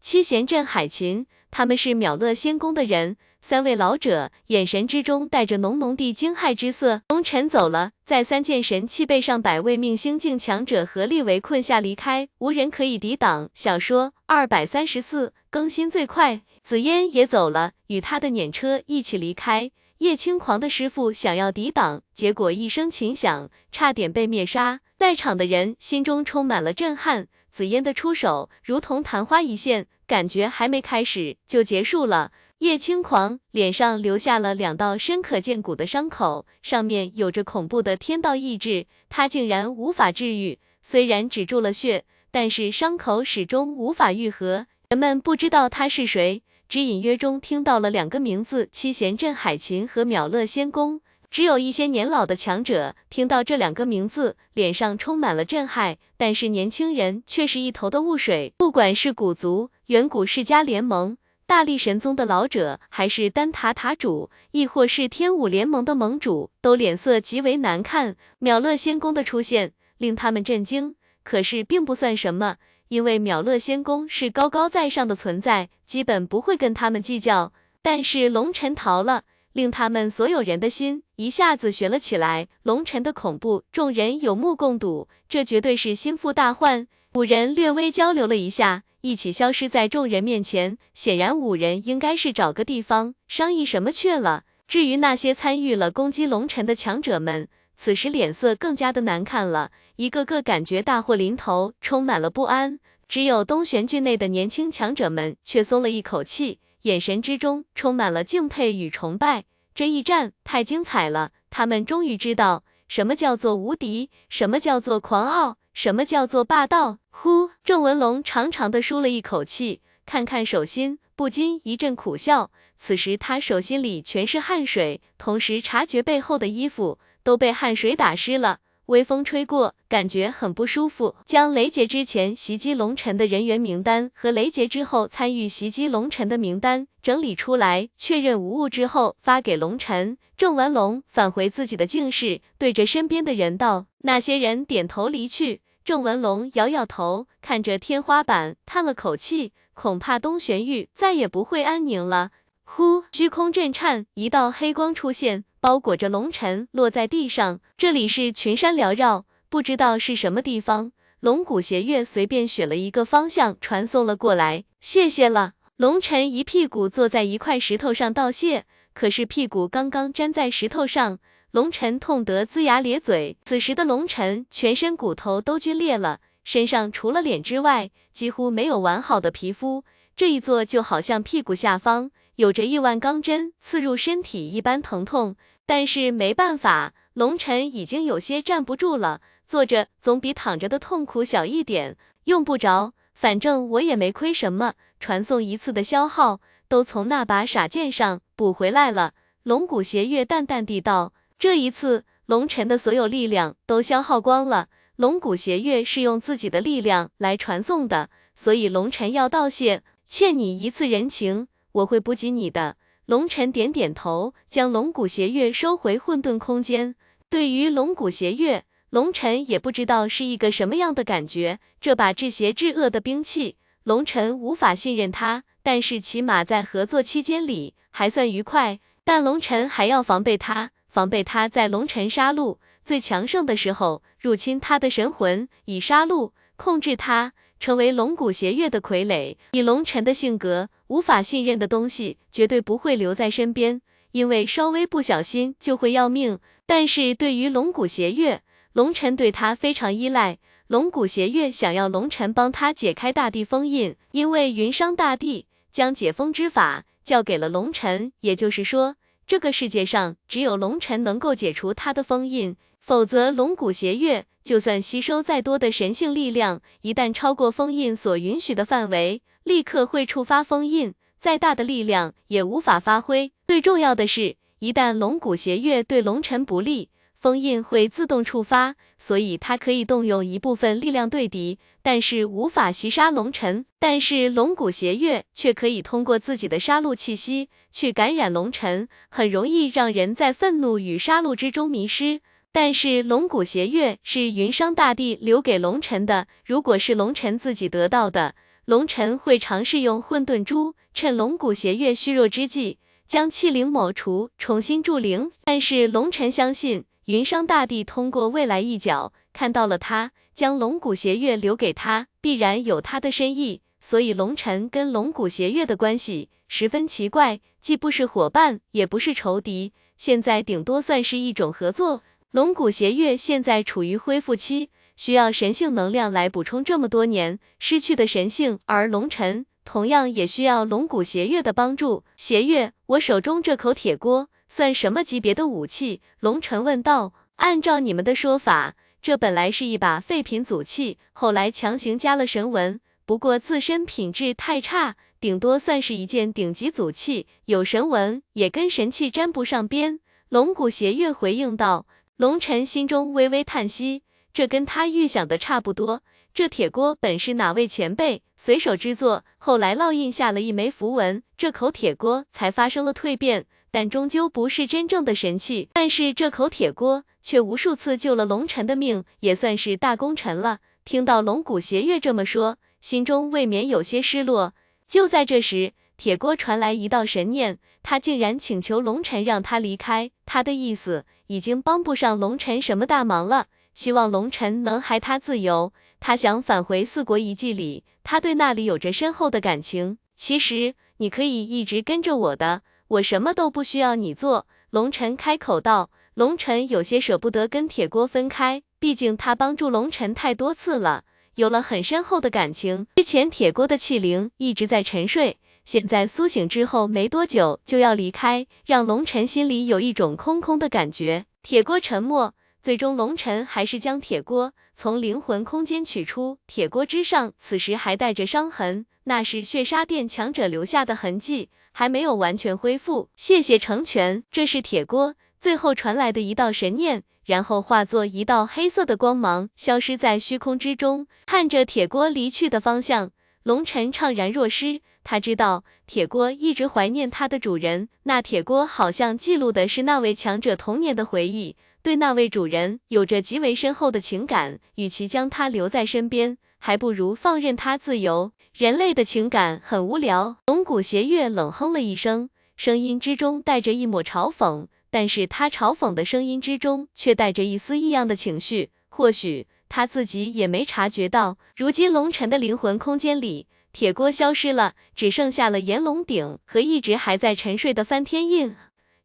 [0.00, 3.16] 七贤镇海琴，他们是秒乐仙宫的人。
[3.40, 7.02] 三位老者眼神之中带着浓浓的惊骇之色。
[7.08, 13.48] 龙尘走了，在三件神器被上百位命星境强者合力围困下离开，无人可以抵挡。
[13.54, 16.42] 小说二百三十四更新最快。
[16.62, 19.70] 紫嫣也走了，与他的碾车一起离开。
[19.98, 24.80] 叶轻狂的师傅想要抵挡，结果一声琴响，差点被灭杀。
[24.98, 27.28] 在场的人心中充满了震撼。
[27.50, 32.30] 紫嫣的出手如同昙花一现，感觉还没开始就结束了。
[32.58, 40.58] 叶轻狂脸上留下了两道深可见骨的伤口，上面有着恐怖的天道意志，他竟然无法治愈。
[40.82, 44.66] 虽然止住了血，但是伤口始终无法愈合。
[44.88, 51.00] 人们不知道他是谁，只隐约中听到了两个名字：七贤镇海琴和秒乐仙宫。
[51.30, 58.52] 只有一些年老的强者听到这两个名字，脸上充满了震撼，但是年轻人却是一头的雾水。
[58.56, 61.16] 不管是古族、远古世家联盟。
[61.48, 68.16] 大力神宗的老者，还是丹塔塔主，亦或是天武联盟的盟主，都脸色极为难看。
[68.38, 72.56] 秒乐仙宫的出现令他们震惊，可是并不算什么，
[72.88, 77.54] 因为秒乐仙宫是高高在上的存在，基本不会跟他们计较。
[77.80, 79.22] 但是龙尘逃了，
[79.54, 82.48] 令他们所有人的心一下子悬了起来。
[82.62, 86.86] 龙尘的恐怖，众人有目共睹，这绝对是心腹大患。
[87.14, 90.78] 五人略微交流了一下，一起消失在众人面前。
[90.94, 94.44] 显然五人应该是找个地方商议什么去了。
[94.66, 102.78] 至于那些参与了攻击龙尘的强者们，此时脸色更加的难看了，一个个感觉大祸临头，充满了不安。
[103.08, 109.44] 只有东玄郡内的年轻强者们却松了一口气，眼神之中充满了敬佩与崇拜。
[109.74, 116.98] 这一战太精彩了，他们终于知道什么叫做无敌，什么叫做狂傲，什么叫做霸道。
[117.08, 122.50] 呼，郑文龙长长的舒了一口气，看看手心，不禁一阵苦笑。
[122.76, 128.58] 此时他手心里全是汗水，同时察觉背后的衣服都被汗水打湿了。
[128.86, 131.14] 微风吹过，感觉很不舒服。
[131.24, 140.18] 将雷劫之前袭击龙尘的人员名单和雷劫之后参与袭击龙尘的名单整理出来，确认无误之后发给龙尘。
[140.36, 152.30] 郑文龙返回自己的静室，对着身边的人道：“那些人点头离去。”郑文龙摇摇头，看着天花板，叹了口气，恐怕东玄域再也不会安宁了。
[152.62, 157.60] 呼，虚空震颤，一道黑光出现，包裹着龙尘，落在地上。
[157.78, 160.92] 这里是群山缭绕，不知道是什么地方。
[161.20, 164.64] 龙骨邪月随便选了一个方向，传送了过来。
[164.80, 165.54] 谢谢了。
[165.78, 171.18] 龙尘一屁股坐在一块石头上道谢，可是屁股刚刚粘在石头上，
[171.50, 173.36] 龙尘痛得龇牙咧嘴。
[173.44, 179.84] 此时的龙尘全身骨头都皲裂了，身上除了脸之外，几乎没有完好的皮肤。
[180.14, 182.10] 这一坐就好像屁股下方。
[182.36, 185.34] 有着亿万钢针刺入身体一般疼痛，
[185.66, 189.20] 但是没办法，龙尘已经有些站不住了。
[189.44, 194.74] 坐着总比躺着的痛苦小一点，用不着，反正我也没亏什么。
[195.00, 199.14] 传送一次的消耗都从那把傻剑上补回来了。
[199.42, 204.68] 龙骨邪月淡淡地道：“这一次，龙尘的所有力量都消耗光了。
[204.96, 212.76] 龙骨邪月是用自己的力量来传送的，所以龙尘要道谢，欠你一次人情。”我会补给你的。
[213.06, 216.96] 龙尘点点头，将龙骨邪月收回混沌空间。
[217.30, 221.60] 对于龙骨邪月，龙尘也不知道是一个什么样的感觉。
[221.80, 228.80] 这把至邪至恶的兵器，龙尘无法信任他，但是起码在合作期间里还算愉快。
[229.04, 237.32] 但龙尘还要防备他，防备他在龙尘杀戮最强盛的时候入侵他的神魂，以杀戮控制他。
[237.60, 243.82] 成为龙骨邪月的傀儡，以龙尘的性格，无法信任的东西绝对不会留在身边，
[244.12, 246.38] 因为稍微不小心就会要命。
[246.66, 248.42] 但是对于龙骨邪月，
[248.74, 250.38] 龙尘对他非常依赖。
[250.68, 258.94] 龙骨邪月想要龙尘帮他解开大地封印，因为云商大帝将解封之法交给了龙尘，也就是说，
[259.28, 264.24] 这个世界上只有龙尘能够解除他的封印，否则龙骨邪月。
[264.42, 273.30] 就算吸收再多的神性力量，一旦超过封印所允许的范围，立刻会触发封印，再大的力量也无法发挥。
[273.46, 276.88] 最重要的是，一旦龙骨邪月对龙尘不利，
[277.18, 283.66] 封印会自动触发，所以他可以动用一部分力量对敌，但是无法袭杀龙尘。
[283.80, 292.20] 但是龙骨邪月却可以通过自己的杀戮气息去感染龙尘，很容易让人在愤怒与杀戮之中迷失。
[292.52, 305.30] 但是龙骨邪月是云商大帝留给龙尘的，如果是龙尘自己得到的，龙尘会尝试用混沌珠，趁龙骨邪月虚弱之际，将气灵抹除，重新铸灵。
[305.44, 313.62] 但是龙尘相信，云商大帝通过未来一角看到了他，将龙骨邪月留给他，必然有他的深意。
[313.80, 322.02] 所以龙尘跟龙骨邪月的关系十分奇怪，既不是伙伴，也不是仇敌，现在顶多算是一种合作。
[322.32, 332.04] 龙骨邪月现在处于恢复期，需要神性能量来补充这么多年失去的神性，而龙尘同样也需要龙骨邪月的帮助。
[332.18, 336.00] 邪月，我手中这口铁锅算什么级别的武器？
[336.20, 337.12] 龙尘问道。
[337.36, 350.00] 按照你们的说法，这本来是一把废品祖器，后来强行加了神纹，不过自身品质太差，顶多算是一件顶级祖器，有神纹也跟神器沾不上边。
[350.30, 351.86] 龙骨邪月回应道。
[352.16, 354.02] 龙尘心中微微叹息，
[354.32, 356.02] 这跟他预想的差不多。
[356.34, 365.68] 这铁锅本是哪位前辈随手制作，后来烙印下了一枚符文，这口铁锅才发生了蜕变，但终究不是真正的神器。
[365.72, 370.58] 但是这口铁锅却无数次救了龙尘的命，也算是大功臣了。
[370.84, 374.54] 听到龙骨邪月这么说，心中未免有些失落。
[374.88, 380.10] 就在这时，铁锅传来一道神念，他竟然请求龙尘让他离开。
[380.24, 385.72] 他的意思已经帮不上龙尘什么大忙了，希望龙尘能还他自由。
[386.00, 389.98] 他想返回四国遗迹里，他对那里有着深厚的感情。
[390.16, 394.46] 其实你可以一直跟着我的，我什么都不需要你做。
[394.70, 395.90] 龙尘开口道。
[396.14, 401.04] 龙尘有些舍不得跟铁锅分开，毕竟他帮助龙尘太多次了，
[401.36, 402.88] 有了很深厚的感情。
[402.96, 411.26] 之前铁锅的气灵一直在沉睡，现在苏醒之后没多久就要离开，让龙尘心里有一种空空的感觉。
[411.44, 416.38] 铁锅沉默，最终龙尘还是将铁锅从灵魂空间取出。
[416.48, 423.08] 铁锅之上此时还带着伤痕，那是血杀殿强者留下的痕迹，还没有完全恢复。
[423.14, 425.14] 谢谢成全，这是铁锅。
[425.38, 431.06] 最后传来的一道神念，然后化作一道黑色的光芒，消失在虚空之中。
[431.24, 433.12] 看着铁锅离去的方向，
[433.44, 434.80] 龙尘怅然若失。
[435.04, 444.58] 他知道铁锅一直怀念他的主人，那铁锅好像记录的是那位强者童年的回忆，对那位主人有着极为深厚的情感。
[444.74, 448.32] 与其将他留在身边，还不如放任他自由。
[448.56, 450.38] 人类的情感很无聊。
[450.46, 454.66] 龙骨邪月冷哼了一声，声音之中带着一抹嘲讽。
[454.90, 458.70] 但是他嘲讽的声音之中，却带着一丝异样的情绪。
[458.88, 468.56] 或许他自己也没察觉到，如今龙尘的灵魂空间里，铁锅消失了，只剩下了炎龙鼎和一直还在沉睡的翻天印。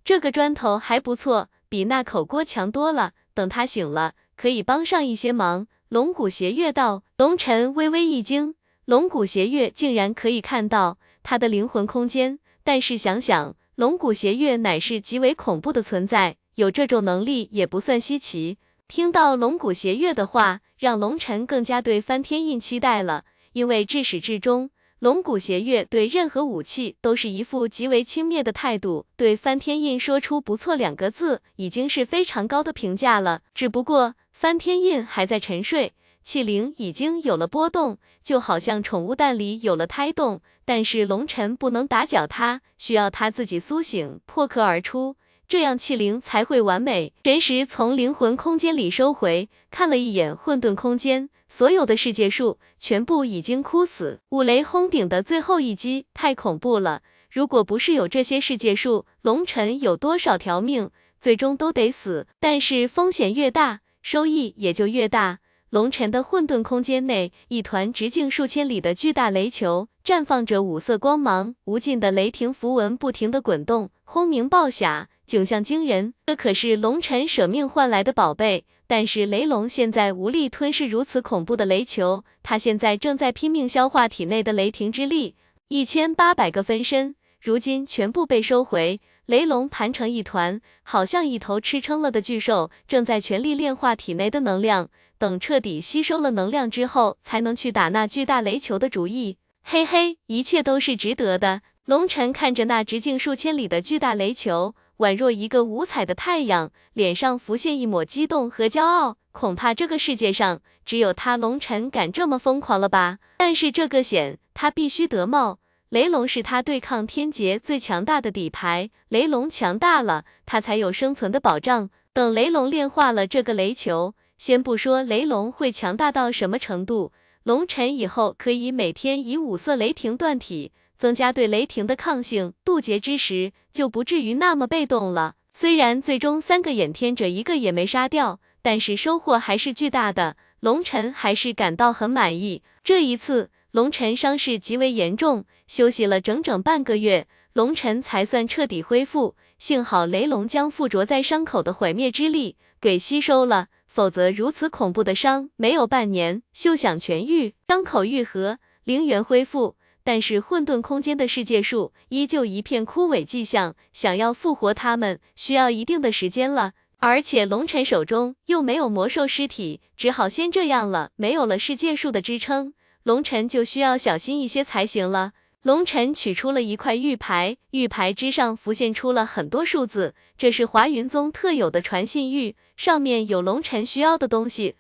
[0.06, 3.12] 这个砖头还不错，比那口锅强多了。
[3.34, 5.68] 等他醒了，可以帮上一些忙。
[5.90, 7.04] 龙骨邪月道。
[7.24, 12.40] 龙尘微微一惊，龙骨邪月竟然可以看到他的灵魂空间。
[12.66, 13.56] 但是想想。
[13.76, 18.58] 龙骨邪月乃是极为恐怖的存在，有这种能力也不算稀奇。
[18.90, 23.24] 听到龙骨邪月的话，让龙尘更加对翻天印期待了。
[23.54, 24.70] 因为至始至终，
[25.00, 33.44] 龙骨邪月对任何武器都是一副极为轻蔑的态度，对翻天印说出不错两个字，已经是非常高的评价了。
[33.56, 35.94] 只不过翻天印还在沉睡。
[36.24, 45.18] 气灵已经有了波动，就好像宠物蛋里有了胎动，但是龙尘不能打搅它，需要它自己苏醒，破壳而出，
[45.48, 47.14] 这样气灵才会完美。
[47.26, 54.22] 神识从灵魂空间里收回，看了一眼混沌空间，所有的世界树全部已经枯死。
[54.30, 60.90] 五雷轰顶的最后一击太恐怖了，如果不是有这些世界树，龙尘有多少条命，
[61.20, 62.28] 最终都得死。
[62.40, 65.40] 但是风险越大，收益也就越大。
[65.74, 76.14] 龙尘的混沌空间内，一团直径数千里的巨大雷球绽放着五色光芒，无尽的雷霆符文不停的滚动，轰鸣爆响，景象惊人。
[76.28, 85.36] 这可是龙尘舍命换来的宝贝，但是雷龙现在无力吞噬如此恐怖的雷球，他现在正在拼命消化体内的雷霆之力。
[85.70, 94.90] 一千八百个分身，如今全部被收回，雷龙盘成一团，好像一头吃撑了的巨兽，正在全力炼化体内的能量。
[95.24, 99.38] 等彻底吸收了能量之后，才能去打那巨大雷球的主意。
[99.64, 101.62] 嘿嘿，一切都是值得的。
[101.86, 109.16] 龙尘看着那直径数千里的巨大雷球，宛若一个五彩的太阳，脸上浮现一抹激动和骄傲。
[109.32, 113.20] 恐怕这个世界上只有他龙尘敢这么疯狂了吧？
[113.38, 115.60] 但是这个险他必须得冒。
[115.88, 121.90] 雷龙是他对抗天劫最强大的底牌，雷龙强大了，他才有生存的保障。
[122.12, 124.16] 等雷龙炼化了这个雷球。
[124.38, 127.12] 先不说雷龙会强大到什么程度，
[127.44, 135.36] 龙尘以后可以每天以五色雷霆锻体，增加对雷霆的抗性，渡劫之时就不至于那么被动了。
[135.50, 142.64] 虽然最终三个眼天者一个也没杀掉，但是收获还是巨大的，龙尘还是感到很满意。
[142.84, 149.36] 这一次，龙尘伤势极为严重，休息了整整半个月，龙尘才算彻底恢复。
[149.60, 153.68] 幸好雷龙将附着在伤口的毁灭之力给吸收了。
[153.94, 157.54] 否则，如此恐怖的伤，没有半年休想痊愈。
[157.68, 166.72] 伤口愈合，灵元恢复，但是混沌空间的世界树依旧一片枯萎迹象，想要复活它们，需要一定的时间了。
[166.98, 171.12] 而且龙尘手中又没有魔兽尸体，只好先这样了。
[171.16, 175.34] 没有了世界树的支撑，龙尘就需要小心一些才行了。
[175.62, 184.76] 龙尘取出了一块玉牌，玉牌之上浮现出了很多数字，这是华云宗特有的传信玉，上面有龙尘需要的东西。